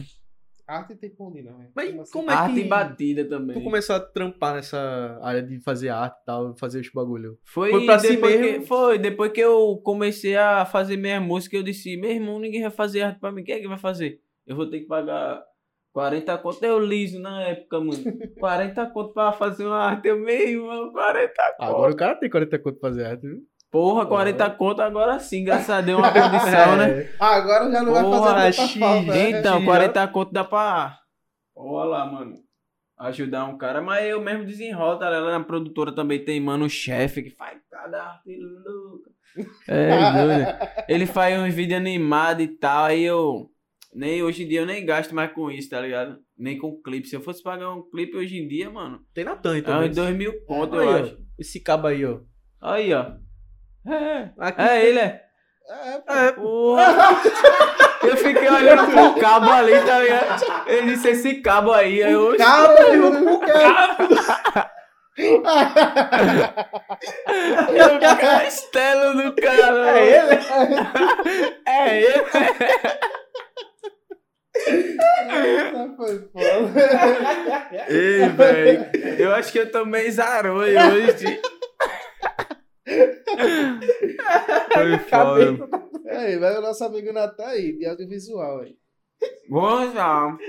Arte 0.68 0.96
tem 0.96 1.10
de 1.10 1.42
não, 1.42 1.58
velho. 1.58 1.70
Mas 1.76 1.90
Como 1.90 2.00
assim? 2.02 2.12
como 2.12 2.30
é 2.30 2.34
Arte 2.34 2.54
que 2.54 2.60
e 2.60 2.64
batida 2.64 3.24
também. 3.24 3.56
tu 3.56 3.62
começou 3.62 3.94
a 3.94 4.00
trampar 4.00 4.54
nessa 4.56 5.16
área 5.22 5.40
de 5.40 5.60
fazer 5.60 5.90
arte 5.90 6.16
e 6.22 6.24
tal, 6.26 6.56
fazer 6.56 6.80
os 6.80 6.90
bagulho? 6.90 7.38
Foi, 7.44 7.70
Foi 7.70 7.86
pra 7.86 8.00
si 8.00 8.08
depois 8.08 8.40
mesmo? 8.40 8.60
que, 8.62 8.66
foi 8.66 8.98
depois 8.98 9.30
que 9.30 9.40
eu 9.40 9.80
comecei 9.84 10.36
a 10.36 10.66
fazer 10.66 10.96
minha 10.96 11.20
música, 11.20 11.56
eu 11.56 11.62
disse, 11.62 11.96
meu 11.96 12.10
irmão, 12.10 12.40
ninguém 12.40 12.62
vai 12.62 12.70
fazer 12.72 13.02
arte 13.02 13.20
pra 13.20 13.30
mim. 13.30 13.44
Quem 13.44 13.54
é 13.54 13.60
que 13.60 13.68
vai 13.68 13.78
fazer? 13.78 14.20
Eu 14.44 14.56
vou 14.56 14.68
ter 14.68 14.80
que 14.80 14.86
pagar 14.86 15.40
40 15.96 16.36
conto. 16.36 16.62
Eu 16.62 16.78
liso 16.78 17.18
na 17.18 17.42
época, 17.44 17.80
mano. 17.80 18.04
40 18.38 18.86
conto 18.90 19.14
pra 19.14 19.32
fazer 19.32 19.64
uma 19.64 19.78
arte. 19.78 20.06
Eu, 20.08 20.20
meu 20.20 20.28
irmão, 20.28 20.92
40 20.92 21.32
conto. 21.56 21.68
Agora 21.70 21.92
o 21.92 21.96
cara 21.96 22.14
tem 22.16 22.28
40 22.28 22.58
conto 22.58 22.78
pra 22.78 22.90
fazer 22.90 23.06
arte, 23.06 23.26
viu? 23.26 23.38
Porra, 23.70 24.04
40 24.04 24.50
conto 24.50 24.82
agora 24.82 25.18
sim, 25.18 25.42
graças 25.42 25.70
a 25.70 25.80
Deus, 25.80 25.98
uma 25.98 26.12
condição, 26.12 26.76
né? 26.76 27.00
É. 27.00 27.10
Ah, 27.18 27.36
agora 27.36 27.70
já 27.70 27.82
não 27.82 27.94
vai 27.94 28.02
Porra, 28.02 28.34
fazer 28.34 28.52
X, 28.52 28.74
tanta 28.74 28.78
falta. 28.86 29.12
né? 29.14 29.30
Então, 29.30 29.58
Sim, 29.58 29.64
40 29.64 30.08
conto 30.08 30.32
dá 30.34 30.44
pra. 30.44 30.98
Olha 31.56 31.88
lá, 31.88 32.04
mano. 32.04 32.34
Ajudar 32.98 33.46
um 33.46 33.56
cara, 33.56 33.80
mas 33.80 34.04
eu 34.04 34.20
mesmo 34.20 34.44
desenrolo, 34.44 34.98
tá? 34.98 35.08
Lá 35.08 35.38
na 35.38 35.44
produtora 35.44 35.94
também 35.94 36.22
tem, 36.22 36.38
mano, 36.40 36.66
o 36.66 36.70
chefe 36.70 37.22
que 37.22 37.30
faz 37.30 37.58
cada 37.70 38.02
arte 38.02 38.38
louca. 38.38 39.10
É, 39.66 39.88
doido. 40.12 40.58
Ele 40.88 41.06
faz 41.06 41.38
uns 41.40 41.54
vídeos 41.54 41.80
animados 41.80 42.44
e 42.44 42.48
tal, 42.48 42.84
aí 42.84 43.02
eu. 43.02 43.50
Nem, 43.96 44.22
hoje 44.22 44.44
em 44.44 44.48
dia 44.48 44.60
eu 44.60 44.66
nem 44.66 44.84
gasto 44.84 45.14
mais 45.14 45.32
com 45.32 45.50
isso, 45.50 45.70
tá 45.70 45.80
ligado? 45.80 46.18
Nem 46.36 46.58
com 46.58 46.78
clipe. 46.82 47.08
Se 47.08 47.16
eu 47.16 47.22
fosse 47.22 47.42
pagar 47.42 47.72
um 47.72 47.80
clipe 47.88 48.14
hoje 48.14 48.36
em 48.36 48.46
dia, 48.46 48.68
mano, 48.68 49.00
Tem 49.14 49.24
Natan 49.24 49.56
é 49.56 49.62
também. 49.62 49.88
uns 49.88 49.96
2 49.96 50.14
mil 50.14 50.44
conto, 50.44 50.78
Aí, 50.78 50.86
eu 50.86 50.92
ó, 50.92 50.96
acho. 50.98 51.18
Esse 51.38 51.60
cabo 51.60 51.86
aí, 51.86 52.04
ó. 52.04 52.18
Aí, 52.60 52.92
ó. 52.92 53.12
É, 53.90 54.30
Aqui 54.38 54.60
é 54.60 54.86
ele, 54.86 54.98
é. 54.98 55.22
É, 55.68 55.98
pô. 55.98 56.12
É, 56.12 56.32
Porra. 56.32 56.94
Eu 58.02 58.16
fiquei 58.18 58.48
olhando 58.50 58.86
pro 58.90 59.18
cabo 59.18 59.50
ali, 59.50 59.72
tá 59.80 59.98
ligado? 59.98 60.68
Ele 60.68 60.92
disse 60.92 61.08
esse 61.08 61.40
cabo 61.40 61.72
aí, 61.72 62.02
aí 62.02 62.12
eu. 62.12 62.36
Cabo, 62.36 62.82
irmão, 62.82 63.40
O 67.86 68.18
castelo 68.20 69.22
do 69.22 69.34
cara. 69.34 69.98
É 69.98 70.18
ele? 70.18 70.38
É 71.64 72.02
ele. 72.02 72.24
Essa 75.28 75.94
foi 75.96 76.18
foda. 76.18 77.86
Ei, 77.88 78.28
velho. 78.28 78.86
Eu 79.18 79.32
acho 79.32 79.52
que 79.52 79.58
eu 79.58 79.70
tomei 79.70 80.10
zaroi 80.10 80.74
hoje. 80.76 81.40
Foi 84.72 84.98
foda. 84.98 85.68
Aí, 86.08 86.38
vai 86.38 86.56
o 86.56 86.60
nosso 86.62 86.84
amigo 86.84 87.12
Natan 87.12 87.46
aí, 87.46 87.76
de 87.76 87.86
audiovisual 87.86 88.60
aí. 88.60 88.76
Bom, 89.48 89.92
já. 89.92 90.36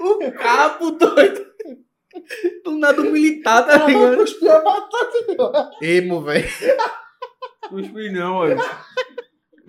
O 0.00 0.32
cabo 0.32 0.92
doido. 0.92 1.46
Do 2.64 2.78
nada 2.78 3.02
um 3.02 3.10
militar, 3.10 3.66
tá 3.66 3.86
ligado? 3.86 4.16
Cuspiu 4.16 4.50
a 4.50 4.60
batata. 4.60 5.70
Emo, 5.82 6.22
velho. 6.22 6.48
Cuspi 7.68 8.10
não, 8.10 8.36
mano. 8.36 8.62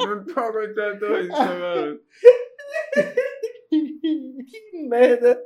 Não 0.07 0.25
tô 0.25 0.39
aguentando 0.39 1.17
isso 1.19 1.41
agora. 1.41 1.99
Que 3.69 4.87
merda. 4.87 5.41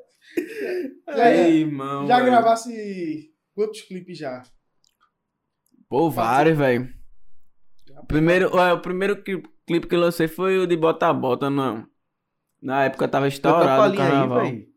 Ei, 1.16 1.62
irmão. 1.62 2.08
Já 2.08 2.18
velho. 2.20 2.32
gravasse 2.32 3.32
quantos 3.54 3.82
clipes 3.82 4.18
já? 4.18 4.44
Pô, 5.88 6.10
vários, 6.10 6.58
velho. 6.58 6.94
Primeiro, 8.08 8.50
o 8.56 8.80
primeiro 8.82 9.22
cli- 9.24 9.44
clipe 9.66 9.88
que 9.88 9.96
eu 9.96 10.00
lancei 10.00 10.28
foi 10.28 10.58
o 10.60 10.68
de 10.68 10.76
Bota 10.76 11.14
Bota, 11.14 11.50
não. 11.50 11.88
Na 12.62 12.86
época 12.86 13.08
tava 13.08 13.26
a 13.26 13.30
estourado 13.30 13.82
o 13.82 13.92
aí, 13.92 13.98
carnaval. 13.98 14.42
velho. 14.42 14.68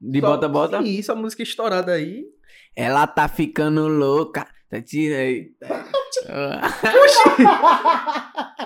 de 0.00 0.20
Só- 0.20 0.26
Bota 0.26 0.48
Bota? 0.48 0.82
Sim, 0.82 0.98
essa 0.98 1.14
música 1.14 1.42
estourada 1.42 1.92
aí. 1.92 2.24
Ela 2.74 3.06
tá 3.06 3.28
ficando 3.28 3.86
louca. 3.86 4.48
Tá 4.68 4.80
tirei. 4.82 5.54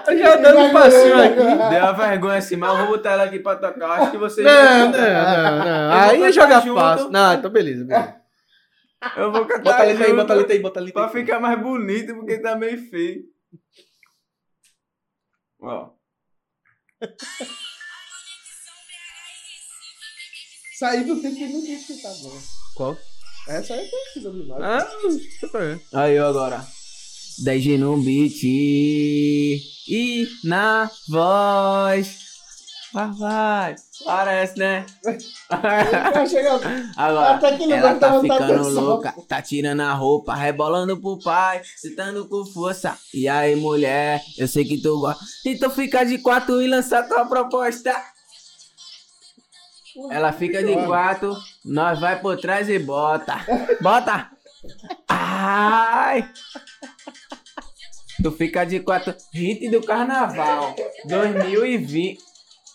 Eu 0.07 0.19
já 0.19 0.37
dando 0.37 0.59
um 0.61 0.73
passinho 0.73 1.23
aqui. 1.23 1.35
Deu 1.37 1.83
uma 1.83 1.93
vergonha 1.93 2.39
assim, 2.39 2.57
mas 2.57 2.71
eu 2.71 2.77
vou 2.79 2.97
botar 2.97 3.13
ela 3.13 3.25
aqui 3.25 3.39
pra 3.39 3.57
tocar. 3.57 3.91
Acho 3.91 4.11
que 4.11 4.17
vocês. 4.19 4.47
Não, 4.47 4.91
não, 4.91 4.91
não, 4.91 5.59
não. 5.65 5.91
Vou 5.91 5.99
Aí 6.11 6.23
é 6.23 6.33
jogar 6.33 6.61
junto. 6.63 6.81
fácil. 6.81 7.11
Não, 7.11 7.35
então 7.35 7.51
beleza, 7.51 7.85
beleza. 7.85 8.17
Eu 9.17 9.31
vou 9.33 9.47
cantar. 9.47 9.63
Bota 9.63 9.83
a 9.83 9.87
letra 9.87 10.07
aí, 10.07 10.13
bota 10.15 10.33
a 10.33 10.37
letra 10.37 10.53
aí, 10.55 10.59
bota 10.61 10.81
a 10.81 10.83
letra 10.83 11.01
Pra 11.09 11.11
aí. 11.19 11.25
ficar 11.25 11.41
mais 11.41 11.61
bonito, 11.61 12.15
porque 12.17 12.39
tá 12.39 12.57
meio 12.57 12.79
feio. 12.91 13.23
Ó. 15.61 15.91
Saí 20.79 21.05
do 21.05 21.21
tempo 21.21 21.35
que 21.37 21.47
não 21.49 21.61
tinha 21.63 21.77
escutado, 21.79 22.17
não. 22.25 22.41
Qual? 22.77 22.97
Essa 23.49 23.75
aí 23.75 23.87
é 23.87 23.91
conhecida 23.91 24.31
demais. 24.31 24.63
Ah, 24.63 24.89
deixa 25.09 25.47
eu 25.47 25.51
ver. 25.51 25.81
Aí 25.95 26.15
eu 26.17 26.27
agora. 26.27 26.65
10G 27.45 27.79
no 27.79 27.97
beat 27.99 28.43
e 28.45 30.29
na 30.45 30.91
voz. 31.09 32.29
Vai, 32.93 33.11
vai. 33.13 33.77
Parece, 34.05 34.59
né? 34.59 34.87
Agora, 36.97 37.35
Até 37.35 37.57
que 37.57 37.73
ela 37.73 37.95
tá 37.95 38.21
ficando 38.21 38.69
louca, 38.71 39.15
tá 39.29 39.43
tirando 39.43 39.81
a 39.81 39.93
roupa, 39.93 40.35
rebolando 40.35 40.97
pro 41.01 41.19
pai, 41.19 41.61
citando 41.77 42.27
com 42.29 42.47
força. 42.47 42.97
E 43.13 43.29
aí, 43.29 43.57
mulher, 43.57 44.23
eu 44.39 44.49
sei 44.49 44.65
que 44.65 44.81
tu 44.81 45.01
gosta. 45.01 45.23
Então 45.45 45.71
fica 45.71 46.05
de 46.05 46.19
quatro 46.19 46.63
e 46.63 46.69
lança 46.69 47.03
tua 47.03 47.27
proposta. 47.27 47.95
Ela 50.11 50.33
fica 50.33 50.63
de 50.63 50.75
quatro, 50.87 51.37
nós 51.65 51.99
vai 51.99 52.21
por 52.21 52.39
trás 52.39 52.69
e 52.69 52.79
bota. 52.79 53.37
Bota! 53.83 54.31
Ai! 55.41 56.29
Tu 58.21 58.31
fica 58.33 58.65
de 58.65 58.81
quatro. 58.81 59.15
Hit 59.33 59.71
do 59.71 59.81
carnaval. 59.81 60.75
2020. 61.07 62.19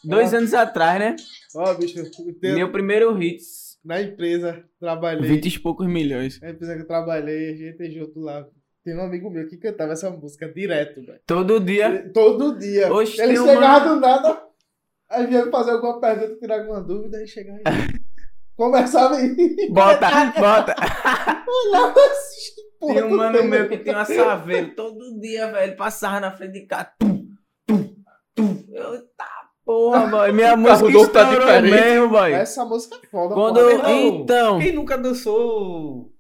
Dois 0.05 0.33
anos 0.33 0.53
atrás, 0.53 0.97
né? 0.99 1.15
Ó, 1.55 1.73
bicho, 1.73 2.01
o 2.01 2.33
teu- 2.33 2.55
Meu 2.55 2.71
primeiro 2.71 3.13
hit. 3.15 3.41
Na 3.83 4.01
empresa, 4.01 4.63
trabalhei. 4.79 5.27
20 5.29 5.45
e 5.53 5.59
poucos 5.59 5.87
milhões. 5.87 6.39
Na 6.39 6.51
empresa 6.51 6.75
que 6.75 6.81
eu 6.83 6.87
trabalhei, 6.87 7.49
a 7.51 7.55
gente 7.55 7.91
junto 7.91 8.21
lá. 8.21 8.45
Tem 8.85 8.95
um 8.97 9.01
amigo 9.01 9.29
meu 9.29 9.45
que 9.47 9.57
cantava 9.57 9.91
essa 9.91 10.09
música 10.09 10.47
direto, 10.47 11.05
velho. 11.05 11.19
Todo 11.27 11.59
dia. 11.59 12.09
Todo 12.13 12.57
dia. 12.57 12.93
Oxe, 12.93 13.21
Ele 13.21 13.35
chegava 13.35 13.79
mano- 13.85 13.95
do 13.95 13.99
nada, 14.01 14.41
aí 15.09 15.27
vinha 15.27 15.49
fazer 15.51 15.71
alguma 15.71 15.99
pergunta, 15.99 16.35
tirar 16.39 16.59
alguma 16.61 16.81
dúvida, 16.81 17.17
aí 17.17 17.27
chegava 17.27 17.59
e 17.59 17.63
conversava 18.55 19.19
e 19.21 19.69
Bota, 19.71 20.07
bota. 20.39 20.75
olhava 21.47 21.99
assim, 21.99 22.51
porra, 22.79 22.93
Tem 22.93 23.03
um 23.03 23.15
mano 23.17 23.43
meu 23.43 23.69
que 23.69 23.77
tem 23.77 23.93
uma 23.93 24.05
saveiro. 24.05 24.75
Todo 24.75 25.19
dia, 25.19 25.47
velho, 25.51 25.63
ele 25.69 25.75
passava 25.75 26.19
na 26.19 26.31
frente 26.31 26.53
de 26.53 26.65
casa. 26.65 26.91
Tum, 26.99 27.27
tum, 27.67 27.95
tum. 28.35 28.63
Eu, 28.71 29.01
tá 29.17 29.27
porra, 29.65 30.07
boy. 30.07 30.31
Minha 30.31 30.55
música 30.57 30.91
tá 30.91 30.99
estourou 30.99 31.39
diferente. 31.39 31.71
mesmo, 31.71 32.09
boy. 32.09 32.31
Essa 32.33 32.65
música 32.65 32.97
é 33.01 33.07
foda, 33.07 33.33
Quando 33.35 33.59
eu- 33.59 33.89
Então. 33.89 34.59
Quem 34.59 34.73
nunca 34.73 34.97
dançou 34.97 36.11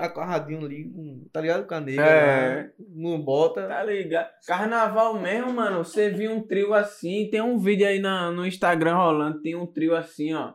acorradinho 0.00 0.64
ali, 0.64 0.90
tá 1.32 1.40
ligado? 1.40 1.64
Com 1.64 1.74
a 1.74 1.80
negra, 1.80 2.04
É. 2.04 2.56
lá, 2.62 2.68
não 2.94 3.20
bota. 3.22 3.68
Tá 3.68 3.84
ligado? 3.84 4.28
Carnaval 4.46 5.20
mesmo, 5.20 5.52
mano. 5.52 5.84
Você 5.84 6.10
viu 6.10 6.32
um 6.32 6.40
trio 6.44 6.74
assim. 6.74 7.28
Tem 7.30 7.40
um 7.40 7.56
vídeo 7.58 7.86
aí 7.86 8.00
na, 8.00 8.30
no 8.32 8.44
Instagram 8.46 8.96
rolando. 8.96 9.40
Tem 9.42 9.54
um 9.54 9.64
trio 9.66 9.94
assim, 9.94 10.34
ó. 10.34 10.54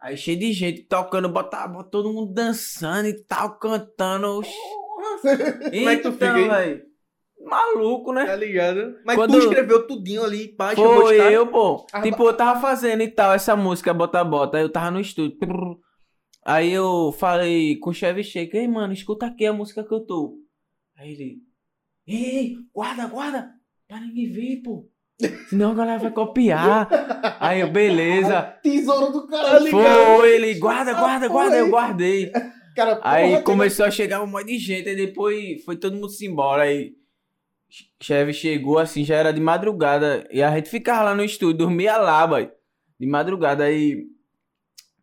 Aí 0.00 0.16
cheio 0.16 0.38
de 0.38 0.52
gente 0.52 0.82
tocando, 0.84 1.28
bota, 1.28 1.66
bota 1.68 1.90
todo 1.90 2.12
mundo 2.12 2.32
dançando 2.32 3.06
e 3.08 3.22
tal, 3.24 3.58
cantando. 3.58 4.40
Como 5.22 5.88
é 5.88 5.96
que 5.96 6.02
tu 6.02 6.12
fica 6.12 6.56
aí? 6.56 6.82
Maluco, 7.42 8.12
né? 8.12 8.26
Tá 8.26 8.36
ligado? 8.36 8.96
Mas 9.04 9.16
Quando- 9.16 9.32
tu 9.32 9.38
escreveu 9.38 9.86
tudinho 9.86 10.22
ali, 10.24 10.48
pá, 10.48 10.74
Foi 10.74 11.16
caras. 11.18 11.32
eu, 11.32 11.46
pô. 11.46 11.86
Ah, 11.92 12.02
tipo, 12.02 12.22
eu 12.22 12.36
tava 12.36 12.60
fazendo 12.60 13.02
e 13.02 13.08
tal, 13.08 13.32
essa 13.32 13.56
música 13.56 13.94
Bota 13.94 14.22
Bota. 14.24 14.58
Aí 14.58 14.64
eu 14.64 14.70
tava 14.72 14.90
no 14.90 15.00
estúdio. 15.00 15.38
Aí 16.44 16.70
eu 16.70 17.12
falei 17.18 17.76
com 17.78 17.90
o 17.90 17.94
Chevy 17.94 18.24
Shake, 18.24 18.56
ei, 18.56 18.68
mano, 18.68 18.92
escuta 18.92 19.26
aqui 19.26 19.44
a 19.46 19.52
música 19.52 19.84
que 19.84 19.92
eu 19.92 20.00
tô. 20.00 20.38
Aí 20.96 21.12
ele, 21.12 21.38
ei, 22.06 22.56
guarda, 22.74 23.06
guarda, 23.06 23.50
pra 23.88 24.00
ninguém 24.00 24.30
ver, 24.30 24.62
pô. 24.62 24.86
Senão 25.48 25.72
a 25.72 25.74
galera 25.74 25.98
vai 25.98 26.10
copiar. 26.10 26.88
Aí 27.38 27.60
eu, 27.60 27.70
beleza. 27.70 28.42
Tesouro 28.62 29.12
do 29.12 29.26
caralho. 29.26 29.70
Foi, 29.70 30.32
ele, 30.34 30.54
guarda, 30.54 30.94
guarda, 30.94 31.28
guarda. 31.28 31.56
Eu 31.56 31.70
guardei. 31.70 32.32
Cara, 32.74 33.00
Aí 33.02 33.42
começou 33.42 33.84
a 33.84 33.90
chegar 33.90 34.22
um 34.22 34.26
monte 34.26 34.46
de 34.46 34.58
gente, 34.58 34.88
aí 34.88 34.96
depois 34.96 35.62
foi 35.64 35.76
todo 35.76 35.94
mundo 35.94 36.08
se 36.08 36.26
embora. 36.26 36.62
Aí 36.62 36.94
Cheve 38.00 38.32
chegou 38.32 38.78
assim, 38.78 39.04
já 39.04 39.16
era 39.16 39.32
de 39.32 39.40
madrugada. 39.40 40.26
E 40.30 40.42
a 40.42 40.54
gente 40.54 40.70
ficava 40.70 41.02
lá 41.02 41.14
no 41.14 41.24
estúdio, 41.24 41.58
dormia 41.58 41.96
lá, 41.96 42.26
boy. 42.26 42.50
De 42.98 43.06
madrugada. 43.06 43.64
Aí 43.64 44.04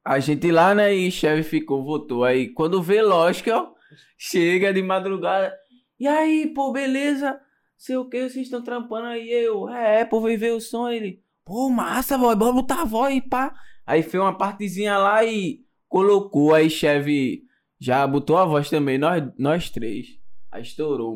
a 0.03 0.19
gente 0.19 0.51
lá, 0.51 0.73
né? 0.73 0.93
E 0.93 1.11
Cheve 1.11 1.43
ficou, 1.43 1.83
voltou. 1.83 2.23
Aí 2.23 2.47
quando 2.47 2.81
vê, 2.81 3.01
lógico, 3.01 3.51
ó, 3.51 3.71
chega 4.17 4.73
de 4.73 4.81
madrugada. 4.81 5.53
E 5.99 6.07
aí, 6.07 6.47
pô, 6.53 6.71
beleza? 6.71 7.39
Sei 7.77 7.95
o 7.95 8.09
que, 8.09 8.27
vocês 8.29 8.47
estão 8.47 8.63
trampando 8.63 9.07
aí. 9.07 9.29
Eu, 9.29 9.69
é, 9.69 10.03
pô, 10.03 10.19
vem 10.19 10.35
ver 10.35 10.53
o 10.53 10.59
som. 10.59 10.89
Ele, 10.89 11.21
pô, 11.45 11.69
massa, 11.69 12.17
boy, 12.17 12.35
bora 12.35 12.53
botar 12.53 12.81
a 12.81 12.85
voz 12.85 13.15
e 13.15 13.21
pá. 13.21 13.53
Aí 13.85 14.01
fez 14.01 14.21
uma 14.21 14.37
partezinha 14.37 14.97
lá 14.97 15.23
e 15.23 15.61
colocou. 15.87 16.53
Aí 16.55 16.69
Cheve 16.69 17.43
já 17.79 18.05
botou 18.07 18.37
a 18.37 18.45
voz 18.45 18.69
também, 18.69 18.97
nós, 18.97 19.23
nós 19.37 19.69
três. 19.69 20.07
Aí 20.51 20.63
estourou. 20.63 21.15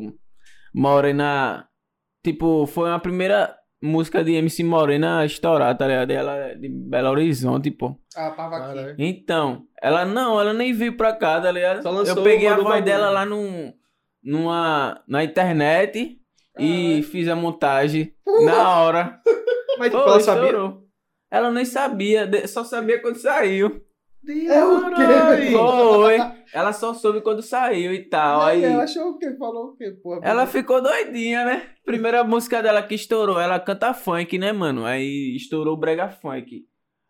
Morena. 0.72 1.68
Tipo, 2.24 2.64
foi 2.66 2.92
a 2.92 2.98
primeira 3.00 3.52
música 3.82 4.22
de 4.22 4.34
MC 4.34 4.62
Morena 4.62 5.18
a 5.18 5.26
estourar, 5.26 5.76
tá 5.76 5.88
ligado? 5.88 6.12
Ela 6.12 6.36
é 6.36 6.54
de 6.54 6.68
Belo 6.68 7.10
Horizonte, 7.10 7.72
pô. 7.72 7.98
Ah, 8.14 8.30
tava 8.30 8.58
aqui. 8.58 8.94
Então, 8.96 9.66
ela 9.82 10.04
não, 10.04 10.40
ela 10.40 10.52
nem 10.52 10.72
veio 10.72 10.96
pra 10.96 11.12
cá, 11.12 11.40
tá 11.40 11.50
ligado? 11.50 11.82
Só 11.82 11.90
lançou 11.90 12.18
Eu 12.18 12.22
peguei 12.22 12.46
a 12.46 12.56
voz 12.56 12.84
dela 12.84 13.10
lá 13.10 13.26
num, 13.26 13.74
numa, 14.22 15.02
na 15.08 15.24
internet 15.24 16.21
e 16.58 17.02
fiz 17.02 17.28
a 17.28 17.36
montagem 17.36 18.14
na 18.44 18.78
hora. 18.80 19.20
Mas 19.78 19.90
tipo, 19.90 20.02
Pô, 20.02 20.10
ela 20.10 20.20
sabia. 20.20 20.44
estourou. 20.44 20.82
Ela 21.30 21.50
nem 21.50 21.64
sabia, 21.64 22.46
só 22.46 22.62
sabia 22.62 23.00
quando 23.00 23.16
saiu. 23.16 23.82
É 24.28 24.64
o 24.64 24.94
quê? 24.94 25.50
Foi. 25.52 26.18
Ela 26.54 26.72
só 26.72 26.92
soube 26.94 27.22
quando 27.22 27.42
saiu 27.42 27.92
e 27.94 28.04
tal. 28.04 28.42
Aí, 28.42 28.62
Aí 28.64 28.72
ela 28.72 28.84
achou 28.84 29.08
o 29.12 29.18
quê? 29.18 29.34
Falou 29.38 29.68
o 29.68 29.76
quê, 29.76 29.90
porra? 30.02 30.20
ela 30.22 30.46
ficou 30.46 30.82
doidinha, 30.82 31.46
né? 31.46 31.62
Primeira 31.82 32.22
música 32.22 32.62
dela 32.62 32.82
que 32.82 32.94
estourou, 32.94 33.40
ela 33.40 33.58
canta 33.58 33.94
funk, 33.94 34.38
né, 34.38 34.52
mano? 34.52 34.84
Aí 34.84 35.34
estourou 35.34 35.72
o 35.72 35.76
brega 35.78 36.10
funk. 36.10 36.66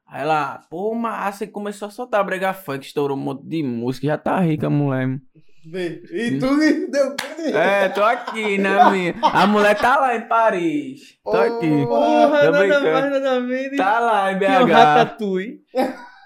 Aí 0.07 0.23
ela, 0.23 0.59
pô, 0.71 0.95
massa, 0.95 1.43
e 1.43 1.49
começou 1.49 1.89
a 1.89 1.91
soltar 1.91 2.25
brega 2.25 2.55
funk, 2.55 2.87
estourou 2.87 3.17
um 3.17 3.21
monte 3.21 3.45
de 3.45 3.65
música, 3.65 4.07
já 4.07 4.17
tá 4.17 4.39
rica, 4.39 4.71
mulher. 4.71 5.21
Vê. 5.65 6.03
E 6.11 6.39
tu 6.39 6.53
me 6.55 6.89
deu 6.91 7.15
tudo 7.15 7.57
É, 7.57 7.89
tô 7.89 8.03
aqui, 8.03 8.59
né, 8.59 8.91
minha? 8.91 9.15
A 9.23 9.47
mulher 9.47 9.77
tá 9.79 9.97
lá 9.99 10.17
em 10.17 10.27
Paris. 10.29 11.19
Tô 11.23 11.31
aqui. 11.37 11.87
Porra, 11.87 12.41
Tô 12.47 12.51
nada 12.51 12.81
nada 13.11 13.41
menos. 13.41 13.77
Tá 13.77 14.01
lá 14.01 14.33
em 14.33 14.39
que 14.39 14.45
um 14.45 14.67
BH. 14.67 14.73
ratatouille. 14.73 15.61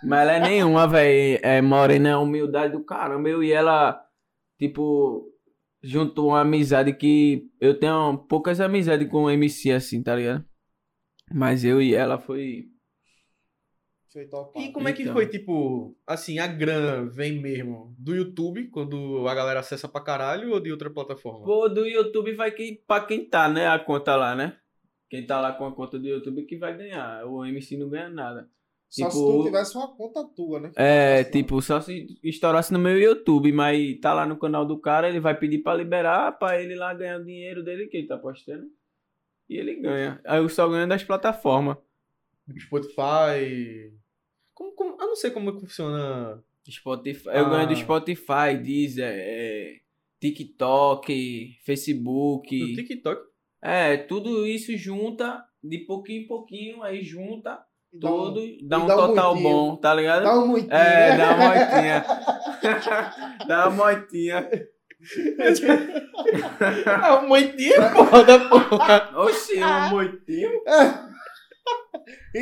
Mas 0.03 0.20
ela 0.20 0.32
é 0.32 0.41
nenhuma, 0.41 0.87
velho. 0.89 1.39
É 1.43 1.61
morena, 1.61 2.11
é 2.11 2.16
humildade 2.16 2.72
do 2.72 2.84
caramba. 2.84 3.28
Eu 3.28 3.43
e 3.43 3.53
ela, 3.53 4.01
tipo, 4.59 5.26
juntou 5.82 6.28
uma 6.28 6.41
amizade 6.41 6.93
que 6.93 7.45
eu 7.61 7.78
tenho 7.78 8.16
poucas 8.28 8.61
amizades 8.61 9.09
com 9.09 9.30
MC 9.30 9.72
assim, 9.72 10.03
tá 10.03 10.16
ligado? 10.16 10.45
Mas 11.32 11.64
eu 11.64 11.82
e 11.82 11.95
ela 11.95 12.18
foi. 12.18 12.66
E 14.56 14.72
como 14.72 14.88
é 14.88 14.92
que 14.92 15.02
Então. 15.02 15.14
foi, 15.14 15.26
tipo, 15.26 15.96
assim, 16.06 16.38
a 16.38 16.46
grana 16.46 17.04
vem 17.10 17.40
mesmo 17.40 17.94
do 17.98 18.14
YouTube, 18.14 18.68
quando 18.68 19.26
a 19.28 19.34
galera 19.34 19.60
acessa 19.60 19.88
pra 19.88 20.00
caralho, 20.00 20.52
ou 20.52 20.60
de 20.60 20.70
outra 20.72 20.90
plataforma? 20.90 21.44
Pô, 21.44 21.68
do 21.68 21.86
YouTube 21.86 22.32
vai 22.34 22.50
que, 22.50 22.82
pra 22.86 23.00
quem 23.04 23.24
tá, 23.24 23.48
né? 23.48 23.66
A 23.68 23.78
conta 23.78 24.16
lá, 24.16 24.34
né? 24.34 24.56
Quem 25.08 25.24
tá 25.26 25.40
lá 25.40 25.52
com 25.52 25.66
a 25.66 25.74
conta 25.74 25.98
do 25.98 26.06
YouTube 26.06 26.44
que 26.46 26.56
vai 26.56 26.76
ganhar. 26.76 27.24
O 27.26 27.44
MC 27.44 27.76
não 27.76 27.88
ganha 27.88 28.08
nada. 28.08 28.48
Só 28.88 29.10
se 29.10 29.16
tipo, 29.16 29.38
tu 29.38 29.44
tivesse 29.44 29.76
uma 29.76 29.94
conta 29.96 30.24
tua, 30.34 30.60
né? 30.60 30.72
É, 30.76 31.20
Assim, 31.20 31.30
tipo, 31.32 31.60
só 31.60 31.80
se 31.80 32.06
estourasse 32.22 32.72
no 32.72 32.78
meu 32.78 32.98
YouTube, 32.98 33.52
mas 33.52 33.98
tá 34.00 34.14
lá 34.14 34.24
no 34.24 34.38
canal 34.38 34.64
do 34.64 34.78
cara, 34.80 35.08
ele 35.08 35.20
vai 35.20 35.36
pedir 35.38 35.58
pra 35.58 35.74
liberar 35.74 36.38
pra 36.38 36.60
ele 36.60 36.74
lá 36.76 36.94
ganhar 36.94 37.20
o 37.20 37.24
dinheiro 37.24 37.64
dele 37.64 37.88
que 37.88 37.96
ele 37.96 38.06
tá 38.06 38.16
postando. 38.16 38.64
E 39.48 39.56
ele 39.56 39.76
ganha. 39.76 40.20
Aí 40.24 40.38
eu 40.38 40.48
só 40.48 40.68
ganho 40.68 40.88
das 40.88 41.02
plataformas. 41.04 41.76
Spotify. 42.60 43.92
Como, 44.57 44.72
como- 44.72 44.96
eu 45.00 45.07
não 45.07 45.14
sei 45.16 45.30
como 45.30 45.50
é 45.50 45.52
que 45.52 45.61
funciona. 45.61 46.42
Spotify. 46.68 47.28
Eu 47.32 47.48
ganho 47.50 47.68
do 47.68 47.74
Ah. 47.74 47.76
Spotify, 47.76 48.57
Deezer, 48.61 49.07
é, 49.16 49.76
TikTok, 50.18 51.57
Facebook. 51.64 52.59
No 52.59 52.74
TikTok. 52.74 53.20
É, 53.62 53.96
tudo 53.98 54.44
isso 54.46 54.76
junta, 54.76 55.44
de 55.62 55.78
pouquinho 55.80 56.22
em 56.22 56.26
pouquinho, 56.26 56.82
aí 56.82 57.02
junta 57.04 57.59
dá 57.92 58.11
um- 58.12 58.34
tudo, 58.34 58.40
dá 58.62 58.78
um 58.78 58.86
dá 58.86 58.94
um 58.96 58.98
total 59.09 59.34
muitinho. 59.34 59.52
bom, 59.54 59.76
tá 59.76 59.94
ligado? 59.94 60.22
Dá 60.24 60.38
um 60.40 60.46
muitinho, 60.48 60.72
É, 60.72 61.11
né? 61.11 61.16
dá 61.16 61.34
uma 61.36 61.46
moitinha. 61.48 62.04
dá 63.46 63.68
uma 63.68 63.76
moitinha. 63.76 64.50
Ah, 66.86 67.22
moitinha 67.26 67.90
foda, 67.90 68.48
porra. 68.48 69.11
Oxi, 69.16 69.62
um 69.62 69.90
moitinho. 69.90 70.50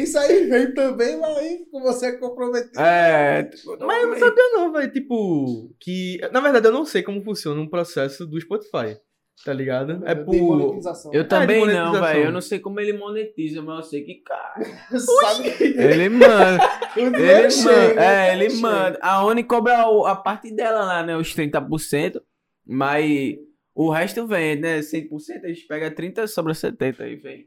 Isso 0.03 0.18
aí 0.18 0.47
vem 0.49 0.74
também, 0.74 1.18
mas 1.20 1.36
aí 1.36 1.64
com 1.70 1.80
você 1.80 2.18
comprometido. 2.18 2.80
É, 2.80 3.49
Mas 3.80 4.03
eu 4.03 4.09
não 4.11 4.18
sabia 4.18 4.49
não, 4.53 4.72
velho. 4.72 4.90
Tipo, 4.92 5.74
que... 5.80 6.18
Na 6.32 6.40
verdade, 6.40 6.66
eu 6.66 6.72
não 6.72 6.84
sei 6.84 7.03
como 7.03 7.22
funciona 7.22 7.61
um 7.61 7.68
processo 7.68 8.26
do 8.26 8.40
Spotify. 8.40 8.97
Tá 9.45 9.53
ligado? 9.53 10.01
É 10.07 10.14
por... 10.14 10.34
monetização. 10.34 11.12
eu 11.12 11.26
também 11.26 11.61
não, 11.61 11.66
monetização. 11.86 12.01
velho. 12.03 12.24
Eu 12.26 12.32
não 12.32 12.40
sei 12.40 12.59
como 12.61 12.78
ele 12.80 12.92
monetiza, 12.92 13.61
mas 13.62 13.76
eu 13.78 13.82
sei 13.82 14.03
que, 14.05 14.14
cara, 14.22 14.55
Sabe? 14.99 15.49
ele 15.61 16.09
manda. 16.09 16.59
Ele 16.97 17.11
manda. 17.11 18.01
É, 18.05 18.32
ele 18.32 18.49
chega. 18.51 18.62
manda. 18.62 18.99
A 19.03 19.24
Oni 19.26 19.42
cobra 19.42 19.88
o- 19.88 20.07
a 20.07 20.14
parte 20.14 20.55
dela 20.55 20.84
lá, 20.84 21.03
né? 21.03 21.16
Os 21.16 21.34
30%. 21.34 22.20
Mas 22.64 23.34
o 23.74 23.90
resto 23.90 24.24
vem, 24.26 24.57
né? 24.61 24.78
100%, 24.78 25.45
a 25.45 25.49
gente 25.49 25.66
pega 25.66 25.90
30, 25.90 26.26
sobra 26.28 26.55
70 26.55 27.03
aí, 27.03 27.16
vem. 27.16 27.47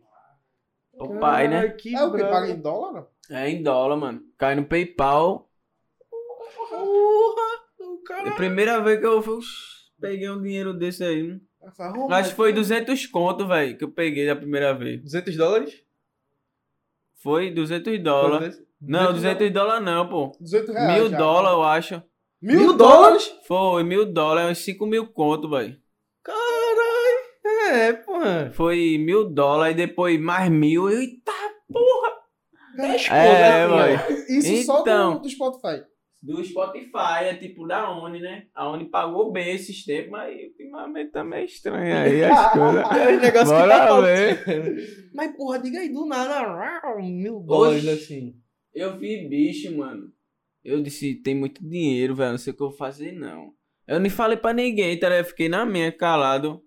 O 1.00 1.20
pai, 1.20 1.48
né? 1.48 1.70
Que 1.70 1.96
É 1.96 2.04
o 2.04 2.12
que 2.12 2.20
paga 2.24 2.50
em 2.50 2.60
dólar? 2.60 3.08
É 3.30 3.50
em 3.50 3.62
dólar, 3.62 3.96
mano. 3.98 4.22
Cai 4.38 4.56
no 4.56 4.66
PayPal. 4.66 5.50
Porra, 6.56 6.84
o 6.84 7.36
É 8.26 8.30
a 8.30 8.36
primeira 8.36 8.80
vez 8.82 9.00
que 9.00 9.06
eu 9.06 9.20
ux, 9.20 9.46
peguei 10.00 10.30
um 10.30 10.42
dinheiro 10.42 10.74
desse 10.74 11.04
aí. 11.04 11.24
né? 11.24 11.40
Ela 11.62 11.72
fala, 11.72 11.92
"Oh, 11.98 12.02
Acho 12.02 12.10
mas 12.10 12.28
que 12.30 12.36
foi 12.36 12.54
200 12.54 13.06
conto, 13.06 13.48
velho, 13.48 13.78
que 13.78 13.84
eu 13.84 13.92
peguei 13.92 14.26
da 14.26 14.36
primeira 14.36 14.74
vez. 14.74 15.02
200 15.02 15.36
dólares? 15.36 15.84
Foi 17.22 17.52
200 17.52 18.02
dólares. 18.02 18.64
Não, 18.80 19.12
200 19.12 19.52
dólares 19.52 19.84
não, 19.86 20.08
pô. 20.08 20.32
200 20.40 20.74
reais. 20.74 21.02
Mil 21.02 21.10
dólares, 21.18 21.52
eu 21.58 21.64
acho. 21.64 22.04
Mil, 22.42 22.60
Mil 22.60 22.74
dólares? 22.78 23.36
Foi, 23.48 23.84
mil 23.84 24.06
dólares, 24.06 24.52
uns 24.58 24.64
5 24.64 24.86
mil 24.86 25.08
conto, 25.08 25.50
velho. 25.50 25.76
É, 27.68 27.94
porra. 27.94 28.52
Foi 28.54 28.98
mil 28.98 29.30
dólares, 29.30 29.76
depois 29.76 30.20
mais 30.20 30.50
mil. 30.52 30.90
Eita, 30.90 31.32
porra! 31.72 32.12
10 32.78 33.08
É, 33.10 33.68
né? 33.68 33.96
Isso 34.30 34.66
só 34.66 34.82
Então. 34.82 35.16
do, 35.16 35.22
do 35.22 35.30
Spotify. 35.30 35.84
do 36.22 36.44
Spotify, 36.46 37.24
é 37.24 37.34
tipo 37.36 37.68
da 37.68 37.90
Oni, 37.92 38.20
né? 38.20 38.44
A 38.54 38.70
Oni 38.70 38.86
pagou 38.86 39.32
bem 39.32 39.56
esses 39.56 39.84
tempos, 39.84 40.12
mas 40.12 40.36
ultimamente 40.44 41.12
tá 41.12 41.24
meio 41.24 41.46
estranho 41.46 41.98
aí 41.98 42.24
as 42.24 42.52
coisas. 42.54 42.84
É 42.98 43.16
um 43.16 43.20
negócio 43.20 43.48
que 43.48 43.60
Bora 43.62 43.78
tá 43.78 44.02
ver. 44.02 44.36
faltando. 44.46 44.76
Mas, 45.16 45.36
porra, 45.36 45.60
diga 45.60 45.80
aí, 45.80 45.90
do 45.90 46.06
nada, 46.06 46.96
mil 47.02 47.40
dólares 47.40 47.84
Oxi. 47.84 47.90
assim. 48.04 48.36
Eu 48.76 48.98
vi 49.00 49.28
bicho, 49.28 49.76
mano. 49.76 50.12
Eu 50.64 50.82
disse, 50.84 51.16
tem 51.16 51.34
muito 51.34 51.68
dinheiro, 51.68 52.14
velho. 52.14 52.32
Não 52.32 52.38
sei 52.38 52.54
o 52.54 52.56
que 52.56 52.62
eu 52.62 52.70
vou 52.70 52.78
fazer, 52.78 53.12
não. 53.14 53.54
Eu 53.88 54.00
nem 54.00 54.12
falei 54.12 54.38
pra 54.38 54.54
ninguém, 54.54 55.00
tá? 55.00 55.08
ligado? 55.08 55.26
Eu 55.26 55.30
fiquei 55.30 55.50
na 55.50 55.66
minha, 55.66 55.92
calado. 55.92 56.62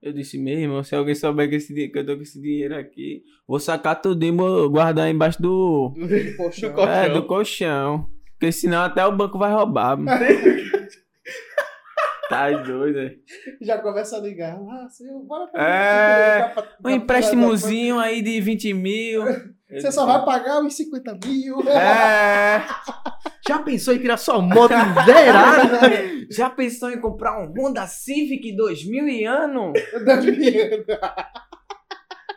Eu 0.00 0.12
disse, 0.12 0.38
meu 0.38 0.56
irmão, 0.58 0.82
se 0.84 0.94
alguém 0.94 1.14
souber 1.14 1.48
que, 1.48 1.56
esse, 1.56 1.74
di- 1.74 1.88
que 1.88 1.98
eu 1.98 2.06
tô 2.06 2.16
com 2.16 2.22
esse 2.22 2.40
dinheiro 2.40 2.76
aqui, 2.76 3.22
vou 3.46 3.58
sacar 3.58 4.00
tudo 4.00 4.24
e 4.24 4.30
vou 4.30 4.70
guardar 4.70 5.10
embaixo 5.10 5.40
do. 5.42 5.92
Poxa, 6.36 6.70
colchão. 6.74 6.92
É, 6.92 7.08
do 7.10 7.26
colchão. 7.26 8.08
Porque 8.38 8.52
senão 8.52 8.82
até 8.82 9.04
o 9.04 9.16
banco 9.16 9.36
vai 9.38 9.52
roubar. 9.52 9.96
mano. 9.98 10.08
tá 12.30 12.50
doido, 12.62 12.98
é. 13.00 13.14
já 13.60 13.78
começa 13.78 14.16
a 14.16 14.20
ligar. 14.20 14.54
Ah, 14.56 14.88
senhor, 14.88 15.20
bora 15.24 15.50
É, 15.54 16.42
pra- 16.54 16.62
pra- 16.62 16.72
Um 16.78 16.82
pra- 16.82 16.92
empréstimozinho 16.92 17.98
aí 17.98 18.22
de 18.22 18.40
20 18.40 18.72
mil. 18.74 19.24
Você 19.70 19.90
só 19.90 20.06
vai 20.06 20.24
pagar 20.24 20.60
uns 20.60 20.74
50 20.76 21.18
mil. 21.26 21.60
É. 21.68 22.64
Já 23.48 23.58
pensou 23.60 23.94
em 23.94 23.98
tirar 23.98 24.16
sua 24.18 24.40
moto 24.40 24.74
zerada? 25.06 25.80
Já 26.30 26.50
pensou 26.50 26.90
em 26.90 27.00
comprar 27.00 27.40
um 27.40 27.50
Honda 27.56 27.86
Civic 27.86 28.54
2000 28.54 29.08
e 29.08 29.24
ano? 29.24 29.72
Da 30.04 30.16
minha- 30.20 30.84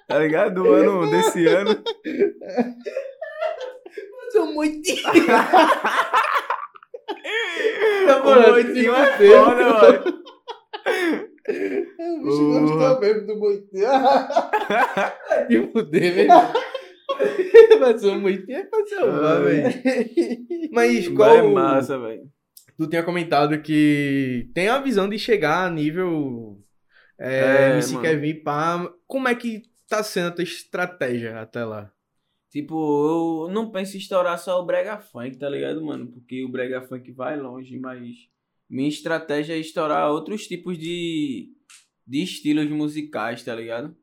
Tá 0.07 0.19
ligado? 0.19 0.55
Do 0.63 0.71
ano 0.73 1.09
desse 1.09 1.45
ano. 1.47 1.71
Sou 4.31 4.45
muito. 4.53 4.89
O 8.23 8.51
Moitinho 8.51 8.95
é 8.95 9.05
foda, 9.17 9.63
mano. 9.73 10.21
O 11.99 12.23
bicho 12.23 12.59
gostou 12.59 12.99
mesmo 12.99 13.27
do 13.27 13.35
moitinho. 13.39 13.87
Me 15.49 15.67
fuder, 15.71 16.13
velho. 16.15 16.31
Mas 17.79 18.01
sou 18.01 18.19
muito. 18.19 18.49
É 18.51 18.63
pra 18.63 18.85
salvar, 18.85 19.43
velho. 19.43 20.69
Mas 20.71 21.07
qual. 21.09 21.35
é 21.35 21.41
massa, 21.41 21.99
velho. 21.99 22.29
Tu 22.77 22.87
tinha 22.87 23.03
comentado 23.03 23.61
que 23.61 24.49
tem 24.53 24.67
a 24.67 24.79
visão 24.79 25.07
de 25.07 25.19
chegar 25.19 25.65
a 25.65 25.69
nível. 25.69 26.59
É, 27.19 27.39
É, 27.39 27.71
MC 27.73 27.93
mano. 27.93 28.05
Kevin, 28.05 28.35
pá. 28.43 28.93
Como 29.05 29.27
é 29.27 29.35
que 29.35 29.63
tá 29.87 30.03
sendo 30.03 30.29
a 30.29 30.31
tua 30.31 30.43
estratégia 30.43 31.39
até 31.39 31.63
lá? 31.63 31.91
Tipo, 32.49 33.45
eu 33.47 33.53
não 33.53 33.71
penso 33.71 33.95
em 33.95 33.99
estourar 33.99 34.37
só 34.37 34.59
o 34.59 34.65
Brega 34.65 34.97
Funk, 34.99 35.37
tá 35.37 35.49
ligado, 35.49 35.81
mano? 35.85 36.07
Porque 36.07 36.43
o 36.43 36.49
Brega 36.49 36.81
Funk 36.81 37.09
vai 37.11 37.39
longe, 37.39 37.79
mas 37.79 38.27
minha 38.69 38.89
estratégia 38.89 39.53
é 39.53 39.57
estourar 39.57 40.11
outros 40.11 40.47
tipos 40.47 40.77
de, 40.77 41.49
de 42.05 42.23
estilos 42.23 42.69
musicais, 42.69 43.43
tá 43.43 43.55
ligado? 43.55 43.95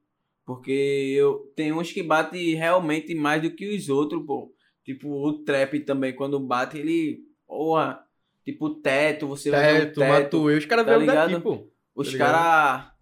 Porque 0.49 1.13
eu 1.15 1.53
tem 1.55 1.75
uns 1.75 1.93
que 1.93 2.03
bate 2.03 2.55
realmente 2.55 3.15
mais 3.15 3.43
do 3.43 3.51
que 3.51 3.69
os 3.69 3.91
outros, 3.91 4.25
pô. 4.25 4.51
Tipo, 4.83 5.11
o 5.11 5.45
trap 5.45 5.79
também, 5.81 6.15
quando 6.17 6.41
bate, 6.41 6.79
ele. 6.79 7.21
Porra, 7.47 8.03
tipo, 8.43 8.71
teto, 8.77 9.27
você 9.27 9.51
vai 9.51 9.61
ver 9.75 9.75
um 9.75 9.85
Teto, 9.89 10.01
teto. 10.01 10.09
Matuê, 10.11 10.57
os 10.57 10.65
caras 10.65 10.87
tá 10.87 10.97
vieram 10.97 11.15
daqui, 11.15 11.35
ligado? 11.35 11.43
pô. 11.43 11.69
Os 11.95 12.13
Tá 12.13 12.19
caras. 12.19 12.93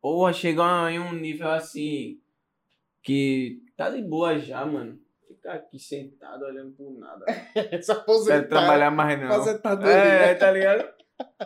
Porra, 0.00 0.32
chegam 0.32 0.90
em 0.90 0.98
um 0.98 1.12
nível 1.12 1.48
assim. 1.52 2.18
Que 3.00 3.60
tá 3.76 3.88
de 3.88 4.02
boa 4.02 4.36
já, 4.40 4.66
mano. 4.66 4.98
Ficar 5.28 5.52
aqui 5.52 5.78
sentado 5.78 6.44
olhando 6.44 6.72
por 6.72 6.98
nada. 6.98 7.24
Não 7.86 7.94
aposentar. 7.96 8.38
quero 8.38 8.48
trabalhar 8.48 8.90
mais 8.90 9.20
não. 9.20 9.28
Aposentadoria. 9.32 9.92
É, 9.94 10.34
tá 10.34 10.50
ligado? 10.50 10.84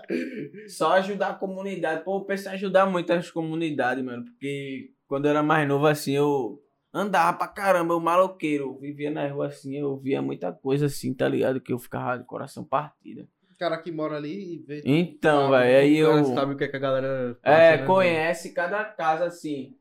Só 0.69 0.93
ajudar 0.95 1.29
a 1.29 1.35
comunidade. 1.35 2.05
Pô, 2.05 2.25
pensei 2.25 2.53
em 2.53 2.55
ajudar 2.55 2.87
muito 2.87 3.13
as 3.13 3.31
comunidades, 3.31 4.03
mano. 4.03 4.25
Porque 4.25 4.96
quando 5.07 5.27
eu 5.27 5.31
era 5.31 5.43
mais 5.43 5.67
novo 5.69 5.87
assim, 5.87 6.13
eu 6.13 6.63
andava 6.93 7.37
pra 7.37 7.49
caramba, 7.49 7.95
eu 7.95 8.01
maloqueiro. 8.01 8.65
Eu 8.65 8.79
vivia 8.79 9.11
na 9.11 9.27
rua 9.29 9.47
assim, 9.49 9.77
eu 9.77 9.97
via 9.97 10.21
muita 10.23 10.53
coisa 10.53 10.87
assim, 10.87 11.15
tá 11.15 11.29
ligado? 11.29 11.61
Que 11.61 11.73
eu 11.73 11.79
ficava 11.79 12.19
de 12.19 12.25
coração 12.25 12.65
partido. 12.65 13.29
O 13.51 13.59
cara 13.59 13.79
que 13.79 13.91
mora 13.91 14.17
ali 14.17 14.55
e 14.55 14.59
vê. 14.59 14.83
Então, 14.85 15.47
Ah, 15.55 15.61
velho, 15.61 15.79
aí 15.79 15.97
eu. 15.97 16.25
sabe 16.27 16.53
o 16.55 16.57
que, 16.57 16.65
é 16.65 16.69
que 16.69 16.77
a 16.77 16.81
galera. 16.81 17.39
É, 17.43 17.73
passa, 17.73 17.77
né, 17.81 17.87
conhece 17.87 18.53
cada 18.53 18.85
casa 18.85 19.25
assim. 19.25 19.75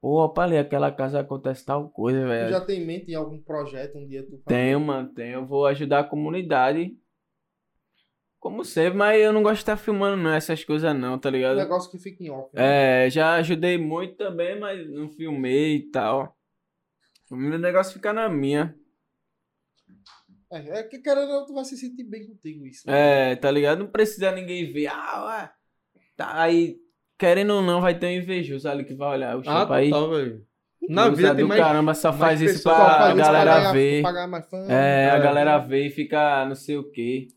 Pô, 0.00 0.24
opa, 0.24 0.42
ali, 0.42 0.58
aquela 0.58 0.90
casa 0.90 1.20
acontece 1.20 1.64
tal 1.64 1.88
coisa, 1.88 2.22
Tu 2.22 2.26
velho. 2.26 2.50
já 2.50 2.60
tem 2.60 2.82
em 2.82 2.86
mente 2.86 3.12
em 3.12 3.14
algum 3.14 3.38
projeto 3.40 3.98
um 3.98 4.06
dia 4.06 4.24
tu 4.24 4.32
faz? 4.32 4.44
Tenho, 4.46 4.80
mano, 4.80 5.08
tenho. 5.14 5.34
Eu 5.34 5.46
vou 5.46 5.64
ajudar 5.66 6.00
a 6.00 6.04
comunidade. 6.04 6.96
Como 8.42 8.64
sempre, 8.64 8.98
mas 8.98 9.20
eu 9.22 9.32
não 9.32 9.40
gosto 9.40 9.54
de 9.54 9.60
estar 9.60 9.76
filmando 9.76 10.20
não, 10.20 10.32
essas 10.32 10.64
coisas 10.64 10.92
não, 10.96 11.16
tá 11.16 11.28
Um 11.28 11.32
ligado? 11.32 11.56
negócio 11.58 11.88
que 11.88 11.96
fica 11.96 12.24
em 12.24 12.28
off. 12.28 12.50
né? 12.52 13.06
É, 13.06 13.08
já 13.10 13.34
ajudei 13.34 13.78
muito 13.78 14.16
também, 14.16 14.58
mas 14.58 14.84
não 14.90 15.08
filmei 15.08 15.76
e 15.76 15.90
tal. 15.92 16.36
O 17.30 17.36
meu 17.36 17.56
negócio 17.56 17.92
fica 17.94 18.12
na 18.12 18.28
minha. 18.28 18.74
É, 20.50 20.80
é 20.80 20.82
que 20.82 20.98
querendo 20.98 21.30
ou 21.30 21.38
não, 21.38 21.46
tu 21.46 21.54
vai 21.54 21.64
se 21.64 21.76
sentir 21.76 22.02
bem 22.02 22.26
contigo 22.26 22.66
isso. 22.66 22.82
né? 22.90 23.30
É, 23.32 23.36
tá 23.36 23.48
ligado? 23.48 23.78
Não 23.78 23.86
precisa 23.86 24.32
ninguém 24.32 24.72
ver. 24.72 24.88
Ah, 24.88 25.24
ué. 25.26 25.52
Tá 26.16 26.42
aí, 26.42 26.78
querendo 27.16 27.54
ou 27.54 27.62
não, 27.62 27.80
vai 27.80 27.96
ter 27.96 28.06
um 28.06 28.10
invejoso 28.22 28.68
ali 28.68 28.84
que 28.84 28.92
vai 28.94 29.10
olhar 29.10 29.36
o 29.36 29.42
Ah, 29.46 29.60
chupa 29.60 29.76
aí. 29.76 29.88
total, 29.88 30.10
velho. 30.10 30.44
Na 30.88 31.08
vida 31.10 31.32
tem 31.32 31.44
do 31.44 31.48
mais. 31.48 31.60
caramba, 31.60 31.94
só 31.94 32.08
mais 32.10 32.40
faz 32.40 32.40
isso 32.40 32.64
pra 32.64 33.06
a 33.06 33.14
galera 33.14 33.70
ver. 33.72 34.02
Pagar 34.02 34.26
mais 34.26 34.50
fã. 34.50 34.66
É, 34.68 35.10
a 35.12 35.14
É. 35.16 35.20
galera 35.20 35.58
vê 35.58 35.86
e 35.86 35.90
fica 35.90 36.44
não 36.44 36.56
sei 36.56 36.76
o 36.76 36.90
quê. 36.90 37.28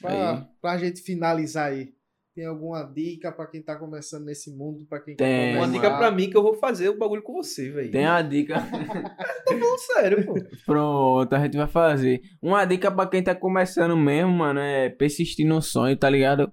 Pra, 0.00 0.78
gente 0.78 1.02
finalizar 1.02 1.70
aí. 1.72 1.92
Tem 2.34 2.46
alguma 2.46 2.84
dica 2.84 3.32
pra 3.32 3.46
quem 3.46 3.60
tá 3.60 3.76
começando 3.76 4.24
nesse 4.24 4.50
mundo? 4.56 4.86
Pra 4.86 5.00
quem 5.00 5.16
Tem. 5.16 5.52
quer 5.52 5.58
Uma 5.58 5.68
dica 5.68 5.96
pra 5.96 6.10
mim 6.10 6.30
que 6.30 6.36
eu 6.36 6.42
vou 6.42 6.54
fazer 6.54 6.88
o 6.88 6.96
bagulho 6.96 7.22
com 7.22 7.34
você, 7.34 7.70
velho. 7.70 7.90
Tem 7.90 8.06
uma 8.06 8.22
dica. 8.22 8.54
Tô 9.44 9.58
falando 9.58 9.78
sério, 9.78 10.26
pô. 10.26 10.34
Pronto, 10.64 11.32
a 11.34 11.40
gente 11.40 11.56
vai 11.56 11.66
fazer. 11.66 12.22
Uma 12.40 12.64
dica 12.64 12.90
pra 12.90 13.06
quem 13.06 13.22
tá 13.22 13.34
começando 13.34 13.96
mesmo, 13.96 14.30
mano, 14.30 14.60
é 14.60 14.88
persistir 14.88 15.46
no 15.46 15.60
sonho, 15.60 15.96
tá 15.96 16.08
ligado? 16.08 16.52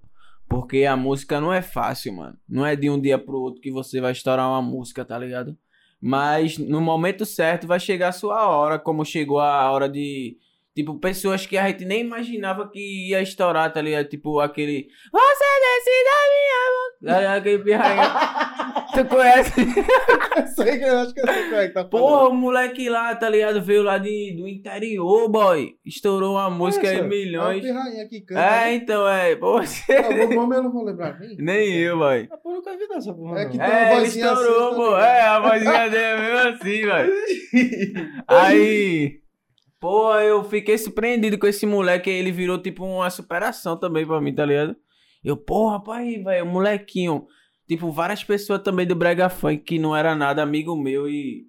Porque 0.50 0.86
a 0.86 0.96
música 0.96 1.40
não 1.40 1.54
é 1.54 1.62
fácil, 1.62 2.14
mano. 2.14 2.38
Não 2.50 2.66
é 2.66 2.76
de 2.76 2.90
um 2.90 3.00
dia 3.00 3.20
pro 3.20 3.40
outro 3.40 3.62
que 3.62 3.72
você 3.72 4.02
vai 4.02 4.14
estourar 4.14 4.50
uma 4.50 4.62
música, 4.62 5.06
tá 5.06 5.18
ligado? 5.18 5.58
Mas 6.02 6.58
no 6.58 6.80
momento 6.80 7.26
certo 7.26 7.68
vai 7.68 7.80
chegar 7.80 8.10
a 8.10 8.14
sua 8.14 8.48
hora, 8.48 8.80
como 8.80 9.04
chegou 9.04 9.40
a 9.40 9.72
hora 9.72 9.90
de. 9.90 10.38
Tipo, 10.78 11.00
pessoas 11.00 11.44
que 11.44 11.58
a 11.58 11.68
gente 11.70 11.86
nem 11.86 12.02
imaginava 12.02 12.70
que 12.72 13.10
ia 13.10 13.20
estourar, 13.20 13.74
tá 13.74 13.82
ligado? 13.82 14.08
Tipo, 14.10 14.40
aquele. 14.40 14.86
Você 15.12 15.44
decide 15.66 16.08
a 16.08 16.22
minha 16.30 17.18
boca. 17.18 17.24
Tá? 17.26 17.36
Aquele 17.36 17.58
pirrainha. 17.66 18.04
tu 18.94 19.06
conhece? 19.06 19.52
sei 20.56 20.78
que 20.78 20.84
eu 20.86 21.00
acho 21.00 21.14
que 21.16 21.20
eu 21.22 21.26
sei 21.26 21.44
como 21.46 21.56
é 21.56 21.68
que 21.68 21.74
tá 21.74 21.80
falando. 21.80 21.90
Porra, 21.90 22.30
o 22.30 22.34
moleque 22.36 22.90
lá, 22.90 23.16
tá 23.16 23.28
ligado? 23.28 23.60
Veio 23.60 23.82
lá 23.82 23.98
de, 23.98 24.36
do 24.38 24.48
interior, 24.48 25.28
boy. 25.30 25.72
Estourou 25.84 26.34
uma 26.36 26.48
música 26.52 26.88
aí, 26.88 27.02
milhões. 27.02 27.66
É 27.66 27.72
o 27.72 27.74
pirrainha 27.74 28.08
que 28.08 28.22
canta. 28.22 28.40
É, 28.42 28.66
né? 28.66 28.74
então, 28.76 29.08
é. 29.08 29.36
Pô, 29.36 29.58
Algum 29.58 30.36
nome 30.36 30.56
eu 30.58 30.62
não 30.64 30.72
vou 30.72 30.84
lembrar. 30.86 31.20
Nem, 31.20 31.38
nem 31.38 31.74
eu, 31.74 31.98
boy. 31.98 32.28
Ah, 32.32 32.38
pô, 32.38 32.52
eu 32.52 32.56
nunca 32.58 32.78
vi 32.78 32.88
dessa 32.88 33.12
porra. 33.16 33.40
É 33.42 33.44
não. 33.46 33.52
que- 33.52 33.58
Tem 33.58 33.68
uma 33.68 33.76
É, 33.80 33.92
ele 33.96 34.00
vozinha 34.06 34.26
estourou, 34.28 34.68
assim, 34.68 34.76
pô. 34.76 34.92
tá? 34.92 35.08
É, 35.08 35.22
a 35.24 35.40
vozinha 35.40 35.90
dele 35.90 36.04
é 36.04 36.18
mesmo 36.18 36.50
assim, 36.50 36.82
velho. 36.86 37.14
Aí. 38.28 39.20
Pô, 39.80 40.14
eu 40.16 40.44
fiquei 40.44 40.78
surpreendido 40.78 41.38
com 41.38 41.48
esse 41.48 41.66
moleque. 41.66 42.10
Ele 42.10 42.32
virou 42.32 42.58
tipo 42.62 42.84
uma 42.86 43.10
superação 43.10 43.78
também 43.78 44.06
pra 44.06 44.20
mim, 44.20 44.34
tá 44.34 44.46
ligado? 44.46 44.76
Eu, 45.24 45.38
porra, 45.38 45.74
rapaz, 45.78 46.24
velho, 46.24 46.46
molequinho. 46.46 47.28
Tipo, 47.68 47.92
várias 47.92 48.24
pessoas 48.24 48.62
também 48.64 48.88
do 48.88 48.96
Brega 48.96 49.30
Funk 49.30 49.64
que 49.64 49.78
não 49.78 49.96
era 49.96 50.16
nada 50.16 50.42
amigo 50.42 50.76
meu 50.76 51.08
e 51.10 51.46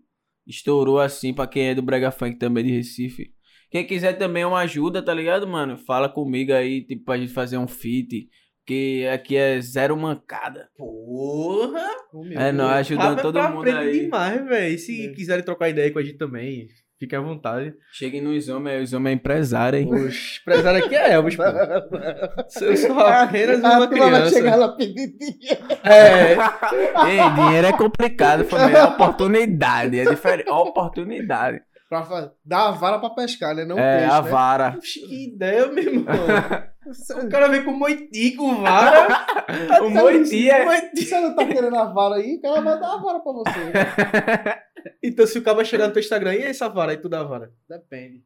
estourou 0.47 0.99
assim 1.01 1.33
pra 1.33 1.47
quem 1.47 1.69
é 1.69 1.75
do 1.75 1.83
Brega 1.83 2.11
Funk 2.11 2.37
também 2.39 2.65
de 2.65 2.73
Recife. 2.73 3.33
Quem 3.71 3.87
quiser 3.87 4.15
também 4.15 4.45
uma 4.45 4.61
ajuda, 4.61 5.03
tá 5.03 5.13
ligado, 5.15 5.47
mano? 5.47 5.77
Fala 5.77 6.09
comigo 6.09 6.53
aí, 6.53 6.83
tipo, 6.85 7.05
pra 7.05 7.19
gente 7.19 7.33
fazer 7.33 7.57
um 7.59 7.69
feat. 7.69 8.29
Que 8.67 9.07
aqui 9.07 9.35
é 9.37 9.59
zero 9.63 9.97
mancada. 9.97 10.69
Porra! 10.77 11.87
Oh, 12.13 12.23
meu 12.25 12.39
É, 12.39 12.53
nós 12.53 12.71
ajudando 12.81 13.23
todo 13.23 13.43
mundo 13.51 13.69
aí. 13.71 14.01
demais, 14.03 14.45
velho. 14.47 14.75
E 14.75 14.79
Se 14.79 15.07
É. 15.07 15.13
quiserem 15.15 15.45
trocar 15.45 15.71
ideia 15.71 15.91
com 15.91 15.99
a 15.99 16.03
gente 16.03 16.19
também, 16.19 16.67
fiquem 16.99 17.19
à 17.19 17.23
vontade. 17.23 17.75
Cheguem 17.93 18.21
nos 18.21 18.49
homens, 18.49 18.89
os 18.89 18.93
homens 18.93 19.13
é 19.13 19.15
empresário, 19.15 19.79
hein? 19.79 19.89
Oxe, 19.93 20.41
empresário 20.41 20.85
aqui 20.85 20.95
é 20.95 21.13
Elvis, 21.13 21.37
pô. 21.37 21.43
Eu 21.43 22.77
sou 22.77 22.99
apenas 23.01 23.65
A 23.65 23.79
uma 23.79 23.87
turma 23.87 24.11
vai 24.11 24.29
chegar 24.29 24.41
criança. 24.41 24.57
lá 24.57 24.69
pedir 24.77 25.17
dinheiro. 25.17 25.67
É, 25.85 26.35
Ei, 27.09 27.31
dinheiro 27.35 27.67
é 27.67 27.73
complicado, 27.73 28.45
família. 28.45 28.79
É 28.79 28.85
oportunidade. 28.85 29.99
É 29.99 30.05
diferente. 30.05 30.51
Oportunidade. 30.51 31.61
Pra 31.89 32.33
dar 32.45 32.69
a 32.69 32.71
vara 32.73 32.99
pra 32.99 33.11
pescar, 33.11 33.55
né? 33.55 33.65
Não 33.65 33.79
é, 33.79 34.01
peixe, 34.01 34.13
a 34.13 34.23
né? 34.23 34.31
vara. 34.31 34.75
Oxe, 34.77 35.01
que 35.01 35.25
ideia, 35.35 35.67
meu 35.69 35.83
irmão. 35.85 36.05
O 37.25 37.29
cara 37.29 37.49
vem 37.49 37.65
com 37.65 37.73
moiti, 37.73 38.33
com 38.37 38.63
vara. 38.63 39.27
O 39.83 39.89
Moiti 39.91 40.51
é. 40.51 40.91
Se 40.95 41.05
você 41.07 41.21
não 41.21 41.35
tá 41.35 41.47
querendo 41.47 41.75
a 41.77 41.85
vara 41.87 42.17
aí, 42.17 42.37
o 42.37 42.41
cara 42.43 42.61
vai 42.61 42.79
dar 42.79 42.95
a 42.95 42.97
vara 42.99 43.19
pra 43.21 43.33
você. 43.33 43.49
Então, 45.03 45.27
se 45.27 45.39
o 45.39 45.43
cara 45.43 45.57
vai 45.57 45.65
chegar 45.65 45.87
no 45.89 45.93
teu 45.93 46.01
Instagram, 46.01 46.35
e 46.35 46.43
essa 46.43 46.69
vara 46.69 46.93
aí, 46.93 46.99
tu 46.99 47.09
dá 47.09 47.21
a 47.21 47.25
vara? 47.25 47.51
Depende. 47.69 48.23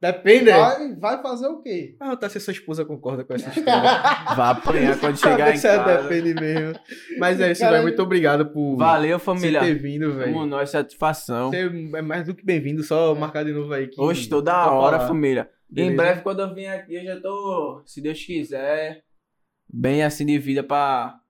Depende. 0.00 0.50
Vai, 0.50 0.94
vai 0.96 1.22
fazer 1.22 1.48
o 1.48 1.60
quê? 1.60 1.96
Ah, 2.00 2.16
tá 2.16 2.28
se 2.28 2.38
sua 2.40 2.52
esposa 2.52 2.84
concorda 2.84 3.24
com 3.24 3.34
essa 3.34 3.48
história. 3.56 3.82
Vai 4.36 4.50
apanhar 4.52 4.98
quando 4.98 5.18
Pra 5.20 5.30
chegar 5.30 5.54
em 5.54 5.58
ela 5.60 5.84
casa. 5.84 6.02
depende 6.08 6.34
mesmo. 6.40 6.78
Mas 7.18 7.40
é 7.40 7.50
isso, 7.52 7.60
Cara, 7.60 7.72
velho. 7.72 7.82
Muito 7.84 8.02
obrigado 8.02 8.46
por 8.46 8.76
Valeu, 8.76 9.18
você 9.18 9.24
família. 9.24 9.60
ter 9.60 9.74
vindo, 9.74 10.06
Como 10.08 10.18
velho. 10.18 10.46
nós, 10.46 10.70
satisfação. 10.70 11.50
Você 11.50 11.70
é 11.96 12.02
mais 12.02 12.26
do 12.26 12.34
que 12.34 12.44
bem-vindo, 12.44 12.82
só 12.82 13.14
marcar 13.14 13.44
de 13.44 13.52
novo 13.52 13.72
aí. 13.72 13.88
Que 13.88 14.00
Hoje 14.00 14.28
toda 14.28 14.70
hora, 14.70 14.96
falar. 14.98 15.08
família. 15.08 15.48
Beleza. 15.70 15.92
Em 15.92 15.96
breve, 15.96 16.22
quando 16.22 16.40
eu 16.40 16.54
vim 16.54 16.66
aqui, 16.66 16.94
eu 16.94 17.04
já 17.04 17.20
tô, 17.20 17.82
se 17.84 18.00
Deus 18.00 18.22
quiser, 18.24 19.04
bem 19.68 20.02
assim 20.02 20.24
de 20.24 20.38
vida 20.38 20.62
pra 20.62 21.20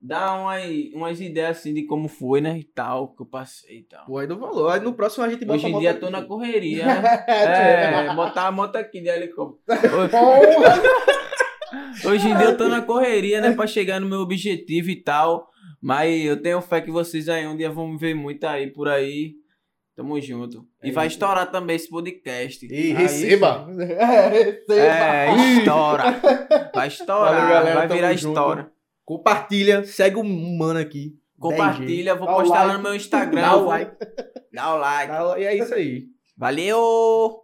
dar 0.00 0.40
umas, 0.40 0.64
umas 0.94 1.20
ideias 1.20 1.58
assim 1.58 1.74
de 1.74 1.84
como 1.84 2.08
foi, 2.08 2.40
né? 2.40 2.58
E 2.58 2.64
tal, 2.64 3.14
que 3.14 3.22
eu 3.22 3.26
passei 3.26 3.80
e 3.80 3.82
tal. 3.82 4.06
Pô, 4.06 4.18
aí 4.18 4.26
do 4.26 4.38
valor. 4.38 4.70
Aí 4.70 4.80
no 4.80 4.94
próximo 4.94 5.24
a 5.24 5.28
gente 5.28 5.44
bota 5.44 5.58
Hoje 5.58 5.66
em 5.66 5.78
dia 5.78 5.90
aqui. 5.90 6.00
tô 6.00 6.10
na 6.10 6.22
correria. 6.22 6.86
né? 6.86 7.24
É, 7.26 8.14
botar 8.14 8.46
a 8.46 8.52
moto 8.52 8.76
aqui 8.76 9.00
de 9.00 9.08
helicóptero. 9.08 9.60
Hoje 12.04 12.28
em 12.28 12.36
dia 12.36 12.46
eu 12.46 12.56
tô 12.56 12.68
na 12.68 12.80
correria, 12.80 13.40
né? 13.40 13.52
Pra 13.52 13.66
chegar 13.66 14.00
no 14.00 14.08
meu 14.08 14.20
objetivo 14.20 14.88
e 14.90 14.96
tal. 14.96 15.50
Mas 15.82 16.24
eu 16.24 16.40
tenho 16.40 16.60
fé 16.60 16.80
que 16.80 16.90
vocês 16.90 17.28
aí 17.28 17.46
um 17.46 17.56
dia 17.56 17.70
vão 17.70 17.88
me 17.88 17.98
ver 17.98 18.14
muito 18.14 18.44
aí 18.44 18.68
por 18.68 18.88
aí. 18.88 19.34
Tamo 20.00 20.18
junto. 20.18 20.66
E 20.82 20.88
É 20.88 20.92
vai 20.92 21.06
isso. 21.08 21.16
estourar 21.16 21.50
também 21.50 21.76
esse 21.76 21.90
podcast. 21.90 22.66
E 22.66 22.92
receba! 22.94 23.66
É, 23.78 24.28
receba! 24.28 24.74
É, 24.74 25.58
estoura. 25.58 26.04
Vai 26.74 26.88
estourar. 26.88 27.34
Valeu, 27.34 27.48
galera, 27.50 27.74
vai 27.80 27.88
virar 27.88 28.12
junto. 28.14 28.28
história. 28.38 28.70
Compartilha, 29.04 29.84
segue 29.84 30.16
o 30.16 30.24
mano 30.24 30.78
aqui. 30.80 31.14
Compartilha, 31.38 32.14
vou 32.14 32.26
Dá 32.26 32.32
postar 32.34 32.54
lá 32.60 32.64
like. 32.64 32.76
no 32.78 32.82
meu 32.82 32.94
Instagram. 32.94 33.40
Dá 33.42 33.56
o 33.56 33.64
like. 33.66 33.92
Dá 34.52 34.74
o 34.74 34.78
like. 34.78 35.12
Dá 35.12 35.28
o- 35.28 35.36
E 35.38 35.44
é 35.44 35.56
isso 35.56 35.74
aí. 35.74 36.04
Valeu! 36.36 37.42